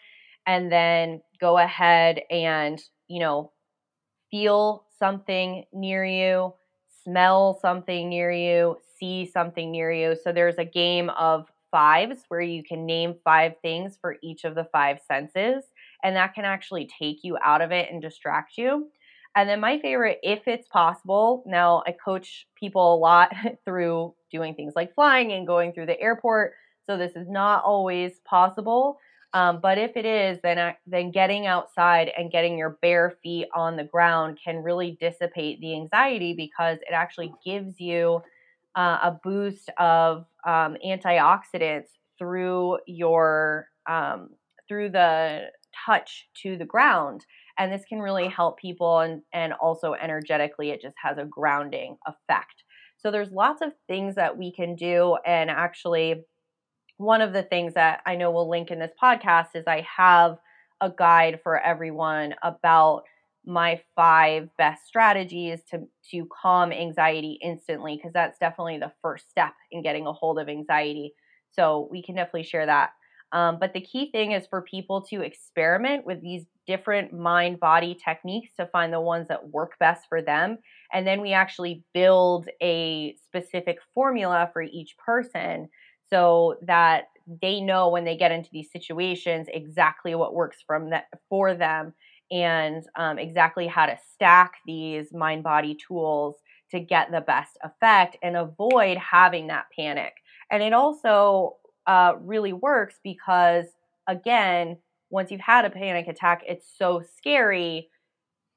and 0.48 0.72
then 0.72 1.22
go 1.42 1.58
ahead 1.58 2.22
and, 2.32 2.82
you 3.08 3.20
know, 3.20 3.52
feel 4.32 4.86
something 5.00 5.66
near 5.74 6.06
you 6.06 6.54
smell 7.04 7.58
something 7.62 8.10
near 8.10 8.32
you, 8.32 8.78
see 9.00 9.26
something 9.26 9.72
near 9.72 9.92
you. 9.92 10.16
So 10.22 10.32
there's 10.32 10.58
a 10.58 10.66
game 10.66 11.10
of 11.12 11.48
fives 11.72 12.24
where 12.30 12.42
you 12.42 12.64
can 12.64 12.86
name 12.86 13.16
five 13.24 13.54
things 13.62 13.98
for 14.00 14.18
each 14.24 14.44
of 14.44 14.56
the 14.56 14.66
five 14.72 15.00
senses, 15.08 15.66
and 16.04 16.16
that 16.16 16.34
can 16.34 16.46
actually 16.46 16.90
take 17.00 17.24
you 17.24 17.38
out 17.44 17.62
of 17.62 17.72
it 17.72 17.90
and 17.92 18.02
distract 18.02 18.58
you. 18.58 18.90
And 19.36 19.48
then 19.48 19.60
my 19.60 19.80
favorite, 19.80 20.20
if 20.24 20.48
it's 20.48 20.68
possible, 20.68 21.44
now 21.46 21.84
I 21.86 21.92
coach 21.92 22.48
people 22.56 22.96
a 22.96 22.98
lot 22.98 23.34
through 23.66 24.14
doing 24.32 24.56
things 24.56 24.74
like 24.76 24.96
flying 24.96 25.32
and 25.32 25.48
going 25.48 25.74
through 25.74 25.86
the 25.88 26.00
airport. 26.00 26.54
So 26.88 26.98
this 26.98 27.16
is 27.16 27.30
not 27.30 27.64
always 27.64 28.20
possible. 28.26 28.98
Um, 29.34 29.60
but 29.62 29.78
if 29.78 29.96
it 29.96 30.06
is, 30.06 30.40
then 30.42 30.74
then 30.88 31.12
getting 31.12 31.46
outside 31.46 32.12
and 32.18 32.32
getting 32.32 32.58
your 32.58 32.78
bare 32.82 33.14
feet 33.22 33.48
on 33.54 33.76
the 33.76 33.84
ground 33.84 34.40
can 34.44 34.64
really 34.64 34.98
dissipate 35.00 35.62
the 35.62 35.76
anxiety 35.76 36.34
because 36.34 36.80
it 36.80 36.94
actually 36.94 37.32
gives 37.46 37.80
you 37.80 38.22
uh, 38.76 38.98
a 39.04 39.20
boost 39.24 39.70
of 39.78 40.26
um, 40.48 40.78
antioxidants 40.86 41.90
through 42.18 42.80
your 42.88 43.68
um, 43.88 44.30
through 44.68 44.90
the 44.90 45.50
touch 45.86 46.28
to 46.42 46.58
the 46.58 46.66
ground. 46.66 47.26
And 47.58 47.72
this 47.72 47.86
can 47.86 48.00
really 48.00 48.28
help 48.28 48.58
people 48.58 49.00
and 49.00 49.22
and 49.32 49.54
also 49.54 49.94
energetically 49.94 50.72
it 50.72 50.82
just 50.82 50.96
has 51.04 51.20
a 51.20 51.26
grounding 51.26 51.98
effect. 52.08 52.64
So 52.98 53.12
there's 53.12 53.32
lots 53.32 53.62
of 53.62 53.72
things 53.88 54.16
that 54.16 54.38
we 54.38 54.52
can 54.52 54.76
do 54.76 55.18
and 55.26 55.50
actually 55.50 56.26
one 57.00 57.22
of 57.22 57.34
the 57.34 57.44
things 57.44 57.76
that 57.76 58.02
I 58.06 58.16
know 58.16 58.32
we'll 58.32 58.50
link 58.50 58.72
in 58.72 58.80
this 58.80 58.94
podcast 59.02 59.50
is 59.56 59.66
I 59.68 59.86
have 59.98 60.38
a 60.82 60.92
guide 60.92 61.42
for 61.44 61.60
everyone 61.60 62.36
about 62.44 63.04
my 63.46 63.82
five 63.96 64.50
best 64.58 64.86
strategies 64.86 65.64
to 65.72 65.88
to 66.12 66.28
calm 66.42 66.72
anxiety 66.72 67.40
instantly 67.42 67.96
because 67.98 68.14
that's 68.14 68.38
definitely 68.38 68.78
the 68.80 68.92
first 69.02 69.30
step 69.30 69.54
in 69.72 69.82
getting 69.82 70.08
a 70.08 70.14
hold 70.14 70.40
of 70.40 70.50
anxiety. 70.50 71.14
So 71.52 71.88
we 71.92 72.04
can 72.04 72.16
definitely 72.16 72.44
share 72.44 72.66
that. 72.68 72.92
Um, 73.32 73.60
but 73.60 73.74
the 73.74 73.82
key 73.82 74.12
thing 74.12 74.32
is 74.32 74.48
for 74.48 74.62
people 74.62 75.02
to 75.04 75.22
experiment 75.22 76.06
with 76.06 76.22
these 76.22 76.46
different 76.66 77.14
mind 77.14 77.60
body 77.60 77.96
techniques 77.96 78.52
to 78.58 78.66
find 78.68 78.92
the 78.92 79.02
ones 79.02 79.28
that 79.28 79.50
work 79.50 79.78
best 79.80 80.08
for 80.10 80.22
them 80.22 80.58
And 80.94 81.06
then 81.06 81.22
we 81.22 81.34
actually 81.34 81.84
build 81.94 82.48
a 82.62 83.16
specific 83.26 83.80
formula 83.94 84.50
for 84.54 84.62
each 84.64 84.96
person 84.98 85.70
so 86.10 86.56
that 86.64 87.06
they 87.42 87.62
know 87.62 87.90
when 87.90 88.06
they 88.06 88.18
get 88.18 88.32
into 88.32 88.50
these 88.52 88.72
situations 88.72 89.48
exactly 89.54 90.16
what 90.16 90.34
works 90.34 90.58
from 90.66 90.90
that 90.90 91.06
for 91.30 91.54
them 91.54 91.94
and 92.32 92.84
um, 92.96 93.18
exactly 93.18 93.68
how 93.68 93.86
to 93.86 93.98
stack 94.14 94.54
these 94.66 95.14
mind 95.14 95.44
body 95.44 95.76
tools 95.76 96.36
to 96.72 96.80
get 96.80 97.12
the 97.12 97.22
best 97.22 97.58
effect 97.64 98.18
and 98.22 98.38
avoid 98.38 98.98
having 98.98 99.48
that 99.48 99.66
panic. 99.76 100.14
And 100.52 100.62
it 100.62 100.74
also 100.74 101.58
uh, 101.88 102.14
really 102.22 102.54
works 102.54 103.00
because, 103.04 103.66
again, 104.08 104.78
once 105.10 105.32
you've 105.32 105.42
had 105.42 105.66
a 105.66 105.70
panic 105.72 106.08
attack, 106.08 106.44
it's 106.48 106.68
so 106.78 107.02
scary. 107.18 107.90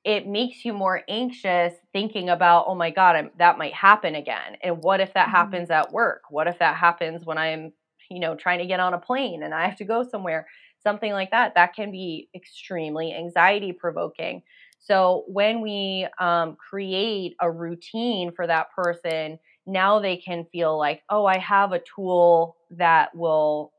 It 0.04 0.26
makes 0.26 0.64
you 0.64 0.72
more 0.72 1.02
anxious 1.08 1.74
thinking 1.92 2.28
about, 2.28 2.64
oh 2.66 2.74
my 2.74 2.90
God, 2.90 3.16
I'm, 3.16 3.30
that 3.38 3.58
might 3.58 3.74
happen 3.74 4.14
again. 4.14 4.56
And 4.62 4.82
what 4.82 5.00
if 5.00 5.14
that 5.14 5.26
mm-hmm. 5.26 5.36
happens 5.36 5.70
at 5.70 5.92
work? 5.92 6.22
What 6.30 6.48
if 6.48 6.58
that 6.58 6.76
happens 6.76 7.24
when 7.24 7.38
I'm, 7.38 7.72
you 8.10 8.18
know, 8.18 8.34
trying 8.34 8.58
to 8.58 8.66
get 8.66 8.80
on 8.80 8.94
a 8.94 8.98
plane 8.98 9.42
and 9.42 9.54
I 9.54 9.66
have 9.66 9.76
to 9.78 9.84
go 9.84 10.02
somewhere? 10.02 10.46
Something 10.82 11.12
like 11.12 11.30
that. 11.30 11.54
That 11.54 11.74
can 11.74 11.92
be 11.92 12.28
extremely 12.34 13.14
anxiety 13.14 13.72
provoking. 13.72 14.42
So 14.80 15.22
when 15.28 15.60
we 15.60 16.08
um, 16.18 16.56
create 16.56 17.36
a 17.40 17.48
routine 17.48 18.32
for 18.32 18.48
that 18.48 18.72
person, 18.74 19.38
now 19.64 20.00
they 20.00 20.16
can 20.16 20.44
feel 20.50 20.76
like, 20.76 21.02
oh, 21.08 21.24
I 21.24 21.38
have 21.38 21.70
a 21.70 21.80
tool 21.94 22.56
that 22.70 23.14
will 23.14 23.72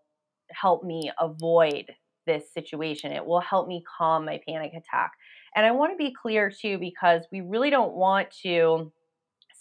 help 0.49 0.86
me 0.86 1.12
avoid 1.19 1.93
this 2.25 2.53
situation. 2.53 3.12
It 3.12 3.25
will 3.25 3.41
help 3.41 3.67
me 3.67 3.83
calm 3.97 4.23
my 4.23 4.39
panic 4.47 4.71
attack. 4.73 5.12
And 5.55 5.65
I 5.65 5.71
want 5.71 5.91
to 5.91 5.97
be 5.97 6.13
clear 6.13 6.51
too, 6.51 6.77
because 6.77 7.23
we 7.31 7.41
really 7.41 7.69
don't 7.69 7.93
want 7.93 8.31
to 8.43 8.91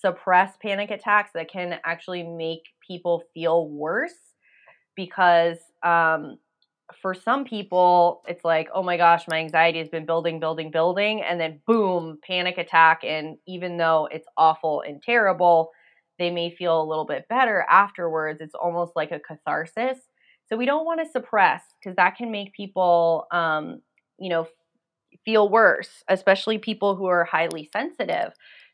suppress 0.01 0.57
panic 0.61 0.91
attacks 0.91 1.31
that 1.35 1.51
can 1.51 1.79
actually 1.85 2.23
make 2.23 2.63
people 2.87 3.23
feel 3.35 3.69
worse 3.69 4.35
because 4.97 5.59
um, 5.83 6.39
for 7.01 7.15
some 7.15 7.45
people, 7.45 8.23
it's 8.27 8.45
like, 8.45 8.69
oh 8.75 8.83
my 8.83 8.97
gosh, 8.97 9.25
my 9.29 9.39
anxiety 9.39 9.79
has 9.79 9.89
been 9.89 10.05
building, 10.07 10.41
building, 10.41 10.71
building, 10.71 11.23
and 11.23 11.41
then 11.41 11.61
boom, 11.67 12.19
panic 12.27 12.59
attack. 12.59 13.03
And 13.05 13.37
even 13.47 13.77
though 13.77 14.09
it's 14.11 14.27
awful 14.37 14.83
and 14.83 15.03
terrible, 15.03 15.71
they 16.19 16.31
may 16.31 16.55
feel 16.55 16.83
a 16.83 16.85
little 16.85 17.07
bit 17.07 17.27
better 17.29 17.65
afterwards. 17.71 18.41
It's 18.41 18.55
almost 18.55 18.93
like 18.97 19.13
a 19.13 19.21
catharsis. 19.21 19.99
So 20.47 20.57
we 20.57 20.67
don't 20.67 20.85
want 20.85 21.01
to 21.01 21.11
suppress 21.11 21.63
because 21.81 21.97
that 21.97 22.17
can 22.17 22.31
make 22.31 22.53
people, 22.53 23.27
um, 23.31 23.81
you 24.19 24.29
know, 24.29 24.47
feel 25.25 25.49
worse, 25.49 26.03
especially 26.09 26.59
people 26.59 26.97
who 26.97 27.07
are 27.07 27.25
highly 27.25 27.69
sensitive. 27.73 28.33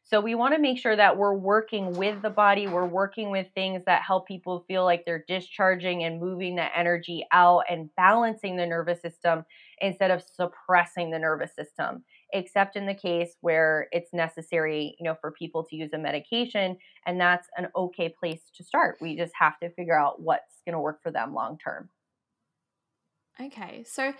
So 0.08 0.22
we 0.22 0.34
want 0.34 0.54
to 0.54 0.60
make 0.60 0.78
sure 0.78 0.96
that 0.96 1.18
we're 1.18 1.34
working 1.34 1.92
with 1.92 2.22
the 2.22 2.30
body, 2.30 2.66
we're 2.66 2.86
working 2.86 3.30
with 3.30 3.46
things 3.54 3.82
that 3.84 4.00
help 4.00 4.26
people 4.26 4.64
feel 4.66 4.84
like 4.84 5.04
they're 5.04 5.24
discharging 5.28 6.02
and 6.02 6.18
moving 6.18 6.56
that 6.56 6.72
energy 6.74 7.26
out 7.30 7.64
and 7.68 7.90
balancing 7.94 8.56
the 8.56 8.64
nervous 8.64 9.02
system 9.02 9.44
instead 9.82 10.10
of 10.10 10.22
suppressing 10.22 11.10
the 11.10 11.18
nervous 11.18 11.54
system. 11.54 12.04
Except 12.32 12.74
in 12.74 12.86
the 12.86 12.94
case 12.94 13.36
where 13.42 13.88
it's 13.92 14.14
necessary, 14.14 14.96
you 14.98 15.04
know, 15.04 15.16
for 15.20 15.30
people 15.30 15.62
to 15.64 15.76
use 15.76 15.90
a 15.92 15.98
medication, 15.98 16.78
and 17.04 17.20
that's 17.20 17.48
an 17.58 17.68
okay 17.76 18.08
place 18.08 18.50
to 18.56 18.64
start. 18.64 18.96
We 19.02 19.14
just 19.14 19.32
have 19.38 19.58
to 19.60 19.68
figure 19.68 19.98
out 19.98 20.22
what's 20.22 20.62
going 20.64 20.72
to 20.72 20.80
work 20.80 21.02
for 21.02 21.10
them 21.10 21.34
long 21.34 21.58
term. 21.58 21.90
Okay, 23.40 23.84
so 23.86 24.12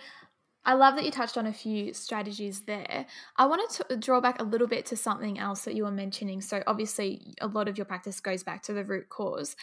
I 0.69 0.73
love 0.73 0.93
that 0.97 1.03
you 1.03 1.09
touched 1.09 1.35
on 1.35 1.47
a 1.47 1.51
few 1.51 1.95
strategies 1.95 2.61
there. 2.61 3.07
I 3.37 3.47
wanted 3.47 3.87
to 3.87 3.97
draw 3.97 4.21
back 4.21 4.39
a 4.39 4.43
little 4.43 4.67
bit 4.67 4.85
to 4.87 4.95
something 4.95 5.39
else 5.39 5.63
that 5.63 5.73
you 5.73 5.83
were 5.83 5.89
mentioning. 5.89 6.41
So, 6.41 6.61
obviously, 6.67 7.33
a 7.41 7.47
lot 7.47 7.67
of 7.67 7.79
your 7.79 7.85
practice 7.85 8.19
goes 8.19 8.43
back 8.43 8.61
to 8.63 8.73
the 8.73 8.85
root 8.85 9.09
cause. 9.09 9.55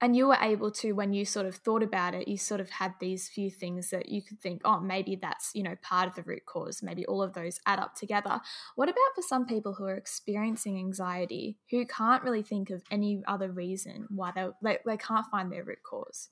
And 0.00 0.14
you 0.14 0.28
were 0.28 0.38
able 0.40 0.70
to, 0.70 0.92
when 0.92 1.12
you 1.12 1.24
sort 1.24 1.46
of 1.46 1.56
thought 1.56 1.82
about 1.82 2.14
it, 2.14 2.28
you 2.28 2.38
sort 2.38 2.60
of 2.60 2.70
had 2.70 2.94
these 3.00 3.28
few 3.28 3.50
things 3.50 3.90
that 3.90 4.10
you 4.10 4.22
could 4.22 4.38
think, 4.40 4.60
oh, 4.64 4.78
maybe 4.78 5.16
that's, 5.16 5.50
you 5.56 5.64
know, 5.64 5.74
part 5.82 6.06
of 6.06 6.14
the 6.14 6.22
root 6.22 6.46
cause. 6.46 6.84
Maybe 6.84 7.04
all 7.04 7.20
of 7.20 7.32
those 7.32 7.58
add 7.66 7.80
up 7.80 7.96
together. 7.96 8.40
What 8.76 8.88
about 8.88 9.14
for 9.16 9.22
some 9.22 9.46
people 9.46 9.74
who 9.74 9.86
are 9.86 9.96
experiencing 9.96 10.78
anxiety 10.78 11.58
who 11.72 11.84
can't 11.84 12.22
really 12.22 12.44
think 12.44 12.70
of 12.70 12.84
any 12.92 13.24
other 13.26 13.50
reason 13.50 14.06
why 14.08 14.30
they, 14.30 14.46
they, 14.62 14.78
they 14.86 14.96
can't 14.98 15.26
find 15.32 15.50
their 15.50 15.64
root 15.64 15.82
cause? 15.82 16.28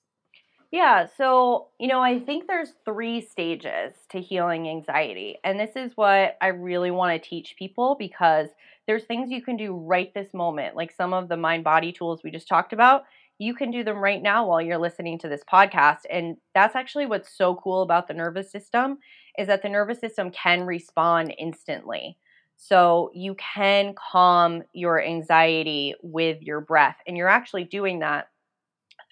Yeah, 0.73 1.07
so, 1.19 1.69
you 1.79 1.87
know, 1.87 2.01
I 2.03 2.19
think 2.19 2.47
there's 2.47 2.73
three 2.87 3.21
stages 3.21 3.93
to 4.11 4.21
healing 4.21 4.69
anxiety. 4.69 5.39
And 5.45 5.61
this 5.61 5.77
is 5.77 5.93
what 5.97 6.39
I 6.41 6.49
really 6.49 6.91
want 6.91 7.23
to 7.23 7.29
teach 7.29 7.57
people 7.59 7.95
because 7.99 8.49
there's 8.87 9.05
things 9.05 9.31
you 9.31 9.43
can 9.43 9.59
do 9.59 9.75
right 9.77 10.13
this 10.15 10.33
moment, 10.33 10.75
like 10.75 10.91
some 10.91 11.13
of 11.13 11.29
the 11.29 11.37
mind 11.37 11.65
body 11.65 11.93
tools 11.93 12.23
we 12.25 12.31
just 12.31 12.49
talked 12.49 12.73
about. 12.73 13.05
You 13.39 13.55
can 13.55 13.71
do 13.71 13.85
them 13.85 13.99
right 13.99 14.23
now 14.23 14.47
while 14.47 14.63
you're 14.63 14.79
listening 14.79 15.19
to 15.21 15.29
this 15.29 15.43
podcast. 15.51 16.01
And 16.11 16.37
that's 16.55 16.75
actually 16.75 17.07
what's 17.07 17.37
so 17.37 17.55
cool 17.57 17.83
about 17.83 18.09
the 18.09 18.15
nervous 18.15 18.51
system 18.51 18.99
is 19.39 19.49
that 19.49 19.63
the 19.63 19.69
nervous 19.69 20.01
system 20.01 20.31
can 20.31 20.63
respond 20.63 21.35
instantly. 21.39 22.17
So 22.57 23.11
you 23.15 23.35
can 23.35 23.95
calm 24.13 24.63
your 24.73 25.03
anxiety 25.03 25.95
with 26.03 26.41
your 26.43 26.61
breath. 26.61 26.97
And 27.07 27.17
you're 27.17 27.29
actually 27.29 27.65
doing 27.65 27.99
that 28.01 28.29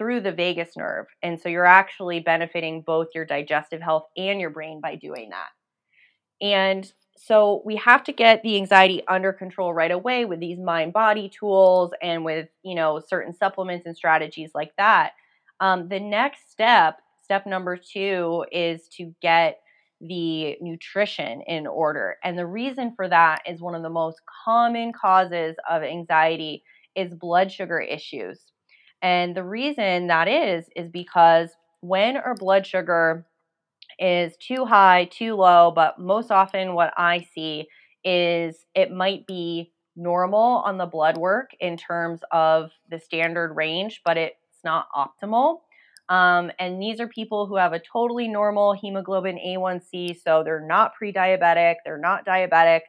through 0.00 0.22
the 0.22 0.32
vagus 0.32 0.78
nerve. 0.78 1.04
And 1.22 1.38
so 1.38 1.50
you're 1.50 1.66
actually 1.66 2.20
benefiting 2.20 2.80
both 2.80 3.08
your 3.14 3.26
digestive 3.26 3.82
health 3.82 4.04
and 4.16 4.40
your 4.40 4.48
brain 4.48 4.80
by 4.80 4.94
doing 4.96 5.28
that. 5.28 5.48
And 6.40 6.90
so 7.18 7.60
we 7.66 7.76
have 7.76 8.02
to 8.04 8.12
get 8.12 8.42
the 8.42 8.56
anxiety 8.56 9.02
under 9.08 9.30
control 9.30 9.74
right 9.74 9.90
away 9.90 10.24
with 10.24 10.40
these 10.40 10.58
mind 10.58 10.94
body 10.94 11.28
tools 11.28 11.90
and 12.00 12.24
with, 12.24 12.48
you 12.62 12.74
know, 12.74 13.02
certain 13.06 13.34
supplements 13.34 13.84
and 13.84 13.94
strategies 13.94 14.52
like 14.54 14.72
that. 14.78 15.12
Um, 15.60 15.86
the 15.88 16.00
next 16.00 16.50
step, 16.50 17.00
step 17.22 17.44
number 17.44 17.76
two, 17.76 18.46
is 18.50 18.88
to 18.96 19.14
get 19.20 19.60
the 20.00 20.56
nutrition 20.62 21.42
in 21.42 21.66
order. 21.66 22.16
And 22.24 22.38
the 22.38 22.46
reason 22.46 22.94
for 22.96 23.06
that 23.06 23.42
is 23.46 23.60
one 23.60 23.74
of 23.74 23.82
the 23.82 23.90
most 23.90 24.22
common 24.46 24.94
causes 24.94 25.56
of 25.68 25.82
anxiety 25.82 26.62
is 26.96 27.14
blood 27.14 27.52
sugar 27.52 27.80
issues. 27.80 28.49
And 29.02 29.34
the 29.34 29.44
reason 29.44 30.08
that 30.08 30.28
is, 30.28 30.68
is 30.76 30.88
because 30.88 31.50
when 31.80 32.16
our 32.16 32.34
blood 32.34 32.66
sugar 32.66 33.26
is 33.98 34.36
too 34.36 34.64
high, 34.64 35.08
too 35.10 35.34
low, 35.34 35.72
but 35.74 35.98
most 35.98 36.30
often 36.30 36.74
what 36.74 36.92
I 36.96 37.26
see 37.34 37.68
is 38.04 38.64
it 38.74 38.90
might 38.90 39.26
be 39.26 39.72
normal 39.96 40.62
on 40.64 40.78
the 40.78 40.86
blood 40.86 41.18
work 41.18 41.50
in 41.60 41.76
terms 41.76 42.20
of 42.32 42.70
the 42.90 42.98
standard 42.98 43.54
range, 43.54 44.00
but 44.04 44.16
it's 44.16 44.36
not 44.64 44.86
optimal. 44.96 45.60
Um, 46.08 46.50
and 46.58 46.82
these 46.82 47.00
are 47.00 47.06
people 47.06 47.46
who 47.46 47.56
have 47.56 47.72
a 47.72 47.78
totally 47.80 48.26
normal 48.26 48.72
hemoglobin 48.72 49.38
A1C, 49.38 50.14
so 50.14 50.42
they're 50.42 50.66
not 50.66 50.94
pre-diabetic, 50.94 51.76
they're 51.84 51.98
not 51.98 52.26
diabetic. 52.26 52.80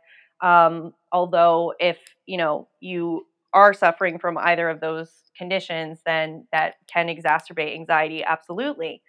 Um, 0.42 0.94
although 1.12 1.74
if 1.80 1.98
you 2.26 2.38
know 2.38 2.68
you 2.80 3.28
are 3.54 3.74
suffering 3.74 4.20
from 4.20 4.38
either 4.38 4.70
of 4.70 4.80
those 4.80 5.10
conditions, 5.38 6.00
then 6.06 6.48
that 6.52 6.76
can 6.92 7.08
exacerbate 7.08 7.76
anxiety, 7.76 8.24
absolutely. 8.24 9.02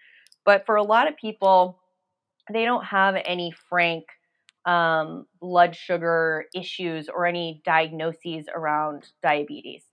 But 0.45 0.67
for 0.67 0.77
a 0.77 0.83
lot 0.83 1.09
of 1.09 1.17
people, 1.17 1.79
they 2.53 2.65
don't 2.65 2.85
have 2.85 3.17
any 3.25 3.53
frank 3.69 4.05
um, 4.65 5.27
blood 5.41 5.75
sugar 5.75 6.45
issues 6.55 7.09
or 7.09 7.27
any 7.27 7.63
diagnoses 7.65 8.47
around 8.55 9.07
diabetes. 9.23 9.85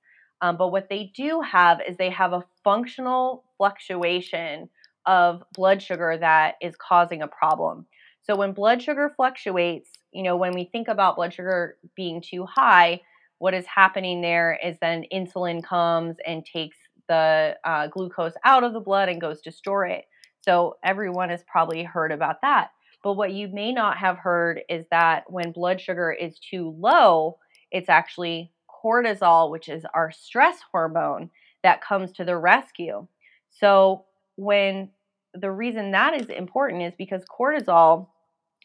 Um, 0.41 0.57
but 0.57 0.71
what 0.71 0.89
they 0.89 1.12
do 1.15 1.41
have 1.41 1.79
is 1.88 1.97
they 1.97 2.09
have 2.12 2.33
a 2.33 2.45
functional 2.63 3.43
fluctuation 3.57 4.69
of 5.05 5.43
blood 5.53 5.81
sugar 5.81 6.17
that 6.17 6.55
is 6.62 6.75
causing 6.75 7.21
a 7.21 7.27
problem. 7.27 7.85
So 8.23 8.35
when 8.35 8.53
blood 8.53 8.81
sugar 8.81 9.12
fluctuates, 9.15 9.89
you 10.12 10.23
know, 10.23 10.38
when 10.38 10.53
we 10.53 10.65
think 10.65 10.88
about 10.88 11.15
blood 11.15 11.33
sugar 11.33 11.77
being 11.95 12.21
too 12.21 12.45
high, 12.45 13.01
what 13.39 13.54
is 13.54 13.65
happening 13.65 14.21
there 14.21 14.58
is 14.63 14.78
then 14.82 15.04
insulin 15.12 15.63
comes 15.63 16.17
and 16.25 16.45
takes 16.45 16.78
the 17.08 17.58
uh, 17.65 17.88
glucose 17.88 18.34
out 18.45 18.63
of 18.63 18.73
the 18.73 18.80
blood 18.80 19.10
and 19.10 19.19
goes 19.19 19.41
to 19.41 19.52
store 19.52 19.86
it. 19.86 20.06
So 20.41 20.78
everyone 20.84 21.30
has 21.30 21.43
probably 21.52 21.84
heard 21.84 22.12
about 22.12 22.41
that. 22.43 22.71
But 23.04 23.13
what 23.13 23.34
you 23.34 23.47
may 23.47 23.71
not 23.71 23.97
have 23.97 24.17
heard 24.17 24.62
is 24.69 24.86
that 24.91 25.30
when 25.32 25.52
blood 25.52 25.82
sugar 25.82 26.12
is 26.12 26.38
too 26.39 26.75
low, 26.78 27.38
it's 27.71 27.89
actually 27.89 28.52
cortisol, 28.84 29.49
which 29.52 29.69
is 29.69 29.86
our 29.93 30.12
stress 30.12 30.58
hormone, 30.71 31.30
that 31.63 31.82
comes 31.82 32.12
to 32.13 32.25
the 32.25 32.38
rescue. 32.38 33.08
So 33.49 34.06
when 34.36 34.89
the 35.34 35.52
reason 35.52 35.91
that 35.91 36.19
is 36.19 36.28
important 36.30 36.84
is 36.84 36.93
because 36.97 37.23
cortisol 37.25 38.08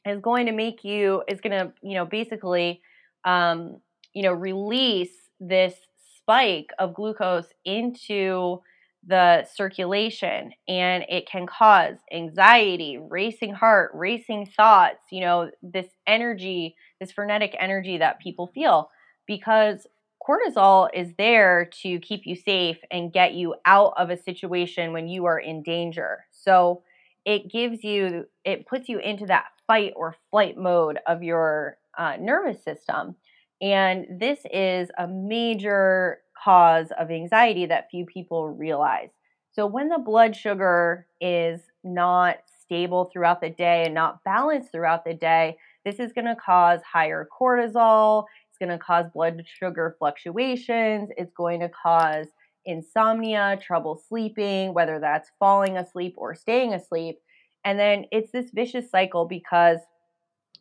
is 0.06 0.20
going 0.20 0.46
to 0.46 0.52
make 0.52 0.84
you 0.84 1.22
is 1.28 1.40
going 1.40 1.52
to 1.58 1.72
you 1.82 1.94
know 1.94 2.04
basically 2.04 2.80
um, 3.24 3.80
you 4.14 4.22
know, 4.22 4.32
release 4.32 5.30
this 5.40 5.74
spike 6.20 6.70
of 6.78 6.94
glucose 6.94 7.52
into 7.64 8.60
the 9.06 9.44
circulation 9.54 10.52
and 10.66 11.04
it 11.10 11.26
can 11.28 11.46
cause 11.46 11.96
anxiety, 12.10 12.96
racing 12.98 13.52
heart, 13.52 13.90
racing 13.94 14.46
thoughts, 14.46 15.04
you 15.10 15.20
know, 15.20 15.50
this 15.62 15.88
energy, 16.06 16.74
this 17.00 17.12
frenetic 17.12 17.54
energy 17.58 17.98
that 17.98 18.20
people 18.20 18.50
feel. 18.54 18.90
because 19.26 19.86
cortisol 20.26 20.88
is 20.94 21.12
there 21.18 21.68
to 21.82 21.98
keep 22.00 22.22
you 22.24 22.34
safe 22.34 22.78
and 22.90 23.12
get 23.12 23.34
you 23.34 23.54
out 23.66 23.92
of 23.98 24.08
a 24.10 24.16
situation 24.16 24.92
when 24.92 25.06
you 25.06 25.26
are 25.26 25.38
in 25.38 25.62
danger. 25.62 26.24
So 26.30 26.82
it 27.26 27.50
gives 27.50 27.84
you, 27.84 28.26
it 28.44 28.66
puts 28.66 28.88
you 28.88 28.98
into 28.98 29.26
that 29.26 29.46
fight 29.66 29.92
or 29.96 30.16
flight 30.30 30.56
mode 30.56 30.98
of 31.06 31.22
your 31.22 31.76
uh, 31.98 32.16
nervous 32.18 32.62
system. 32.64 33.16
And 33.64 34.20
this 34.20 34.40
is 34.52 34.90
a 34.98 35.08
major 35.08 36.18
cause 36.44 36.88
of 36.98 37.10
anxiety 37.10 37.64
that 37.64 37.88
few 37.90 38.04
people 38.04 38.50
realize. 38.50 39.08
So 39.52 39.66
when 39.66 39.88
the 39.88 39.98
blood 39.98 40.36
sugar 40.36 41.06
is 41.18 41.62
not 41.82 42.36
stable 42.60 43.08
throughout 43.10 43.40
the 43.40 43.48
day 43.48 43.84
and 43.86 43.94
not 43.94 44.22
balanced 44.22 44.70
throughout 44.70 45.06
the 45.06 45.14
day, 45.14 45.56
this 45.86 45.98
is 45.98 46.12
going 46.12 46.26
to 46.26 46.36
cause 46.36 46.80
higher 46.82 47.26
cortisol. 47.40 48.24
It's 48.50 48.58
going 48.58 48.76
to 48.76 48.84
cause 48.84 49.06
blood 49.14 49.42
sugar 49.46 49.96
fluctuations. 49.98 51.08
It's 51.16 51.32
going 51.32 51.60
to 51.60 51.70
cause 51.70 52.26
insomnia, 52.66 53.58
trouble 53.62 53.98
sleeping, 54.08 54.74
whether 54.74 54.98
that's 54.98 55.30
falling 55.38 55.78
asleep 55.78 56.16
or 56.18 56.34
staying 56.34 56.74
asleep. 56.74 57.18
And 57.64 57.78
then 57.78 58.04
it's 58.12 58.30
this 58.30 58.50
vicious 58.50 58.90
cycle 58.90 59.24
because 59.24 59.78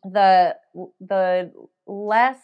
the 0.04 0.56
the 1.00 1.52
less 1.86 2.38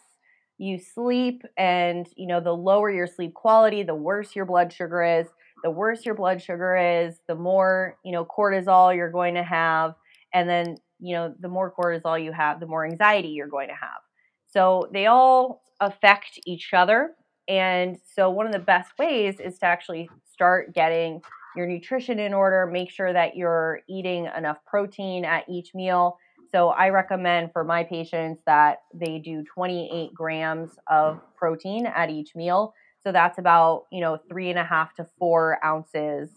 you 0.61 0.79
sleep 0.79 1.43
and 1.57 2.07
you 2.17 2.27
know 2.27 2.39
the 2.39 2.53
lower 2.53 2.91
your 2.91 3.07
sleep 3.07 3.33
quality, 3.33 3.83
the 3.83 3.95
worse 3.95 4.37
your 4.37 4.45
blood 4.45 4.73
sugar 4.73 5.03
is. 5.03 5.27
The 5.63 5.71
worse 5.71 6.07
your 6.07 6.15
blood 6.15 6.41
sugar 6.41 6.77
is, 6.77 7.21
the 7.29 7.35
more, 7.35 7.99
you 8.05 8.13
know, 8.13 8.25
cortisol 8.25 8.95
you're 8.95 9.11
going 9.11 9.35
to 9.35 9.43
have 9.43 9.95
and 10.33 10.49
then, 10.49 10.77
you 10.99 11.15
know, 11.15 11.35
the 11.41 11.49
more 11.49 11.73
cortisol 11.73 12.23
you 12.23 12.33
have, 12.33 12.61
the 12.61 12.67
more 12.67 12.87
anxiety 12.87 13.29
you're 13.29 13.49
going 13.49 13.69
to 13.69 13.75
have. 13.75 14.01
So 14.47 14.89
they 14.93 15.07
all 15.07 15.63
affect 15.81 16.39
each 16.47 16.71
other. 16.73 17.11
And 17.49 17.99
so 18.15 18.31
one 18.31 18.47
of 18.47 18.53
the 18.53 18.59
best 18.59 18.91
ways 18.99 19.41
is 19.41 19.59
to 19.59 19.67
actually 19.67 20.09
start 20.33 20.75
getting 20.75 21.21
your 21.57 21.67
nutrition 21.67 22.19
in 22.19 22.33
order, 22.33 22.67
make 22.67 22.91
sure 22.91 23.13
that 23.13 23.37
you're 23.37 23.81
eating 23.89 24.29
enough 24.37 24.59
protein 24.67 25.25
at 25.25 25.45
each 25.49 25.75
meal. 25.75 26.19
So 26.53 26.69
I 26.69 26.89
recommend 26.89 27.53
for 27.53 27.65
my 27.65 27.85
patients 27.85 28.43
that 28.47 28.79
they 28.93 29.19
do 29.19 29.45
28 29.45 30.13
grams 30.15 30.71
of 30.89 31.21
protein 31.37 31.87
at 31.87 32.11
each 32.11 32.35
meal. 32.35 32.75
So 33.03 33.13
that's 33.13 33.39
about, 33.39 33.85
you 33.93 34.01
know, 34.01 34.19
three 34.29 34.51
and 34.51 34.59
a 34.59 34.65
half 34.65 34.95
to 34.97 35.07
four 35.19 35.65
ounces 35.65 36.31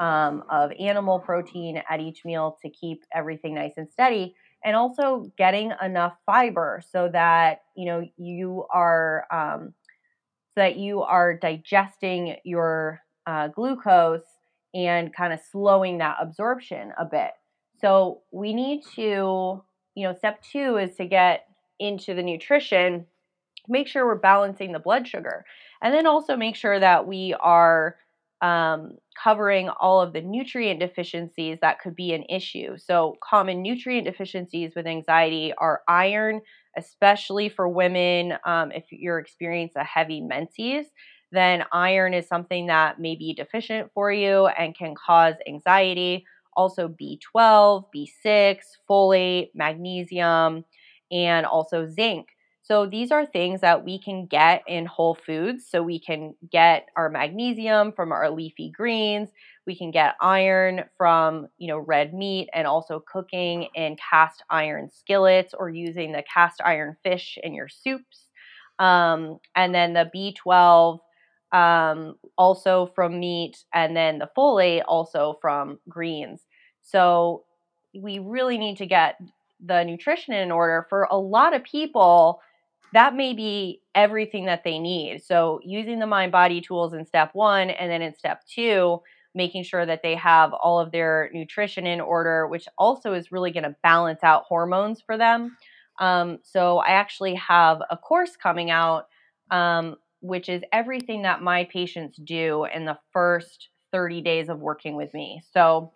um, 0.00 0.42
of 0.48 0.72
animal 0.80 1.20
protein 1.20 1.82
at 1.88 2.00
each 2.00 2.24
meal 2.24 2.58
to 2.62 2.70
keep 2.70 3.04
everything 3.14 3.54
nice 3.54 3.74
and 3.76 3.88
steady 3.90 4.34
and 4.64 4.76
also 4.76 5.30
getting 5.38 5.72
enough 5.82 6.14
fiber 6.26 6.82
so 6.90 7.08
that 7.12 7.62
you 7.76 7.86
know 7.86 8.06
you 8.16 8.64
are 8.72 9.26
um, 9.30 9.74
so 10.54 10.62
that 10.62 10.76
you 10.76 11.02
are 11.02 11.34
digesting 11.34 12.36
your 12.44 13.00
uh, 13.26 13.48
glucose 13.48 14.24
and 14.74 15.14
kind 15.14 15.32
of 15.32 15.40
slowing 15.50 15.98
that 15.98 16.16
absorption 16.20 16.92
a 16.98 17.04
bit 17.04 17.30
so 17.80 18.20
we 18.30 18.52
need 18.52 18.82
to 18.94 19.62
you 19.94 20.06
know 20.06 20.14
step 20.16 20.42
two 20.42 20.76
is 20.76 20.96
to 20.96 21.06
get 21.06 21.46
into 21.78 22.14
the 22.14 22.22
nutrition 22.22 23.06
make 23.68 23.86
sure 23.86 24.06
we're 24.06 24.14
balancing 24.14 24.72
the 24.72 24.78
blood 24.78 25.06
sugar 25.06 25.44
and 25.82 25.94
then 25.94 26.06
also 26.06 26.36
make 26.36 26.56
sure 26.56 26.78
that 26.78 27.06
we 27.06 27.34
are 27.40 27.96
um, 28.42 28.96
covering 29.22 29.68
all 29.68 30.00
of 30.00 30.12
the 30.12 30.22
nutrient 30.22 30.80
deficiencies 30.80 31.58
that 31.60 31.80
could 31.80 31.94
be 31.94 32.14
an 32.14 32.24
issue. 32.28 32.76
So, 32.78 33.16
common 33.22 33.62
nutrient 33.62 34.06
deficiencies 34.06 34.72
with 34.74 34.86
anxiety 34.86 35.52
are 35.58 35.82
iron, 35.86 36.40
especially 36.76 37.48
for 37.48 37.68
women. 37.68 38.34
Um, 38.46 38.72
if 38.72 38.84
you're 38.90 39.18
experiencing 39.18 39.82
a 39.82 39.84
heavy 39.84 40.20
menses, 40.20 40.86
then 41.32 41.64
iron 41.72 42.14
is 42.14 42.26
something 42.26 42.66
that 42.66 42.98
may 42.98 43.14
be 43.14 43.34
deficient 43.34 43.90
for 43.92 44.10
you 44.10 44.46
and 44.46 44.76
can 44.76 44.94
cause 44.94 45.34
anxiety. 45.46 46.24
Also, 46.60 46.88
B12, 46.88 47.84
B6, 47.90 48.58
folate, 48.88 49.48
magnesium, 49.54 50.64
and 51.10 51.46
also 51.46 51.86
zinc. 51.86 52.28
So 52.62 52.86
these 52.86 53.10
are 53.10 53.24
things 53.26 53.62
that 53.62 53.84
we 53.84 53.98
can 53.98 54.26
get 54.26 54.62
in 54.68 54.84
whole 54.86 55.14
foods. 55.26 55.66
So 55.66 55.82
we 55.82 55.98
can 55.98 56.34
get 56.52 56.88
our 56.96 57.08
magnesium 57.08 57.92
from 57.92 58.12
our 58.12 58.30
leafy 58.30 58.70
greens. 58.70 59.30
We 59.66 59.74
can 59.74 59.90
get 59.90 60.14
iron 60.20 60.84
from, 60.96 61.48
you 61.58 61.68
know, 61.68 61.78
red 61.78 62.12
meat 62.14 62.48
and 62.52 62.66
also 62.66 63.02
cooking 63.12 63.68
in 63.74 63.96
cast 63.96 64.44
iron 64.50 64.90
skillets 64.90 65.54
or 65.54 65.70
using 65.70 66.12
the 66.12 66.22
cast 66.32 66.60
iron 66.64 66.96
fish 67.02 67.38
in 67.42 67.54
your 67.54 67.68
soups. 67.68 68.26
Um, 68.78 69.38
and 69.56 69.74
then 69.74 69.94
the 69.94 70.10
B12 70.14 71.00
um, 71.52 72.14
also 72.38 72.92
from 72.94 73.18
meat, 73.18 73.56
and 73.74 73.96
then 73.96 74.18
the 74.18 74.30
folate 74.36 74.82
also 74.86 75.38
from 75.40 75.78
greens. 75.88 76.42
So 76.90 77.44
we 77.94 78.18
really 78.18 78.58
need 78.58 78.76
to 78.78 78.86
get 78.86 79.20
the 79.64 79.84
nutrition 79.84 80.34
in 80.34 80.50
order 80.50 80.86
for 80.88 81.06
a 81.10 81.18
lot 81.18 81.54
of 81.54 81.62
people 81.64 82.40
that 82.92 83.14
may 83.14 83.32
be 83.32 83.80
everything 83.94 84.46
that 84.46 84.64
they 84.64 84.78
need. 84.78 85.22
So, 85.22 85.60
using 85.64 85.98
the 85.98 86.06
mind 86.06 86.32
body 86.32 86.60
tools 86.60 86.92
in 86.92 87.06
step 87.06 87.30
one, 87.34 87.70
and 87.70 87.90
then 87.90 88.02
in 88.02 88.14
step 88.14 88.42
two, 88.46 89.00
making 89.34 89.62
sure 89.62 89.86
that 89.86 90.02
they 90.02 90.16
have 90.16 90.52
all 90.52 90.80
of 90.80 90.90
their 90.90 91.30
nutrition 91.32 91.86
in 91.86 92.00
order, 92.00 92.48
which 92.48 92.66
also 92.76 93.12
is 93.12 93.30
really 93.30 93.52
going 93.52 93.64
to 93.64 93.76
balance 93.82 94.24
out 94.24 94.44
hormones 94.48 95.00
for 95.00 95.16
them. 95.16 95.56
Um, 96.00 96.38
so, 96.42 96.78
I 96.78 96.90
actually 96.90 97.34
have 97.36 97.80
a 97.90 97.96
course 97.96 98.36
coming 98.36 98.70
out, 98.70 99.06
um, 99.50 99.96
which 100.20 100.48
is 100.48 100.62
everything 100.72 101.22
that 101.22 101.42
my 101.42 101.64
patients 101.64 102.18
do 102.24 102.66
in 102.74 102.84
the 102.84 102.98
first 103.12 103.68
30 103.92 104.20
days 104.22 104.48
of 104.48 104.58
working 104.58 104.96
with 104.96 105.14
me. 105.14 105.42
So, 105.52 105.92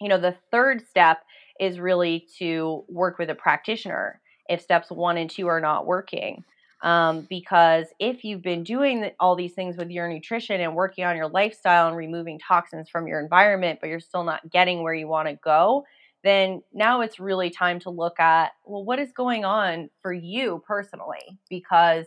you 0.00 0.08
know, 0.08 0.18
the 0.18 0.36
third 0.50 0.86
step 0.86 1.18
is 1.60 1.80
really 1.80 2.26
to 2.38 2.84
work 2.88 3.18
with 3.18 3.30
a 3.30 3.34
practitioner 3.34 4.20
if 4.48 4.60
steps 4.60 4.90
one 4.90 5.16
and 5.16 5.30
two 5.30 5.46
are 5.48 5.60
not 5.60 5.86
working. 5.86 6.44
Um, 6.82 7.26
because 7.28 7.86
if 7.98 8.22
you've 8.22 8.42
been 8.42 8.62
doing 8.62 9.10
all 9.18 9.34
these 9.34 9.52
things 9.54 9.76
with 9.76 9.90
your 9.90 10.08
nutrition 10.08 10.60
and 10.60 10.76
working 10.76 11.04
on 11.04 11.16
your 11.16 11.28
lifestyle 11.28 11.88
and 11.88 11.96
removing 11.96 12.38
toxins 12.38 12.88
from 12.88 13.08
your 13.08 13.20
environment, 13.20 13.80
but 13.80 13.88
you're 13.88 13.98
still 13.98 14.22
not 14.22 14.48
getting 14.50 14.82
where 14.82 14.94
you 14.94 15.08
want 15.08 15.28
to 15.28 15.34
go, 15.42 15.84
then 16.22 16.62
now 16.72 17.00
it's 17.00 17.18
really 17.18 17.50
time 17.50 17.80
to 17.80 17.90
look 17.90 18.20
at 18.20 18.52
well, 18.64 18.84
what 18.84 19.00
is 19.00 19.10
going 19.12 19.44
on 19.44 19.90
for 20.02 20.12
you 20.12 20.62
personally? 20.66 21.38
Because, 21.50 22.06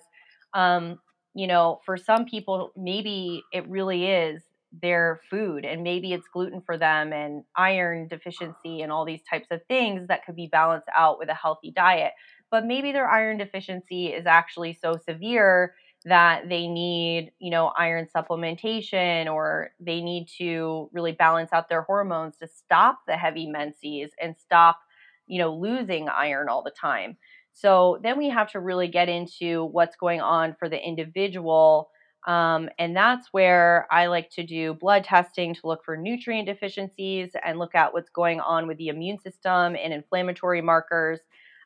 um, 0.54 1.00
you 1.34 1.48
know, 1.48 1.82
for 1.86 1.98
some 1.98 2.26
people, 2.26 2.72
maybe 2.78 3.44
it 3.52 3.68
really 3.68 4.08
is 4.08 4.42
their 4.82 5.20
food 5.30 5.66
and 5.66 5.84
maybe 5.84 6.14
it's 6.14 6.28
gluten 6.28 6.62
for 6.62 6.78
them 6.78 7.12
and 7.12 7.44
iron 7.58 8.08
deficiency 8.08 8.82
and 8.82 8.92
all 8.92 9.04
these 9.06 9.22
types 9.30 9.48
of 9.52 9.60
things 9.68 10.08
that 10.08 10.26
could 10.26 10.36
be 10.36 10.48
balanced 10.48 10.88
out 10.96 11.20
with 11.20 11.30
a 11.30 11.34
healthy 11.34 11.72
diet 11.72 12.14
but 12.50 12.66
maybe 12.66 12.92
their 12.92 13.10
iron 13.10 13.38
deficiency 13.38 14.08
is 14.08 14.26
actually 14.26 14.74
so 14.74 14.98
severe 15.08 15.74
that 16.04 16.50
they 16.50 16.68
need, 16.68 17.32
you 17.40 17.52
know, 17.52 17.72
iron 17.78 18.08
supplementation 18.14 19.32
or 19.32 19.70
they 19.80 20.02
need 20.02 20.28
to 20.38 20.90
really 20.94 21.12
balance 21.12 21.52
out 21.54 21.70
their 21.70 21.84
hormones 21.84 22.38
to 22.38 22.48
stop 22.48 23.00
the 23.08 23.16
heavy 23.16 23.48
menses 23.48 24.12
and 24.20 24.36
stop, 24.38 24.80
you 25.28 25.40
know, 25.40 25.54
losing 25.54 26.10
iron 26.10 26.50
all 26.50 26.64
the 26.64 26.72
time. 26.72 27.18
So 27.54 28.00
then 28.04 28.18
we 28.18 28.30
have 28.30 28.52
to 28.52 28.60
really 28.60 28.88
get 28.88 29.10
into 29.10 29.66
what's 29.66 29.96
going 29.96 30.22
on 30.22 30.56
for 30.58 30.70
the 30.70 30.80
individual. 30.84 31.90
Um, 32.28 32.70
and 32.78 32.96
that's 32.96 33.30
where 33.32 33.88
I 33.92 34.08
like 34.08 34.30
to 34.32 34.44
do 34.44 34.76
blood 34.76 35.04
testing 35.04 35.56
to 35.56 35.62
look 35.64 35.84
for 35.84 35.98
nutrient 35.98 36.48
deficiencies 36.48 37.32
and 37.44 37.58
look 37.58 37.74
at 37.74 37.94
what's 37.94 38.10
going 38.10 38.40
on 38.40 38.68
with 38.68 38.78
the 38.78 38.90
immune 38.90 39.20
system 39.20 39.76
and 39.76 39.92
inflammatory 39.92 40.62
markers 40.62 41.20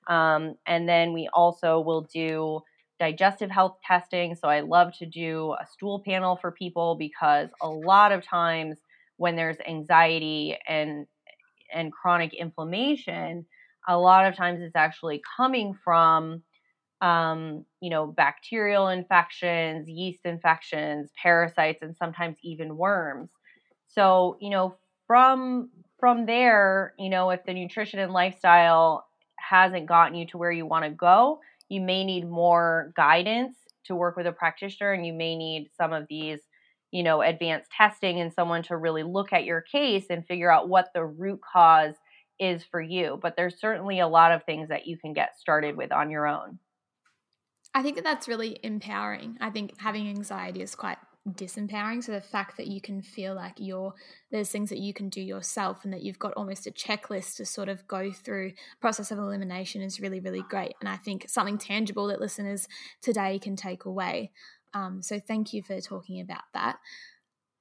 um, 0.07 0.55
and 0.67 0.87
then 0.87 1.13
we 1.13 1.29
also 1.33 1.79
will 1.79 2.01
do 2.01 2.61
digestive 2.99 3.49
health 3.49 3.77
testing. 3.85 4.35
So 4.35 4.47
I 4.47 4.61
love 4.61 4.93
to 4.99 5.05
do 5.05 5.55
a 5.59 5.65
stool 5.65 6.01
panel 6.05 6.37
for 6.37 6.51
people 6.51 6.95
because 6.95 7.49
a 7.61 7.69
lot 7.69 8.11
of 8.11 8.23
times 8.23 8.77
when 9.17 9.35
there's 9.35 9.57
anxiety 9.67 10.57
and 10.67 11.07
and 11.73 11.91
chronic 11.91 12.33
inflammation, 12.33 13.45
a 13.87 13.97
lot 13.97 14.27
of 14.27 14.35
times 14.35 14.61
it's 14.61 14.75
actually 14.75 15.21
coming 15.35 15.73
from 15.83 16.43
um, 17.05 17.65
you 17.81 17.91
know, 17.91 18.07
bacterial 18.07 18.87
infections, 18.87 19.87
yeast 19.87 20.25
infections, 20.25 21.11
parasites, 21.21 21.83
and 21.83 21.95
sometimes 21.95 22.37
even 22.43 22.77
worms. 22.77 23.29
So, 23.87 24.37
you 24.41 24.49
know, 24.49 24.75
from 25.05 25.69
from 25.99 26.25
there, 26.25 26.93
you 26.97 27.09
know, 27.09 27.29
if 27.29 27.43
the 27.45 27.53
nutrition 27.53 27.99
and 27.99 28.11
lifestyle 28.11 29.05
hasn't 29.37 29.85
gotten 29.85 30.15
you 30.15 30.25
to 30.27 30.37
where 30.37 30.51
you 30.51 30.65
want 30.65 30.83
to 30.85 30.89
go, 30.89 31.39
you 31.69 31.79
may 31.79 32.03
need 32.03 32.27
more 32.27 32.91
guidance 32.95 33.55
to 33.85 33.95
work 33.95 34.17
with 34.17 34.25
a 34.25 34.31
practitioner 34.31 34.91
and 34.93 35.05
you 35.05 35.13
may 35.13 35.35
need 35.35 35.69
some 35.77 35.93
of 35.93 36.07
these, 36.09 36.39
you 36.91 37.03
know, 37.03 37.21
advanced 37.21 37.69
testing 37.71 38.19
and 38.19 38.33
someone 38.33 38.63
to 38.63 38.77
really 38.77 39.03
look 39.03 39.31
at 39.31 39.45
your 39.45 39.61
case 39.61 40.05
and 40.09 40.25
figure 40.25 40.51
out 40.51 40.69
what 40.69 40.89
the 40.95 41.05
root 41.05 41.39
cause 41.53 41.93
is 42.39 42.63
for 42.63 42.81
you. 42.81 43.19
But 43.21 43.35
there's 43.37 43.59
certainly 43.59 43.99
a 43.99 44.07
lot 44.07 44.31
of 44.31 44.43
things 44.43 44.69
that 44.69 44.87
you 44.87 44.97
can 44.97 45.13
get 45.13 45.37
started 45.39 45.77
with 45.77 45.91
on 45.91 46.09
your 46.09 46.25
own. 46.25 46.57
I 47.75 47.83
think 47.83 47.97
that 47.97 48.05
that's 48.05 48.29
really 48.29 48.57
empowering. 48.63 49.37
I 49.41 49.49
think 49.49 49.77
having 49.77 50.07
anxiety 50.07 50.61
is 50.61 50.75
quite 50.75 50.97
disempowering. 51.29 52.01
So 52.01 52.13
the 52.13 52.21
fact 52.21 52.55
that 52.55 52.67
you 52.67 52.79
can 52.79 53.01
feel 53.01 53.35
like 53.35 53.55
you're 53.57 53.93
there's 54.31 54.49
things 54.49 54.69
that 54.69 54.77
you 54.77 54.93
can 54.93 55.09
do 55.09 55.21
yourself 55.21 55.83
and 55.83 55.91
that 55.91 56.01
you've 56.01 56.19
got 56.19 56.33
almost 56.33 56.67
a 56.67 56.71
checklist 56.71 57.35
to 57.37 57.45
sort 57.45 57.67
of 57.67 57.85
go 57.85 58.11
through 58.11 58.53
process 58.79 59.11
of 59.11 59.17
elimination 59.17 59.81
is 59.81 59.99
really 59.99 60.21
really 60.21 60.43
great. 60.49 60.75
And 60.79 60.87
I 60.87 60.95
think 60.95 61.25
something 61.27 61.57
tangible 61.57 62.07
that 62.07 62.21
listeners 62.21 62.67
today 63.01 63.39
can 63.39 63.57
take 63.57 63.83
away. 63.83 64.31
Um, 64.73 65.01
so 65.01 65.19
thank 65.19 65.51
you 65.51 65.61
for 65.61 65.81
talking 65.81 66.21
about 66.21 66.43
that 66.53 66.77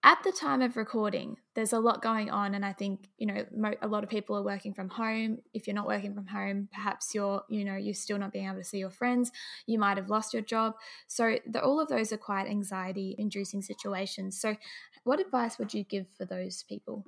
at 0.05 0.23
the 0.23 0.33
time 0.33 0.61
of 0.61 0.77
recording, 0.77 1.39
there's 1.55 1.73
a 1.73 1.81
lot 1.81 2.03
going 2.03 2.31
on, 2.31 2.55
and 2.55 2.65
I 2.65 2.75
think 2.75 3.09
you 3.17 3.27
know 3.27 3.45
a 3.81 3.89
lot 3.89 4.05
of 4.05 4.11
people 4.11 4.37
are 4.37 4.43
working 4.43 4.75
from 4.75 4.91
home. 4.91 5.39
If 5.55 5.67
you're 5.67 5.75
not 5.75 5.87
working 5.87 6.15
from 6.15 6.27
home, 6.27 6.69
perhaps 6.73 7.15
you're 7.15 7.43
you 7.49 7.65
know 7.65 7.75
you're 7.75 7.95
still 7.95 8.19
not 8.19 8.33
being 8.33 8.47
able 8.47 8.59
to 8.59 8.65
see 8.65 8.79
your 8.79 8.91
friends. 8.91 9.33
You 9.67 9.79
might 9.79 9.97
have 9.97 10.11
lost 10.11 10.35
your 10.35 10.43
job, 10.43 10.75
so 11.09 11.39
the, 11.47 11.63
all 11.63 11.81
of 11.81 11.89
those 11.89 12.13
are 12.13 12.19
quite 12.19 12.47
anxiety-inducing 12.47 13.63
situations. 13.63 14.39
So, 14.39 14.57
what 15.05 15.21
advice 15.21 15.59
would 15.59 15.73
you 15.73 15.85
give 15.85 16.07
for 16.19 16.27
those 16.27 16.65
people? 16.69 17.07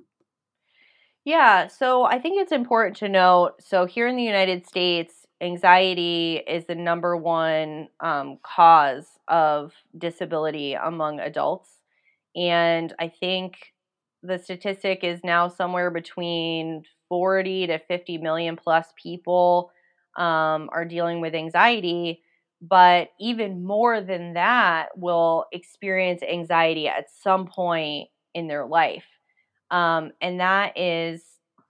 Yeah, 1.23 1.67
so 1.67 2.03
I 2.05 2.19
think 2.19 2.41
it's 2.41 2.53
important 2.53 2.95
to 2.97 3.09
note. 3.09 3.55
So 3.59 3.85
here 3.85 4.07
in 4.07 4.15
the 4.15 4.23
United 4.23 4.65
States, 4.65 5.25
anxiety 5.41 6.41
is 6.47 6.65
the 6.65 6.75
number 6.75 7.17
one 7.17 7.89
um, 7.99 8.39
cause 8.41 9.05
of 9.27 9.73
disability 9.97 10.73
among 10.73 11.19
adults. 11.19 11.69
And 12.37 12.93
I 12.99 13.09
think 13.09 13.57
the 14.23 14.37
statistic 14.39 15.03
is 15.03 15.21
now 15.23 15.47
somewhere 15.47 15.91
between 15.91 16.83
40 17.09 17.67
to 17.67 17.79
50 17.79 18.19
million 18.19 18.55
plus 18.55 18.87
people 19.01 19.71
um, 20.17 20.69
are 20.71 20.85
dealing 20.85 21.21
with 21.21 21.35
anxiety. 21.35 22.21
But 22.61 23.09
even 23.19 23.63
more 23.65 24.01
than 24.01 24.33
that 24.33 24.97
will 24.97 25.45
experience 25.51 26.23
anxiety 26.23 26.87
at 26.87 27.05
some 27.23 27.47
point 27.47 28.09
in 28.33 28.47
their 28.47 28.65
life. 28.65 29.05
Um, 29.71 30.11
and 30.21 30.39
that 30.39 30.77
is 30.77 31.23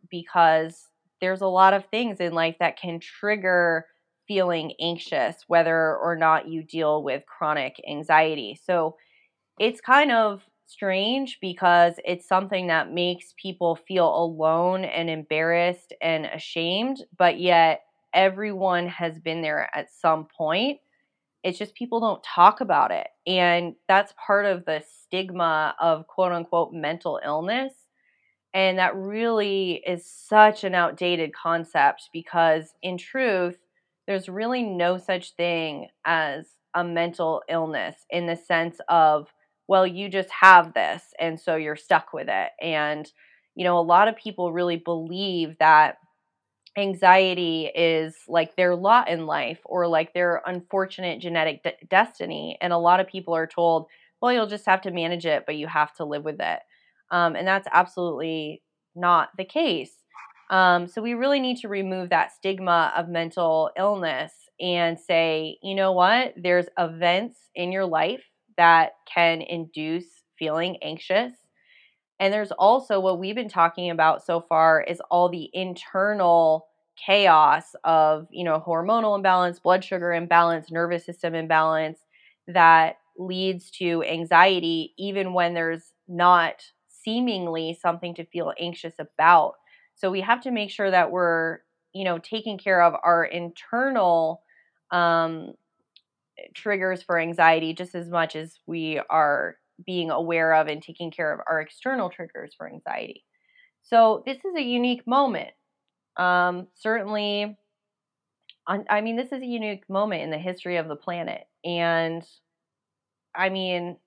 because 0.09 0.87
there's 1.19 1.41
a 1.41 1.47
lot 1.47 1.73
of 1.73 1.85
things 1.85 2.19
in 2.19 2.33
life 2.33 2.55
that 2.59 2.79
can 2.79 2.99
trigger 2.99 3.85
feeling 4.27 4.73
anxious, 4.79 5.37
whether 5.47 5.95
or 5.97 6.15
not 6.15 6.47
you 6.47 6.63
deal 6.63 7.03
with 7.03 7.23
chronic 7.25 7.81
anxiety. 7.89 8.59
So 8.63 8.95
it's 9.59 9.81
kind 9.81 10.11
of 10.11 10.43
strange 10.67 11.39
because 11.41 11.99
it's 12.05 12.27
something 12.27 12.67
that 12.67 12.91
makes 12.91 13.33
people 13.41 13.75
feel 13.75 14.07
alone 14.15 14.85
and 14.85 15.09
embarrassed 15.09 15.93
and 16.01 16.25
ashamed, 16.25 17.03
but 17.17 17.39
yet 17.39 17.83
everyone 18.13 18.87
has 18.87 19.19
been 19.19 19.41
there 19.41 19.69
at 19.75 19.91
some 19.91 20.25
point. 20.25 20.79
It's 21.43 21.57
just 21.57 21.75
people 21.75 21.99
don't 21.99 22.23
talk 22.23 22.61
about 22.61 22.91
it. 22.91 23.07
And 23.25 23.75
that's 23.87 24.13
part 24.25 24.45
of 24.45 24.65
the 24.65 24.83
stigma 25.03 25.75
of 25.79 26.07
quote 26.07 26.31
unquote 26.31 26.73
mental 26.73 27.19
illness. 27.23 27.73
And 28.53 28.79
that 28.79 28.95
really 28.95 29.83
is 29.85 30.05
such 30.09 30.63
an 30.63 30.73
outdated 30.73 31.33
concept 31.33 32.09
because, 32.13 32.73
in 32.81 32.97
truth, 32.97 33.57
there's 34.07 34.29
really 34.29 34.63
no 34.63 34.97
such 34.97 35.35
thing 35.35 35.89
as 36.05 36.47
a 36.73 36.83
mental 36.83 37.43
illness 37.49 38.05
in 38.09 38.25
the 38.25 38.35
sense 38.35 38.79
of 38.89 39.31
well, 39.67 39.85
you 39.85 40.09
just 40.09 40.29
have 40.31 40.73
this, 40.73 41.03
and 41.19 41.39
so 41.39 41.55
you're 41.55 41.75
stuck 41.75 42.13
with 42.13 42.27
it. 42.29 42.49
And, 42.61 43.09
you 43.55 43.63
know, 43.63 43.77
a 43.77 43.81
lot 43.81 44.07
of 44.07 44.15
people 44.15 44.53
really 44.53 44.77
believe 44.77 45.57
that 45.59 45.97
anxiety 46.77 47.65
is 47.75 48.15
like 48.27 48.55
their 48.55 48.75
lot 48.75 49.09
in 49.09 49.25
life 49.25 49.59
or 49.65 49.87
like 49.87 50.13
their 50.13 50.41
unfortunate 50.45 51.19
genetic 51.19 51.63
de- 51.63 51.85
destiny. 51.89 52.57
And 52.61 52.71
a 52.71 52.77
lot 52.77 52.99
of 52.99 53.07
people 53.07 53.35
are 53.35 53.47
told, 53.47 53.87
well, 54.21 54.31
you'll 54.31 54.47
just 54.47 54.65
have 54.67 54.81
to 54.81 54.91
manage 54.91 55.25
it, 55.25 55.43
but 55.45 55.55
you 55.55 55.67
have 55.67 55.93
to 55.95 56.05
live 56.05 56.23
with 56.23 56.39
it. 56.39 56.59
Um, 57.11 57.35
and 57.35 57.47
that's 57.47 57.67
absolutely 57.71 58.61
not 58.95 59.29
the 59.37 59.45
case. 59.45 59.91
Um, 60.49 60.87
so 60.87 61.01
we 61.01 61.13
really 61.13 61.39
need 61.39 61.57
to 61.57 61.67
remove 61.67 62.09
that 62.09 62.31
stigma 62.31 62.93
of 62.95 63.09
mental 63.09 63.71
illness 63.77 64.31
and 64.59 64.99
say, 64.99 65.57
you 65.61 65.75
know 65.75 65.91
what, 65.91 66.33
there's 66.37 66.67
events 66.77 67.37
in 67.55 67.71
your 67.71 67.85
life 67.85 68.23
that 68.57 68.93
can 69.13 69.41
induce 69.41 70.05
feeling 70.37 70.77
anxious. 70.81 71.33
And 72.19 72.33
there's 72.33 72.51
also 72.51 72.99
what 72.99 73.19
we've 73.19 73.35
been 73.35 73.49
talking 73.49 73.89
about 73.91 74.25
so 74.25 74.41
far 74.41 74.81
is 74.81 75.01
all 75.11 75.29
the 75.29 75.49
internal 75.53 76.67
chaos 76.97 77.75
of, 77.83 78.27
you 78.31 78.43
know, 78.43 78.63
hormonal 78.65 79.15
imbalance, 79.15 79.59
blood 79.59 79.83
sugar 79.83 80.13
imbalance, 80.13 80.71
nervous 80.71 81.05
system 81.05 81.35
imbalance 81.35 81.99
that 82.47 82.97
leads 83.19 83.69
to 83.71 84.03
anxiety 84.03 84.93
even 84.97 85.33
when 85.33 85.53
there's 85.53 85.93
not 86.07 86.63
seemingly 86.87 87.77
something 87.79 88.15
to 88.15 88.25
feel 88.25 88.53
anxious 88.59 88.95
about. 88.99 89.53
So 89.95 90.09
we 90.09 90.21
have 90.21 90.41
to 90.41 90.51
make 90.51 90.71
sure 90.71 90.89
that 90.89 91.11
we're, 91.11 91.59
you 91.93 92.03
know, 92.03 92.17
taking 92.17 92.57
care 92.57 92.81
of 92.81 92.95
our 93.03 93.25
internal 93.25 94.41
um, 94.91 95.53
triggers 96.53 97.01
for 97.03 97.19
anxiety 97.19 97.73
just 97.73 97.95
as 97.95 98.09
much 98.09 98.35
as 98.35 98.59
we 98.65 98.99
are 99.09 99.55
being 99.85 100.09
aware 100.11 100.53
of 100.53 100.67
and 100.67 100.81
taking 100.81 101.11
care 101.11 101.33
of 101.33 101.39
our 101.47 101.61
external 101.61 102.09
triggers 102.09 102.53
for 102.57 102.67
anxiety. 102.67 103.23
So 103.83 104.23
this 104.25 104.37
is 104.37 104.55
a 104.55 104.61
unique 104.61 105.05
moment. 105.05 105.51
Um, 106.17 106.67
certainly, 106.73 107.57
I 108.67 108.99
mean, 108.99 109.15
this 109.15 109.31
is 109.31 109.41
a 109.41 109.45
unique 109.45 109.89
moment 109.89 110.23
in 110.23 110.29
the 110.29 110.37
history 110.37 110.75
of 110.75 110.89
the 110.89 110.95
planet, 110.97 111.47
and 111.63 112.21
I 113.33 113.47
mean, 113.49 113.97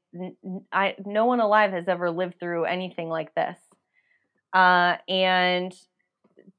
I 0.71 0.97
no 1.07 1.25
one 1.25 1.41
alive 1.41 1.71
has 1.73 1.89
ever 1.89 2.11
lived 2.11 2.39
through 2.39 2.65
anything 2.65 3.09
like 3.09 3.35
this. 3.35 3.57
Uh, 4.53 4.97
and 5.09 5.73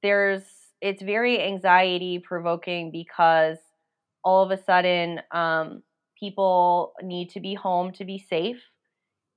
there's 0.01 0.43
it's 0.81 1.01
very 1.01 1.43
anxiety 1.43 2.17
provoking 2.17 2.91
because 2.91 3.57
all 4.23 4.43
of 4.43 4.51
a 4.51 4.63
sudden 4.63 5.21
um, 5.31 5.83
people 6.19 6.93
need 7.01 7.29
to 7.31 7.39
be 7.39 7.53
home 7.53 7.91
to 7.93 8.05
be 8.05 8.17
safe 8.17 8.61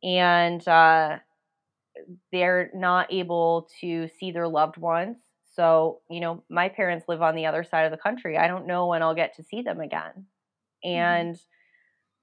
and 0.03 0.67
uh, 0.69 1.19
they're 2.33 2.71
not 2.75 3.13
able 3.13 3.69
to 3.81 4.09
see 4.19 4.31
their 4.31 4.49
loved 4.49 4.77
ones 4.77 5.17
so 5.55 6.01
you 6.11 6.21
know 6.21 6.43
my 6.49 6.69
parents 6.69 7.07
live 7.09 7.23
on 7.23 7.35
the 7.35 7.47
other 7.47 7.65
side 7.65 7.85
of 7.85 7.91
the 7.91 7.97
country 7.97 8.37
i 8.37 8.49
don't 8.49 8.67
know 8.67 8.87
when 8.87 9.03
i'll 9.03 9.15
get 9.15 9.35
to 9.35 9.43
see 9.43 9.63
them 9.63 9.81
again 9.81 10.27
mm-hmm. 10.85 10.89
and 10.89 11.37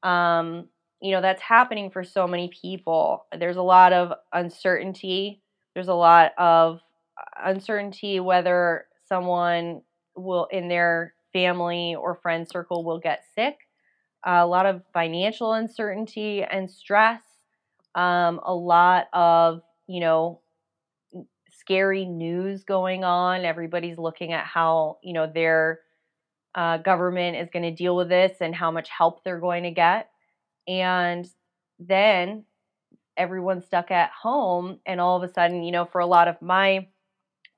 mm-hmm. 0.04 0.10
um, 0.10 0.68
you 1.02 1.12
know 1.12 1.22
that's 1.22 1.42
happening 1.42 1.90
for 1.90 2.04
so 2.04 2.28
many 2.28 2.50
people 2.50 3.26
there's 3.38 3.58
a 3.58 3.62
lot 3.62 3.94
of 3.94 4.14
uncertainty 4.34 5.42
there's 5.74 5.88
a 5.88 5.94
lot 5.94 6.32
of 6.38 6.80
uh, 7.18 7.50
uncertainty 7.50 8.20
whether 8.20 8.86
someone 9.08 9.82
will 10.16 10.46
in 10.52 10.68
their 10.68 11.14
family 11.34 11.96
or 11.96 12.16
friend 12.16 12.48
circle 12.48 12.84
will 12.84 13.00
get 13.00 13.24
sick, 13.36 13.58
a 14.26 14.46
lot 14.46 14.66
of 14.66 14.84
financial 14.94 15.54
uncertainty 15.54 16.44
and 16.44 16.70
stress, 16.70 17.22
um, 17.96 18.40
a 18.44 18.54
lot 18.54 19.08
of, 19.14 19.62
you 19.88 20.00
know, 20.00 20.42
scary 21.50 22.06
news 22.06 22.64
going 22.64 23.04
on. 23.04 23.46
Everybody's 23.46 23.98
looking 23.98 24.34
at 24.34 24.46
how, 24.46 24.98
you 25.04 25.14
know, 25.14 25.32
their 25.32 25.80
uh, 26.56 26.78
government 26.78 27.38
is 27.38 27.50
going 27.52 27.64
to 27.64 27.72
deal 27.72 27.96
with 27.96 28.10
this 28.10 28.38
and 28.42 28.54
how 28.54 28.72
much 28.72 28.90
help 28.90 29.24
they're 29.24 29.40
going 29.40 29.64
to 29.64 29.72
get. 29.72 30.10
And 30.68 31.28
then 31.80 32.46
everyone's 33.18 33.66
stuck 33.66 33.92
at 33.92 34.12
home. 34.12 34.80
And 34.86 35.00
all 35.00 35.22
of 35.22 35.30
a 35.30 35.34
sudden, 35.34 35.64
you 35.64 35.72
know, 35.72 35.86
for 35.86 36.02
a 36.02 36.06
lot 36.06 36.28
of 36.28 36.42
my 36.42 36.88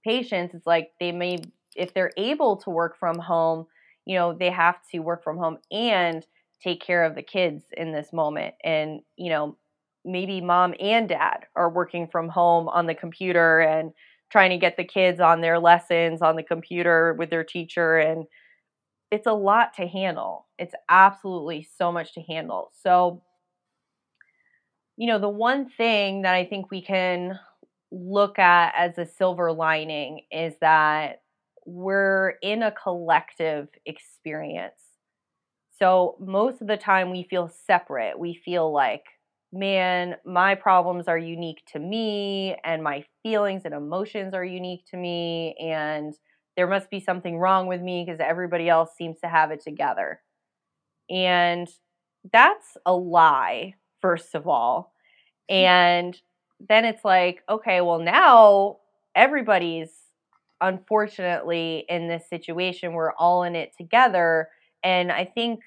patients, 0.04 0.54
it's 0.54 0.68
like 0.68 0.92
they 1.00 1.12
may 1.12 1.40
if 1.76 1.94
they're 1.94 2.12
able 2.18 2.58
to 2.58 2.70
work 2.70 2.98
from 2.98 3.20
home, 3.20 3.66
you 4.06 4.16
know, 4.16 4.34
they 4.34 4.50
have 4.52 4.78
to 4.92 5.00
work 5.00 5.24
from 5.24 5.38
home 5.38 5.58
and 5.72 6.26
take 6.62 6.82
care 6.82 7.04
of 7.04 7.16
the 7.16 7.22
kids 7.24 7.64
in 7.76 7.92
this 7.92 8.14
moment. 8.14 8.56
And, 8.64 9.02
you 9.18 9.30
know, 9.30 9.58
maybe 10.06 10.42
mom 10.42 10.74
and 10.80 11.08
dad 11.08 11.46
are 11.56 11.70
working 11.70 12.08
from 12.08 12.30
home 12.30 12.68
on 12.70 12.88
the 12.88 12.96
computer 12.96 13.60
and 13.62 13.92
trying 14.32 14.50
to 14.50 14.58
get 14.58 14.78
the 14.78 14.84
kids 14.84 15.20
on 15.20 15.42
their 15.42 15.60
lessons 15.60 16.22
on 16.22 16.36
the 16.36 16.44
computer 16.44 17.14
with 17.14 17.30
their 17.30 17.44
teacher 17.44 17.98
and 17.98 18.26
it's 19.12 19.28
a 19.28 19.34
lot 19.34 19.74
to 19.76 19.88
handle. 19.88 20.48
It's 20.60 20.74
absolutely 20.90 21.68
so 21.78 21.92
much 21.92 22.14
to 22.16 22.22
handle. 22.22 22.72
So, 22.84 23.22
you 24.98 25.08
know, 25.08 25.20
the 25.20 25.30
one 25.30 25.70
thing 25.70 26.22
that 26.22 26.36
I 26.36 26.46
think 26.46 26.70
we 26.70 26.82
can 26.82 27.40
look 27.92 28.40
at 28.40 28.74
as 28.78 28.98
a 28.98 29.06
silver 29.06 29.52
lining 29.52 30.22
is 30.32 30.54
that 30.62 31.22
we're 31.66 32.36
in 32.42 32.64
a 32.64 32.72
collective 32.72 33.70
experience. 33.86 34.80
So 35.80 36.16
most 36.20 36.62
of 36.62 36.68
the 36.68 36.78
time 36.78 37.12
we 37.12 37.24
feel 37.24 37.50
separate. 37.66 38.18
We 38.18 38.34
feel 38.34 38.72
like, 38.72 39.04
man, 39.52 40.16
my 40.26 40.56
problems 40.56 41.08
are 41.08 41.18
unique 41.18 41.62
to 41.74 41.80
me 41.80 42.56
and 42.64 42.84
my 42.84 43.04
feelings 43.24 43.64
and 43.66 43.74
emotions 43.74 44.34
are 44.34 44.46
unique 44.46 44.86
to 44.92 44.98
me 44.98 45.56
and 45.60 46.14
there 46.56 46.68
must 46.68 46.90
be 46.92 47.00
something 47.00 47.38
wrong 47.38 47.68
with 47.68 47.82
me 47.82 48.04
because 48.06 48.20
everybody 48.20 48.70
else 48.70 48.92
seems 48.96 49.20
to 49.22 49.28
have 49.28 49.52
it 49.52 49.62
together. 49.62 50.22
And 51.10 51.68
that's 52.32 52.78
a 52.86 52.94
lie, 52.94 53.76
first 54.02 54.36
of 54.36 54.48
all. 54.48 54.92
And 55.50 56.18
then 56.70 56.86
it's 56.86 57.04
like, 57.04 57.44
okay, 57.50 57.82
well, 57.82 58.00
now 58.00 58.78
everybody's 59.14 59.92
unfortunately 60.64 61.86
in 61.90 62.08
this 62.08 62.28
situation. 62.28 62.94
We're 62.94 63.14
all 63.14 63.44
in 63.44 63.56
it 63.56 63.74
together. 63.78 64.50
And 64.84 65.12
I 65.12 65.26
think 65.26 65.60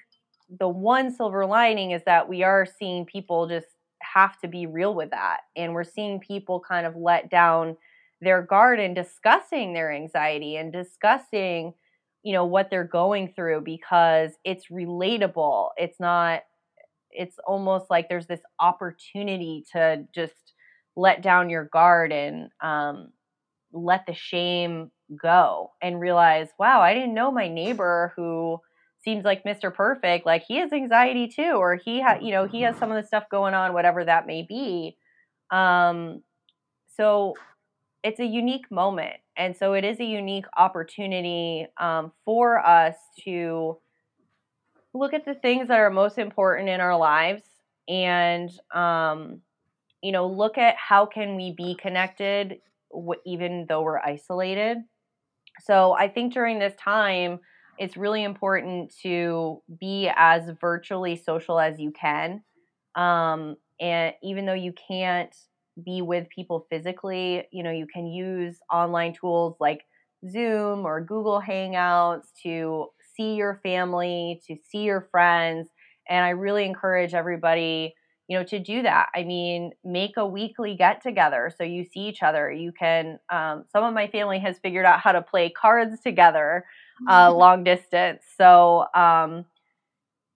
the 0.59 0.67
one 0.67 1.11
silver 1.11 1.45
lining 1.45 1.91
is 1.91 2.01
that 2.05 2.27
we 2.27 2.43
are 2.43 2.65
seeing 2.65 3.05
people 3.05 3.47
just 3.47 3.67
have 4.01 4.39
to 4.39 4.47
be 4.47 4.65
real 4.65 4.93
with 4.93 5.11
that. 5.11 5.41
And 5.55 5.73
we're 5.73 5.83
seeing 5.83 6.19
people 6.19 6.59
kind 6.59 6.85
of 6.85 6.95
let 6.95 7.29
down 7.29 7.77
their 8.21 8.41
guard 8.41 8.79
and 8.79 8.95
discussing 8.95 9.73
their 9.73 9.91
anxiety 9.91 10.55
and 10.55 10.73
discussing, 10.73 11.73
you 12.23 12.33
know, 12.33 12.45
what 12.45 12.69
they're 12.69 12.83
going 12.83 13.33
through 13.35 13.61
because 13.61 14.31
it's 14.43 14.67
relatable. 14.71 15.69
It's 15.77 15.99
not, 15.99 16.41
it's 17.11 17.37
almost 17.45 17.85
like 17.89 18.09
there's 18.09 18.27
this 18.27 18.41
opportunity 18.59 19.63
to 19.73 20.05
just 20.13 20.53
let 20.95 21.21
down 21.21 21.49
your 21.49 21.65
guard 21.65 22.11
and 22.11 22.49
um, 22.61 23.09
let 23.77 24.05
the 24.05 24.13
shame 24.13 24.91
go 25.21 25.71
and 25.81 25.99
realize, 25.99 26.49
wow, 26.59 26.81
I 26.81 26.93
didn't 26.93 27.13
know 27.13 27.31
my 27.31 27.47
neighbor 27.47 28.13
who 28.15 28.59
seems 29.03 29.23
like 29.23 29.43
Mr. 29.43 29.73
Perfect, 29.73 30.25
like 30.25 30.43
he 30.47 30.57
has 30.57 30.73
anxiety 30.73 31.27
too, 31.27 31.53
or 31.53 31.75
he 31.75 32.01
had, 32.01 32.21
you 32.21 32.31
know, 32.31 32.45
he 32.45 32.61
has 32.61 32.75
some 32.77 32.91
of 32.91 33.01
the 33.01 33.07
stuff 33.07 33.23
going 33.29 33.53
on, 33.53 33.73
whatever 33.73 34.03
that 34.03 34.27
may 34.27 34.41
be. 34.41 34.97
Um, 35.49 36.23
so 36.95 37.35
it's 38.03 38.19
a 38.19 38.25
unique 38.25 38.69
moment. 38.71 39.15
And 39.37 39.55
so 39.55 39.73
it 39.73 39.85
is 39.85 39.99
a 39.99 40.05
unique 40.05 40.45
opportunity 40.57 41.67
um, 41.79 42.11
for 42.25 42.59
us 42.65 42.95
to 43.23 43.77
look 44.93 45.13
at 45.13 45.25
the 45.25 45.35
things 45.35 45.67
that 45.67 45.79
are 45.79 45.89
most 45.89 46.17
important 46.17 46.69
in 46.69 46.81
our 46.81 46.97
lives 46.97 47.43
and, 47.87 48.49
um, 48.73 49.41
you 50.01 50.11
know, 50.11 50.27
look 50.27 50.57
at 50.57 50.75
how 50.75 51.05
can 51.05 51.35
we 51.35 51.53
be 51.55 51.75
connected 51.75 52.59
w- 52.91 53.21
even 53.25 53.65
though 53.67 53.81
we're 53.81 53.99
isolated. 53.99 54.77
So 55.61 55.93
I 55.93 56.07
think 56.07 56.33
during 56.33 56.59
this 56.59 56.75
time, 56.75 57.39
it's 57.77 57.97
really 57.97 58.23
important 58.23 58.93
to 59.03 59.61
be 59.79 60.09
as 60.15 60.49
virtually 60.59 61.15
social 61.15 61.59
as 61.59 61.79
you 61.79 61.91
can. 61.91 62.43
Um, 62.95 63.55
and 63.79 64.13
even 64.23 64.45
though 64.45 64.53
you 64.53 64.73
can't 64.73 65.35
be 65.83 66.01
with 66.01 66.27
people 66.29 66.65
physically, 66.71 67.45
you 67.51 67.61
know, 67.63 67.71
you 67.71 67.85
can 67.85 68.07
use 68.07 68.57
online 68.71 69.13
tools 69.13 69.55
like 69.59 69.83
Zoom 70.27 70.85
or 70.85 71.01
Google 71.01 71.41
Hangouts 71.41 72.27
to 72.43 72.87
see 73.15 73.35
your 73.35 73.59
family, 73.61 74.41
to 74.47 74.55
see 74.67 74.79
your 74.83 75.07
friends. 75.11 75.69
And 76.09 76.25
I 76.25 76.29
really 76.29 76.65
encourage 76.65 77.13
everybody, 77.13 77.93
you 78.27 78.37
know, 78.37 78.43
to 78.45 78.59
do 78.59 78.81
that. 78.83 79.07
I 79.15 79.23
mean, 79.23 79.71
make 79.83 80.17
a 80.17 80.25
weekly 80.27 80.75
get 80.75 81.01
together 81.01 81.51
so 81.57 81.63
you 81.63 81.85
see 81.85 82.01
each 82.01 82.23
other. 82.23 82.51
You 82.51 82.71
can, 82.71 83.19
um, 83.31 83.65
some 83.71 83.83
of 83.83 83.93
my 83.93 84.07
family 84.07 84.39
has 84.39 84.59
figured 84.59 84.85
out 84.85 84.99
how 84.99 85.13
to 85.13 85.21
play 85.21 85.49
cards 85.49 86.01
together 86.01 86.65
uh, 87.09 87.33
long 87.33 87.63
distance. 87.63 88.23
So 88.37 88.85
um, 88.93 89.45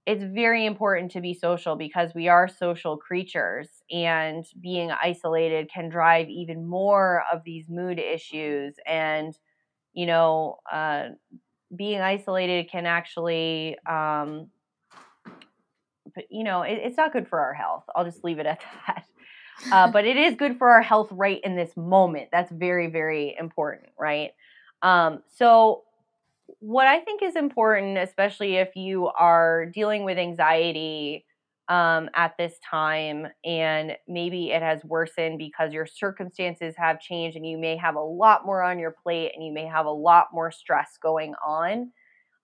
it's 0.05 0.23
very 0.23 0.65
important 0.65 1.11
to 1.11 1.21
be 1.21 1.33
social 1.33 1.75
because 1.75 2.13
we 2.15 2.27
are 2.27 2.47
social 2.47 2.97
creatures, 2.97 3.67
and 3.91 4.45
being 4.59 4.91
isolated 4.91 5.69
can 5.71 5.89
drive 5.89 6.27
even 6.29 6.65
more 6.67 7.23
of 7.31 7.43
these 7.43 7.69
mood 7.69 7.99
issues. 7.99 8.75
And 8.87 9.37
you 9.93 10.05
know, 10.05 10.57
uh, 10.71 11.09
being 11.75 12.01
isolated 12.01 12.69
can 12.69 12.85
actually, 12.85 13.77
um, 13.87 14.47
but 16.13 16.25
you 16.29 16.43
know, 16.43 16.61
it, 16.61 16.79
it's 16.83 16.97
not 16.97 17.13
good 17.13 17.27
for 17.27 17.39
our 17.39 17.53
health. 17.53 17.83
I'll 17.95 18.05
just 18.05 18.23
leave 18.23 18.39
it 18.39 18.45
at 18.45 18.61
that. 18.87 19.05
Uh, 19.71 19.91
but 19.91 20.05
it 20.05 20.17
is 20.17 20.35
good 20.35 20.57
for 20.57 20.69
our 20.69 20.81
health 20.81 21.09
right 21.11 21.39
in 21.43 21.55
this 21.55 21.75
moment. 21.77 22.29
That's 22.31 22.51
very, 22.51 22.87
very 22.87 23.35
important, 23.39 23.89
right? 23.99 24.31
Um, 24.81 25.21
so 25.37 25.83
what 26.59 26.87
I 26.87 26.99
think 26.99 27.21
is 27.21 27.35
important, 27.35 27.97
especially 27.97 28.55
if 28.55 28.75
you 28.75 29.07
are 29.07 29.67
dealing 29.67 30.03
with 30.03 30.17
anxiety 30.17 31.25
um, 31.69 32.09
at 32.15 32.35
this 32.37 32.59
time 32.69 33.27
and 33.45 33.95
maybe 34.07 34.51
it 34.51 34.61
has 34.61 34.83
worsened 34.83 35.37
because 35.37 35.71
your 35.71 35.85
circumstances 35.85 36.75
have 36.77 36.99
changed 36.99 37.37
and 37.37 37.47
you 37.47 37.57
may 37.57 37.77
have 37.77 37.95
a 37.95 38.01
lot 38.01 38.45
more 38.45 38.61
on 38.61 38.77
your 38.77 38.93
plate 39.03 39.31
and 39.33 39.45
you 39.45 39.53
may 39.53 39.65
have 39.65 39.85
a 39.85 39.91
lot 39.91 40.27
more 40.33 40.51
stress 40.51 40.97
going 41.01 41.33
on, 41.45 41.91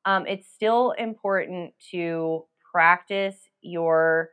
um, 0.05 0.25
it's 0.27 0.47
still 0.47 0.91
important 0.91 1.73
to 1.91 2.45
practice 2.77 3.35
your 3.63 4.29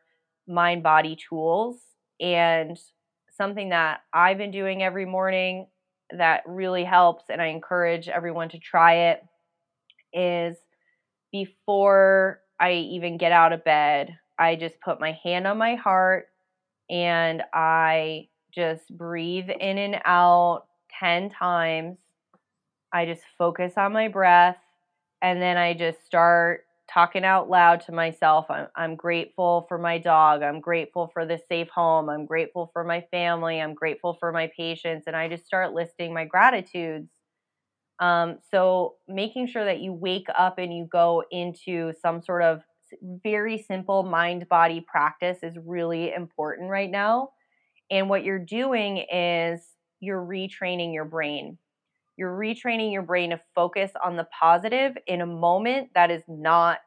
mind 0.46 0.82
body 0.82 1.16
tools. 1.16 1.78
And 2.20 2.78
something 3.38 3.70
that 3.70 4.00
I've 4.12 4.36
been 4.36 4.50
doing 4.50 4.82
every 4.82 5.06
morning 5.06 5.66
that 6.10 6.42
really 6.46 6.84
helps, 6.84 7.24
and 7.30 7.40
I 7.40 7.46
encourage 7.46 8.06
everyone 8.06 8.50
to 8.50 8.58
try 8.58 9.12
it 9.12 9.22
is 10.12 10.58
before 11.32 12.40
I 12.60 12.72
even 12.72 13.16
get 13.16 13.32
out 13.32 13.54
of 13.54 13.64
bed, 13.64 14.14
I 14.38 14.56
just 14.56 14.78
put 14.82 15.00
my 15.00 15.18
hand 15.24 15.46
on 15.46 15.56
my 15.56 15.76
heart 15.76 16.26
and 16.90 17.42
I 17.54 18.28
just 18.54 18.94
breathe 18.94 19.48
in 19.48 19.78
and 19.78 20.02
out 20.04 20.66
10 21.00 21.30
times. 21.30 21.96
I 22.92 23.06
just 23.06 23.22
focus 23.38 23.72
on 23.78 23.94
my 23.94 24.08
breath 24.08 24.58
and 25.22 25.40
then 25.40 25.56
I 25.56 25.72
just 25.72 26.04
start 26.04 26.66
talking 26.94 27.24
out 27.24 27.50
loud 27.50 27.82
to 27.82 27.92
myself. 27.92 28.46
I'm, 28.50 28.68
I'm 28.76 28.96
grateful 28.96 29.66
for 29.68 29.78
my 29.78 29.98
dog. 29.98 30.42
I'm 30.44 30.60
grateful 30.60 31.10
for 31.12 31.26
the 31.26 31.40
safe 31.50 31.68
home. 31.70 32.08
I'm 32.08 32.26
grateful 32.26 32.70
for 32.72 32.84
my 32.84 33.02
family. 33.10 33.60
I'm 33.60 33.74
grateful 33.74 34.16
for 34.20 34.32
my 34.32 34.50
patients. 34.56 35.04
And 35.08 35.16
I 35.16 35.28
just 35.28 35.46
start 35.46 35.74
listing 35.74 36.14
my 36.14 36.26
gratitudes 36.26 37.10
um, 38.00 38.38
so 38.50 38.94
making 39.08 39.46
sure 39.46 39.64
that 39.64 39.80
you 39.80 39.92
wake 39.92 40.26
up 40.36 40.58
and 40.58 40.76
you 40.76 40.86
go 40.90 41.22
into 41.30 41.92
some 42.02 42.20
sort 42.22 42.42
of 42.42 42.62
very 43.22 43.58
simple 43.58 44.02
mind 44.02 44.48
body 44.48 44.84
practice 44.86 45.38
is 45.42 45.56
really 45.64 46.12
important 46.12 46.70
right 46.70 46.90
now. 46.90 47.30
And 47.90 48.08
what 48.08 48.24
you're 48.24 48.38
doing 48.38 48.98
is 49.12 49.62
you're 50.00 50.24
retraining 50.24 50.94
your 50.94 51.04
brain. 51.04 51.58
You're 52.16 52.36
retraining 52.36 52.92
your 52.92 53.02
brain 53.02 53.30
to 53.30 53.40
focus 53.54 53.90
on 54.02 54.16
the 54.16 54.26
positive 54.38 54.96
in 55.06 55.20
a 55.20 55.26
moment 55.26 55.90
that 55.94 56.10
is 56.10 56.22
not 56.28 56.78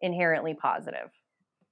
inherently 0.00 0.54
positive. 0.54 1.10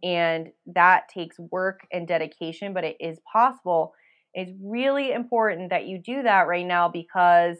And 0.02 0.52
that 0.66 1.08
takes 1.08 1.38
work 1.38 1.86
and 1.92 2.08
dedication, 2.08 2.72
but 2.72 2.84
it 2.84 2.96
is 3.00 3.18
possible. 3.30 3.92
It's 4.32 4.52
really 4.62 5.12
important 5.12 5.70
that 5.70 5.86
you 5.86 5.98
do 5.98 6.22
that 6.22 6.48
right 6.48 6.66
now 6.66 6.88
because 6.88 7.58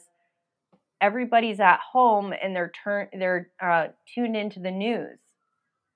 everybody's 1.00 1.60
at 1.60 1.80
home 1.80 2.32
and 2.42 2.54
they're 2.54 2.72
turn 2.84 3.08
they're 3.18 3.50
uh, 3.60 3.88
tuned 4.12 4.36
into 4.36 4.60
the 4.60 4.70
news 4.70 5.18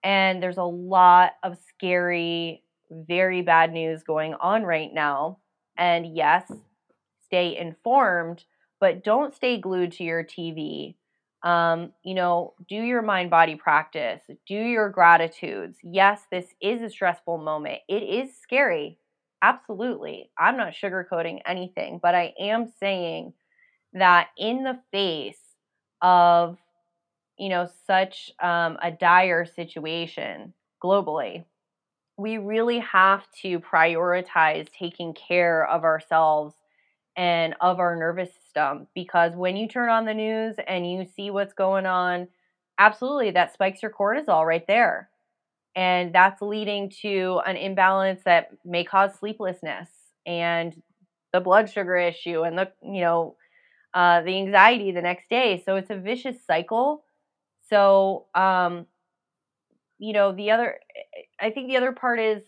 and 0.03 0.43
there's 0.43 0.57
a 0.57 0.63
lot 0.63 1.33
of 1.43 1.59
scary 1.69 2.63
very 2.91 3.43
bad 3.43 3.73
news 3.73 4.03
going 4.03 4.35
on 4.35 4.63
right 4.63 4.93
now 4.93 5.39
and 5.77 6.17
yes 6.17 6.51
stay 7.27 7.57
informed 7.57 8.45
but 8.85 9.03
don't 9.03 9.35
stay 9.35 9.57
glued 9.57 9.93
to 9.93 10.05
your 10.05 10.23
tv 10.23 10.95
um, 11.43 11.91
you 12.03 12.13
know 12.15 12.53
do 12.69 12.75
your 12.75 13.01
mind 13.01 13.31
body 13.31 13.55
practice 13.55 14.21
do 14.47 14.55
your 14.55 14.91
gratitudes. 14.91 15.79
Yes 15.83 16.21
this 16.31 16.47
is 16.61 16.83
a 16.83 16.91
stressful 16.91 17.39
moment. 17.39 17.81
It 17.89 18.03
is 18.03 18.37
scary. 18.37 18.99
Absolutely. 19.41 20.31
I'm 20.39 20.59
not 20.59 20.75
sugarcoating 20.75 21.41
anything 21.47 21.99
but 22.03 22.15
i 22.15 22.35
am 22.39 22.67
saying 22.79 23.33
that 23.95 24.29
in 24.37 24.65
the 24.65 24.79
face 24.93 25.41
of 26.03 26.59
you 27.39 27.49
know 27.49 27.67
such 27.87 28.33
um, 28.43 28.77
a 28.83 28.91
dire 28.91 29.47
situation 29.47 30.53
globally 30.83 31.45
we 32.19 32.37
really 32.37 32.81
have 32.81 33.25
to 33.43 33.61
prioritize 33.61 34.69
taking 34.79 35.15
care 35.15 35.67
of 35.67 35.85
ourselves 35.85 36.55
and 37.17 37.55
of 37.61 37.81
our 37.81 37.97
nervous 37.97 38.31
system 38.55 38.87
because 38.95 39.35
when 39.35 39.57
you 39.57 39.69
turn 39.69 39.89
on 39.89 40.05
the 40.05 40.15
news 40.15 40.57
and 40.67 40.91
you 40.91 41.07
see 41.17 41.31
what's 41.31 41.55
going 41.55 41.87
on 41.87 42.29
absolutely 42.79 43.31
that 43.31 43.53
spikes 43.53 43.83
your 43.83 43.91
cortisol 43.91 44.47
right 44.47 44.67
there 44.67 45.09
and 45.77 46.15
that's 46.15 46.41
leading 46.41 46.91
to 46.91 47.41
an 47.47 47.57
imbalance 47.57 48.23
that 48.25 48.51
may 48.65 48.85
cause 48.85 49.15
sleeplessness 49.19 49.89
and 50.27 50.81
the 51.33 51.41
blood 51.41 51.69
sugar 51.71 51.97
issue 51.97 52.43
and 52.43 52.59
the 52.59 52.71
you 52.83 53.01
know 53.01 53.37
uh, 53.95 54.23
the 54.23 54.37
anxiety 54.37 54.91
the 54.91 55.01
next 55.01 55.29
day. 55.31 55.63
So 55.65 55.77
it's 55.77 55.91
a 55.91 55.97
vicious 55.97 56.37
cycle. 56.47 57.05
So, 57.71 58.27
um, 58.35 58.87
you 59.99 60.13
know, 60.13 60.33
the 60.33 60.51
other, 60.51 60.81
I 61.41 61.51
think 61.51 61.69
the 61.69 61.77
other 61.77 61.93
part 61.93 62.19
is 62.21 62.43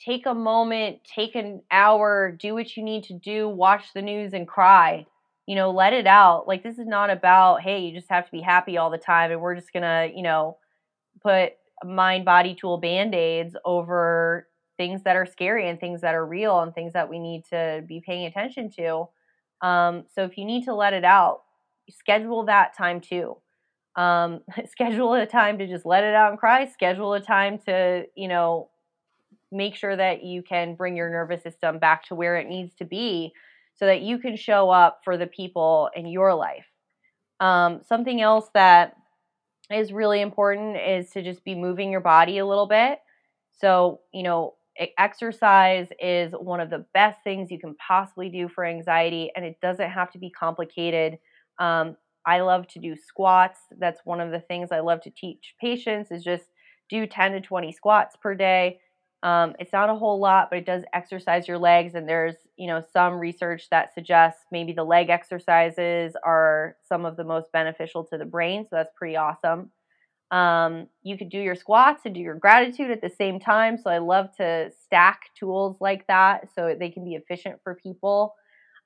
take 0.00 0.26
a 0.26 0.34
moment, 0.34 1.00
take 1.04 1.34
an 1.34 1.62
hour, 1.70 2.36
do 2.40 2.54
what 2.54 2.76
you 2.76 2.82
need 2.82 3.04
to 3.04 3.14
do, 3.14 3.48
watch 3.48 3.84
the 3.94 4.02
news 4.02 4.32
and 4.32 4.48
cry. 4.48 5.06
You 5.46 5.56
know, 5.56 5.70
let 5.70 5.92
it 5.92 6.06
out. 6.06 6.46
Like, 6.46 6.62
this 6.62 6.78
is 6.78 6.86
not 6.86 7.10
about, 7.10 7.62
hey, 7.62 7.80
you 7.80 7.92
just 7.92 8.10
have 8.10 8.26
to 8.26 8.32
be 8.32 8.40
happy 8.40 8.76
all 8.78 8.90
the 8.90 8.98
time 8.98 9.32
and 9.32 9.40
we're 9.40 9.56
just 9.56 9.72
to, 9.72 10.10
you 10.14 10.22
know, 10.22 10.56
put 11.22 11.54
mind 11.84 12.24
body 12.24 12.54
tool 12.54 12.78
band-aids 12.78 13.56
over 13.64 14.48
things 14.76 15.02
that 15.04 15.16
are 15.16 15.26
scary 15.26 15.68
and 15.68 15.80
things 15.80 16.00
that 16.00 16.14
are 16.14 16.26
real 16.26 16.60
and 16.60 16.74
things 16.74 16.92
that 16.94 17.08
we 17.08 17.18
need 17.18 17.44
to 17.50 17.84
be 17.86 18.00
paying 18.04 18.26
attention 18.26 18.70
to. 18.70 19.08
Um, 19.66 20.04
so 20.14 20.24
if 20.24 20.38
you 20.38 20.44
need 20.44 20.64
to 20.64 20.74
let 20.74 20.94
it 20.94 21.04
out, 21.04 21.42
schedule 21.90 22.44
that 22.46 22.76
time 22.76 23.00
too. 23.00 23.36
Um, 23.96 24.40
schedule 24.70 25.14
a 25.14 25.26
time 25.26 25.58
to 25.58 25.66
just 25.66 25.86
let 25.86 26.04
it 26.04 26.14
out 26.14 26.30
and 26.30 26.38
cry. 26.38 26.66
Schedule 26.66 27.14
a 27.14 27.20
time 27.20 27.58
to, 27.66 28.04
you 28.16 28.28
know, 28.28 28.70
make 29.50 29.74
sure 29.76 29.96
that 29.96 30.22
you 30.22 30.42
can 30.42 30.74
bring 30.74 30.96
your 30.96 31.10
nervous 31.10 31.42
system 31.42 31.78
back 31.78 32.04
to 32.06 32.14
where 32.14 32.36
it 32.36 32.48
needs 32.48 32.74
to 32.76 32.84
be 32.84 33.32
so 33.74 33.86
that 33.86 34.02
you 34.02 34.18
can 34.18 34.36
show 34.36 34.70
up 34.70 35.00
for 35.04 35.16
the 35.16 35.26
people 35.26 35.90
in 35.94 36.06
your 36.06 36.34
life. 36.34 36.66
Um, 37.40 37.80
something 37.86 38.20
else 38.20 38.48
that 38.54 38.96
is 39.70 39.92
really 39.92 40.20
important 40.20 40.76
is 40.76 41.10
to 41.10 41.22
just 41.22 41.44
be 41.44 41.54
moving 41.54 41.90
your 41.90 42.00
body 42.00 42.38
a 42.38 42.46
little 42.46 42.66
bit. 42.66 43.00
So, 43.50 44.00
you 44.12 44.22
know, 44.22 44.54
exercise 44.98 45.88
is 46.00 46.32
one 46.32 46.60
of 46.60 46.70
the 46.70 46.84
best 46.94 47.18
things 47.22 47.50
you 47.50 47.58
can 47.58 47.74
possibly 47.76 48.28
do 48.28 48.48
for 48.48 48.64
anxiety, 48.64 49.30
and 49.36 49.44
it 49.44 49.56
doesn't 49.60 49.90
have 49.90 50.10
to 50.12 50.18
be 50.18 50.30
complicated. 50.30 51.18
Um, 51.58 51.96
I 52.24 52.40
love 52.40 52.66
to 52.68 52.78
do 52.78 52.96
squats. 52.96 53.60
That's 53.78 54.00
one 54.04 54.20
of 54.20 54.30
the 54.30 54.40
things 54.40 54.70
I 54.72 54.80
love 54.80 55.00
to 55.02 55.10
teach 55.10 55.54
patients 55.60 56.10
is 56.10 56.22
just 56.22 56.44
do 56.88 57.06
10 57.06 57.32
to 57.32 57.40
20 57.40 57.72
squats 57.72 58.16
per 58.16 58.34
day. 58.34 58.78
Um, 59.22 59.54
it's 59.60 59.72
not 59.72 59.88
a 59.88 59.94
whole 59.94 60.18
lot, 60.18 60.48
but 60.50 60.58
it 60.58 60.66
does 60.66 60.82
exercise 60.92 61.46
your 61.46 61.58
legs. 61.58 61.94
And 61.94 62.08
there's, 62.08 62.34
you 62.56 62.66
know, 62.66 62.82
some 62.92 63.14
research 63.18 63.68
that 63.70 63.94
suggests 63.94 64.40
maybe 64.50 64.72
the 64.72 64.84
leg 64.84 65.10
exercises 65.10 66.16
are 66.24 66.76
some 66.88 67.04
of 67.04 67.16
the 67.16 67.24
most 67.24 67.52
beneficial 67.52 68.04
to 68.06 68.18
the 68.18 68.24
brain. 68.24 68.64
So 68.64 68.76
that's 68.76 68.92
pretty 68.96 69.16
awesome. 69.16 69.70
Um, 70.30 70.88
you 71.02 71.18
could 71.18 71.28
do 71.28 71.38
your 71.38 71.54
squats 71.54 72.02
and 72.06 72.14
do 72.14 72.20
your 72.20 72.36
gratitude 72.36 72.90
at 72.90 73.02
the 73.02 73.10
same 73.10 73.38
time. 73.38 73.76
So 73.78 73.90
I 73.90 73.98
love 73.98 74.34
to 74.38 74.70
stack 74.84 75.20
tools 75.38 75.76
like 75.80 76.06
that 76.08 76.48
so 76.54 76.74
they 76.78 76.90
can 76.90 77.04
be 77.04 77.14
efficient 77.14 77.60
for 77.62 77.74
people. 77.74 78.34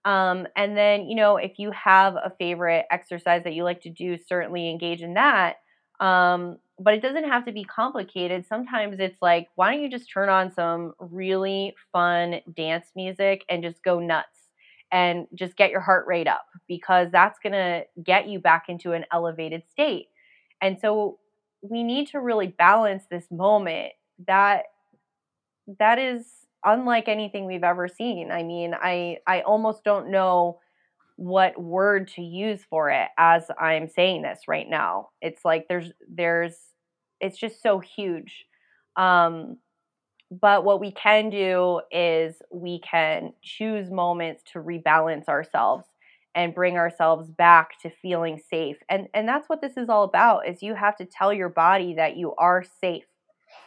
Um, 0.05 0.47
and 0.57 0.76
then, 0.76 1.09
you 1.09 1.16
know, 1.16 1.37
if 1.37 1.59
you 1.59 1.70
have 1.72 2.14
a 2.16 2.32
favorite 2.39 2.87
exercise 2.91 3.43
that 3.45 3.55
you 3.55 3.64
like 3.64 3.80
to 3.82 3.91
do, 3.91 4.16
certainly 4.18 4.68
engage 4.70 5.03
in 5.03 5.14
that. 5.14 5.57
Um, 6.01 6.59
but 6.78 6.94
it 6.94 7.01
doesn't 7.01 7.24
have 7.24 7.44
to 7.47 7.53
be 7.53 7.64
complicated. 7.64 8.47
Sometimes 8.47 9.01
it's 9.01 9.20
like, 9.22 9.49
why 9.55 9.72
don't 9.72 9.82
you 9.82 9.90
just 9.90 10.11
turn 10.11 10.28
on 10.28 10.53
some 10.53 10.94
really 10.99 11.74
fun 11.92 12.40
dance 12.55 12.88
music 12.94 13.44
and 13.49 13.62
just 13.62 13.82
go 13.82 13.99
nuts 13.99 14.49
and 14.92 15.26
just 15.34 15.57
get 15.57 15.70
your 15.70 15.80
heart 15.80 16.07
rate 16.07 16.28
up 16.28 16.47
because 16.68 17.09
that's 17.11 17.38
going 17.42 17.53
to 17.53 17.84
get 18.03 18.28
you 18.28 18.38
back 18.38 18.66
into 18.68 18.92
an 18.92 19.05
elevated 19.12 19.62
state. 19.70 20.09
And 20.61 20.78
so 20.78 21.18
we 21.62 21.82
need 21.82 22.09
to 22.09 22.20
really 22.20 22.49
balance 22.49 23.05
this 23.11 23.30
moment 23.30 23.92
that 24.26 24.64
that 25.78 25.99
is 25.99 26.26
unlike 26.64 27.09
anything 27.09 27.47
we've 27.47 27.64
ever 27.64 27.88
seen. 27.88 28.30
I 28.30 28.42
mean, 28.42 28.74
I 28.74 29.18
I 29.26 29.40
almost 29.42 29.84
don't 29.84 30.11
know 30.11 30.61
what 31.16 31.60
word 31.60 32.08
to 32.08 32.22
use 32.22 32.62
for 32.68 32.90
it 32.90 33.08
as 33.18 33.44
I'm 33.58 33.88
saying 33.88 34.22
this 34.22 34.42
right 34.48 34.68
now. 34.68 35.10
It's 35.22 35.44
like 35.44 35.66
there's 35.68 35.92
there's 36.08 36.56
it's 37.20 37.38
just 37.38 37.62
so 37.62 37.78
huge. 37.80 38.46
Um 38.96 39.58
but 40.30 40.64
what 40.64 40.80
we 40.80 40.90
can 40.90 41.30
do 41.30 41.80
is 41.90 42.36
we 42.52 42.80
can 42.80 43.32
choose 43.42 43.90
moments 43.90 44.42
to 44.52 44.58
rebalance 44.60 45.28
ourselves 45.28 45.86
and 46.34 46.54
bring 46.54 46.76
ourselves 46.76 47.30
back 47.30 47.80
to 47.82 47.90
feeling 47.90 48.40
safe. 48.50 48.76
And 48.90 49.08
and 49.14 49.28
that's 49.28 49.48
what 49.48 49.60
this 49.60 49.76
is 49.76 49.88
all 49.88 50.04
about 50.04 50.48
is 50.48 50.62
you 50.62 50.74
have 50.74 50.96
to 50.96 51.06
tell 51.06 51.32
your 51.32 51.48
body 51.48 51.94
that 51.94 52.16
you 52.16 52.34
are 52.36 52.64
safe. 52.80 53.04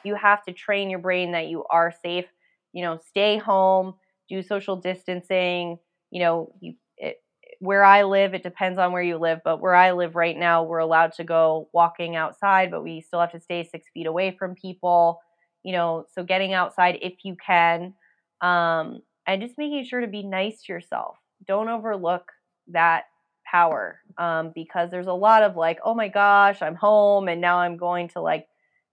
You 0.04 0.16
have 0.16 0.44
to 0.46 0.54
train 0.54 0.90
your 0.90 1.00
brain 1.00 1.32
that 1.32 1.48
you 1.48 1.66
are 1.72 1.94
safe. 2.04 2.26
You 2.74 2.84
know, 2.84 3.00
stay 3.08 3.38
home, 3.38 3.96
do 4.30 4.44
social 4.44 4.76
distancing, 4.76 5.80
you 6.12 6.20
know, 6.22 6.54
you 6.60 6.76
where 7.60 7.84
I 7.84 8.04
live, 8.04 8.34
it 8.34 8.44
depends 8.44 8.80
on 8.80 8.92
where 8.94 9.02
you 9.04 9.18
live, 9.18 9.40
but 9.44 9.60
where 9.62 9.76
I 9.76 9.92
live 9.92 10.16
right 10.16 10.38
now, 10.38 10.64
we're 10.64 10.80
allowed 10.80 11.14
to 11.14 11.24
go 11.24 11.70
walking 11.74 12.16
outside, 12.16 12.72
but 12.72 12.84
we 12.84 13.02
still 13.02 13.20
have 13.20 13.32
to 13.34 13.40
stay 13.40 13.64
six 13.64 13.88
feet 13.94 14.08
away 14.08 14.36
from 14.38 14.56
people. 14.56 15.20
You 15.64 15.74
know, 15.74 16.06
so 16.14 16.24
getting 16.24 16.54
outside 16.54 17.00
if 17.02 17.16
you 17.26 17.36
can, 17.46 17.94
um, 18.42 19.02
and 19.28 19.42
just 19.42 19.58
making 19.58 19.84
sure 19.86 20.00
to 20.02 20.08
be 20.08 20.24
nice 20.24 20.64
to 20.64 20.74
yourself. 20.74 21.18
Don't 21.46 21.68
overlook 21.70 22.32
that 22.70 23.06
power 23.46 24.00
um, 24.18 24.52
because 24.54 24.90
there's 24.92 25.08
a 25.08 25.14
lot 25.14 25.44
of 25.44 25.56
like, 25.56 25.80
oh 25.84 25.94
my 25.94 26.08
gosh, 26.08 26.62
I'm 26.62 26.76
home 26.76 27.28
and 27.28 27.42
now 27.42 27.58
I'm 27.60 27.78
going 27.78 28.08
to 28.10 28.22
like 28.22 28.48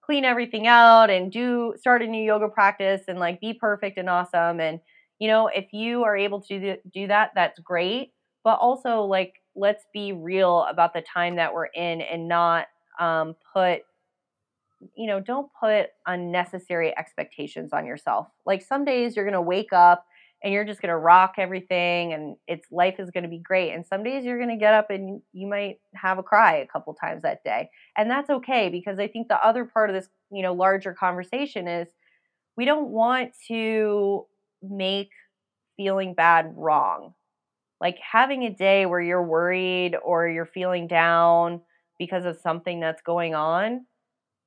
clean 0.05 0.25
everything 0.25 0.67
out 0.67 1.11
and 1.11 1.31
do 1.33 1.75
start 1.79 2.03
a 2.03 2.07
new 2.07 2.23
yoga 2.23 2.49
practice 2.49 3.03
and 3.09 3.19
like 3.19 3.41
be 3.41 3.55
perfect 3.55 3.99
and 3.99 4.09
awesome. 4.09 4.61
And 4.61 4.81
you 5.19 5.29
know, 5.29 5.49
if 5.49 5.73
you 5.73 6.05
are 6.05 6.17
able 6.17 6.41
to 6.43 6.61
do, 6.61 6.77
do 6.93 7.07
that, 7.09 7.31
that's 7.35 7.59
great 7.61 8.12
but 8.47 8.61
also 8.61 9.01
like 9.03 9.42
let's 9.57 9.86
be 9.92 10.12
real 10.12 10.64
about 10.70 10.94
the 10.94 11.03
time 11.03 11.34
that 11.34 11.53
we're 11.53 11.66
in 11.66 12.01
and 12.01 12.28
not 12.28 12.68
um, 13.01 13.34
put 13.53 13.80
you 14.97 15.09
know 15.09 15.18
don't 15.18 15.51
put 15.59 15.86
unnecessary 16.07 16.97
expectations 16.97 17.72
on 17.72 17.84
yourself. 17.84 18.28
Like 18.47 18.62
some 18.62 18.84
days 18.84 19.16
you're 19.16 19.24
going 19.24 19.32
to 19.32 19.42
wake 19.42 19.72
up 19.72 20.07
and 20.44 20.53
you're 20.53 20.64
just 20.64 20.80
going 20.80 20.90
to 20.90 20.97
rock 20.97 21.34
everything 21.38 22.12
and 22.12 22.36
it's 22.47 22.70
life 22.70 23.01
is 23.01 23.11
going 23.11 23.24
to 23.24 23.28
be 23.28 23.40
great. 23.40 23.72
And 23.72 23.84
some 23.84 24.05
days 24.05 24.24
you're 24.24 24.38
going 24.38 24.51
to 24.51 24.57
get 24.57 24.74
up 24.74 24.90
and 24.90 25.20
you 25.32 25.49
might 25.49 25.80
have 25.94 26.18
a 26.18 26.22
cry 26.22 26.59
a 26.59 26.68
couple 26.68 26.94
times 26.94 27.22
that 27.22 27.42
day. 27.42 27.68
And 27.97 28.09
that's 28.09 28.30
okay 28.30 28.68
because 28.68 29.01
i 29.01 29.09
think 29.09 29.26
the 29.26 29.44
other 29.44 29.64
part 29.64 29.90
of 29.90 29.97
this 29.97 30.09
you 30.30 30.42
know 30.42 30.53
larger 30.53 30.94
conversation 30.94 31.66
is 31.66 31.88
we 32.57 32.64
don't 32.64 32.90
want 32.90 33.32
to 33.49 34.24
make 34.62 35.11
feeling 35.76 36.14
bad 36.14 36.53
wrong 36.57 37.12
like 37.81 37.99
having 37.99 38.45
a 38.45 38.51
day 38.51 38.87
where 38.87 39.01
you're 39.01 39.22
worried 39.22 39.97
or 40.05 40.29
you're 40.29 40.47
feeling 40.47 40.87
down 40.87 41.61
because 41.99 42.24
of 42.24 42.37
something 42.39 42.81
that's 42.81 43.03
going 43.03 43.35
on 43.35 43.87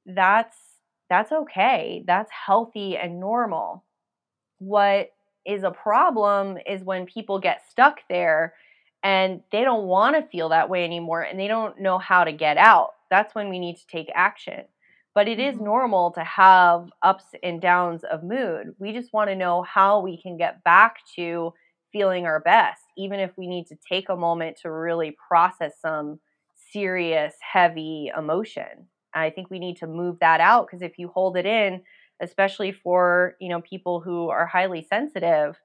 that's 0.06 0.58
that's 1.10 1.32
okay. 1.32 2.04
That's 2.06 2.32
healthy 2.32 2.96
and 2.96 3.20
normal. 3.20 3.84
What 4.60 5.10
is 5.46 5.64
a 5.64 5.72
problem 5.72 6.58
is 6.68 6.84
when 6.84 7.06
people 7.06 7.40
get 7.40 7.68
stuck 7.70 8.02
there 8.10 8.54
and 9.02 9.42
they 9.52 9.64
don't 9.64 9.88
want 9.88 10.16
to 10.16 10.30
feel 10.30 10.50
that 10.50 10.70
way 10.70 10.84
anymore 10.84 11.24
and 11.24 11.40
they 11.40 11.48
don't 11.48 11.80
know 11.80 11.98
how 11.98 12.24
to 12.24 12.32
get 12.32 12.58
out. 12.58 12.90
That's 13.10 13.34
when 13.34 13.50
we 13.50 13.58
need 13.58 13.78
to 13.78 13.88
take 13.88 14.12
action. 14.14 14.66
But 15.16 15.28
it 15.28 15.40
is 15.40 15.56
mm-hmm. 15.56 15.66
normal 15.66 16.12
to 16.12 16.24
have 16.24 16.90
ups 17.02 17.26
and 17.42 17.60
downs 17.60 18.04
of 18.04 18.24
mood. 18.24 18.76
We 18.78 18.94
just 18.94 19.12
want 19.12 19.30
to 19.32 19.36
know 19.36 19.64
how 19.64 20.02
we 20.02 20.22
can 20.22 20.38
get 20.38 20.64
back 20.64 20.98
to 21.16 21.54
feeling 21.92 22.26
our 22.26 22.40
best, 22.40 22.84
even 23.00 23.20
if 23.20 23.32
we 23.38 23.48
need 23.48 23.66
to 23.68 23.78
take 23.88 24.10
a 24.10 24.16
moment 24.16 24.58
to 24.62 24.72
really 24.72 25.16
process 25.28 25.74
some 25.82 26.20
serious, 26.72 27.34
heavy 27.40 28.12
emotion. 28.16 28.88
I 29.14 29.30
think 29.32 29.50
we 29.50 29.58
need 29.58 29.78
to 29.78 29.88
move 29.88 30.20
that 30.20 30.42
out 30.42 30.68
because 30.68 30.82
if 30.82 31.00
you 31.00 31.08
hold 31.08 31.38
it 31.38 31.46
in, 31.46 31.82
especially 32.22 32.72
for 32.72 33.36
you 33.40 33.50
know 33.50 33.62
people 33.62 34.02
who 34.02 34.30
are 34.30 34.46
highly 34.46 34.86
sensitive, 34.88 35.58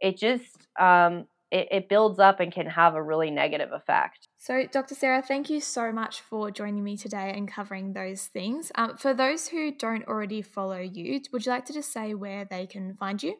it 0.00 0.18
just 0.18 0.66
um, 0.78 1.26
it, 1.52 1.68
it 1.70 1.88
builds 1.88 2.18
up 2.18 2.40
and 2.40 2.52
can 2.52 2.66
have 2.66 2.94
a 2.94 3.02
really 3.02 3.30
negative 3.30 3.70
effect. 3.72 4.28
So, 4.36 4.64
Dr. 4.70 4.94
Sarah, 4.94 5.22
thank 5.22 5.48
you 5.48 5.60
so 5.60 5.92
much 5.92 6.20
for 6.20 6.50
joining 6.50 6.82
me 6.82 6.96
today 6.96 7.32
and 7.34 7.46
covering 7.46 7.92
those 7.92 8.26
things. 8.26 8.72
Um, 8.74 8.96
for 8.96 9.14
those 9.14 9.48
who 9.48 9.72
don't 9.72 10.04
already 10.08 10.42
follow 10.42 10.80
you, 10.80 11.20
would 11.32 11.46
you 11.46 11.52
like 11.52 11.66
to 11.66 11.72
just 11.72 11.92
say 11.92 12.14
where 12.14 12.44
they 12.44 12.66
can 12.66 12.96
find 12.96 13.22
you? 13.22 13.36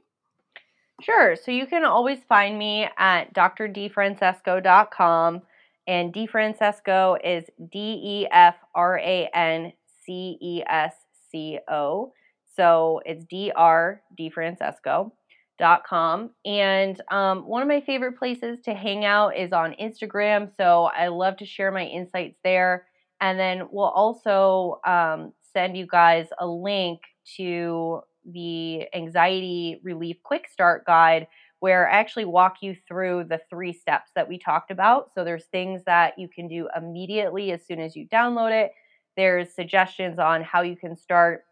Sure. 1.03 1.37
So 1.37 1.51
you 1.51 1.67
can 1.67 1.85
always 1.85 2.21
find 2.29 2.59
me 2.59 2.89
at 2.97 3.35
drdefrancesco.com. 3.35 5.43
And 5.89 6.15
DeFrancesco 6.15 7.19
is 7.25 7.45
D 7.73 8.01
E 8.05 8.29
F 8.31 8.55
R 8.75 8.99
A 8.99 9.29
N 9.35 9.73
C 10.05 10.39
E 10.41 10.63
S 10.69 10.95
C 11.31 11.59
O. 11.69 12.13
So 12.55 13.01
it's 13.05 13.25
dr 13.25 14.01
defrancesco.com. 14.19 16.31
And 16.45 17.01
um, 17.11 17.49
one 17.49 17.63
of 17.63 17.69
my 17.69 17.81
favorite 17.81 18.19
places 18.19 18.59
to 18.65 18.75
hang 18.75 19.05
out 19.05 19.37
is 19.37 19.53
on 19.53 19.75
Instagram. 19.81 20.51
So 20.57 20.89
I 20.97 21.09
love 21.09 21.37
to 21.39 21.47
share 21.47 21.73
my 21.73 21.85
insights 21.85 22.37
there. 22.45 22.87
And 23.21 23.41
then 23.41 23.67
we'll 23.73 23.87
also 23.87 24.79
um, 24.87 25.33
send 25.53 25.77
you 25.77 25.87
guys 25.87 26.29
a 26.39 26.47
link 26.47 27.01
to 27.37 28.03
the 28.25 28.87
anxiety 28.95 29.81
relief 29.83 30.17
quick 30.23 30.49
start 30.49 30.85
guide 30.87 31.27
where 31.61 31.89
I 31.89 31.93
actually 31.93 32.25
walk 32.25 32.57
you 32.61 32.77
through 32.89 33.25
the 33.29 33.41
three 33.49 33.73
steps 33.73 34.11
that 34.17 34.29
we 34.29 34.37
talked 34.37 34.73
about. 34.73 35.13
So 35.15 35.23
there's 35.23 35.45
things 35.45 35.83
that 35.85 36.19
you 36.19 36.29
can 36.29 36.49
do 36.49 36.69
immediately 36.77 37.53
as 37.53 37.65
soon 37.65 37.79
as 37.79 37.95
you 37.95 38.09
download 38.09 38.51
it. 38.51 38.73
There's 39.17 39.55
suggestions 39.55 40.19
on 40.19 40.43
how 40.43 40.63
you 40.63 40.77
can 40.77 40.97
start 40.97 41.45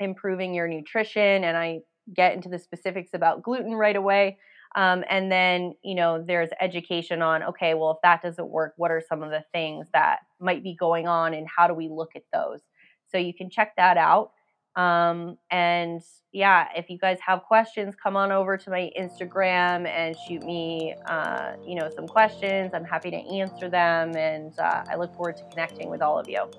improving 0.00 0.54
your 0.54 0.66
nutrition 0.66 1.44
and 1.44 1.56
I 1.56 1.82
get 2.12 2.34
into 2.34 2.48
the 2.48 2.58
specifics 2.58 3.10
about 3.14 3.42
gluten 3.42 3.74
right 3.74 3.94
away. 3.94 4.38
Um, 4.74 5.04
and 5.08 5.30
then, 5.30 5.74
you 5.84 5.94
know, 5.94 6.20
there's 6.20 6.50
education 6.60 7.22
on, 7.22 7.44
okay, 7.44 7.74
well, 7.74 7.92
if 7.92 7.98
that 8.02 8.22
doesn't 8.22 8.48
work, 8.48 8.74
what 8.76 8.90
are 8.90 9.02
some 9.08 9.22
of 9.22 9.30
the 9.30 9.44
things 9.52 9.86
that 9.94 10.18
might 10.40 10.64
be 10.64 10.74
going 10.74 11.06
on 11.06 11.32
and 11.32 11.46
how 11.46 11.68
do 11.68 11.74
we 11.74 11.88
look 11.88 12.16
at 12.16 12.24
those? 12.32 12.60
So 13.06 13.18
you 13.18 13.32
can 13.32 13.50
check 13.50 13.76
that 13.76 13.96
out. 13.96 14.32
Um, 14.76 15.38
and 15.50 16.02
yeah, 16.32 16.68
if 16.76 16.90
you 16.90 16.98
guys 16.98 17.18
have 17.24 17.42
questions, 17.44 17.94
come 17.94 18.16
on 18.16 18.32
over 18.32 18.56
to 18.56 18.70
my 18.70 18.90
Instagram 18.98 19.86
and 19.86 20.16
shoot 20.26 20.42
me, 20.42 20.94
uh, 21.06 21.52
you 21.64 21.76
know, 21.76 21.88
some 21.94 22.08
questions. 22.08 22.72
I'm 22.74 22.84
happy 22.84 23.10
to 23.10 23.16
answer 23.16 23.68
them, 23.68 24.16
and 24.16 24.58
uh, 24.58 24.84
I 24.88 24.96
look 24.96 25.14
forward 25.14 25.36
to 25.36 25.44
connecting 25.50 25.90
with 25.90 26.02
all 26.02 26.18
of 26.18 26.28
you. 26.28 26.50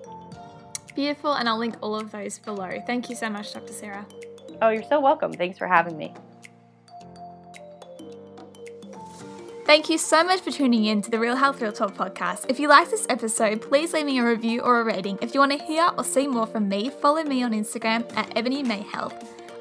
Beautiful, 0.95 1.33
and 1.33 1.49
I'll 1.49 1.59
link 1.59 1.75
all 1.81 1.95
of 1.95 2.11
those 2.11 2.39
below. 2.39 2.69
Thank 2.87 3.09
you 3.09 3.15
so 3.15 3.29
much, 3.29 3.53
Dr. 3.53 3.73
Sarah. 3.73 4.05
Oh, 4.61 4.69
you're 4.69 4.83
so 4.83 5.01
welcome. 5.01 5.33
Thanks 5.33 5.57
for 5.57 5.67
having 5.67 5.97
me. 5.97 6.13
Thank 9.65 9.89
you 9.89 9.97
so 9.97 10.23
much 10.23 10.41
for 10.41 10.51
tuning 10.51 10.85
in 10.85 11.01
to 11.01 11.09
the 11.09 11.17
Real 11.17 11.35
Health 11.35 11.59
Real 11.59 11.71
Talk 11.71 11.95
podcast. 11.95 12.45
If 12.49 12.59
you 12.59 12.67
like 12.67 12.91
this 12.91 13.07
episode, 13.09 13.63
please 13.63 13.93
leave 13.93 14.05
me 14.05 14.19
a 14.19 14.23
review 14.23 14.61
or 14.61 14.79
a 14.79 14.83
rating. 14.83 15.17
If 15.23 15.33
you 15.33 15.39
want 15.39 15.53
to 15.53 15.57
hear 15.57 15.89
or 15.97 16.03
see 16.03 16.27
more 16.27 16.45
from 16.45 16.69
me, 16.69 16.91
follow 16.91 17.23
me 17.23 17.41
on 17.41 17.51
Instagram 17.51 18.05
at 18.15 18.31
Ebony 18.37 18.61
May 18.61 18.81
Health. 18.81 19.15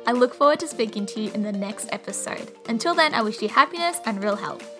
I 0.06 0.12
look 0.12 0.34
forward 0.34 0.60
to 0.60 0.68
speaking 0.68 1.06
to 1.06 1.22
you 1.22 1.32
in 1.32 1.42
the 1.42 1.52
next 1.52 1.88
episode. 1.90 2.52
Until 2.68 2.94
then, 2.94 3.14
I 3.14 3.22
wish 3.22 3.40
you 3.40 3.48
happiness 3.48 3.98
and 4.04 4.22
real 4.22 4.36
health. 4.36 4.73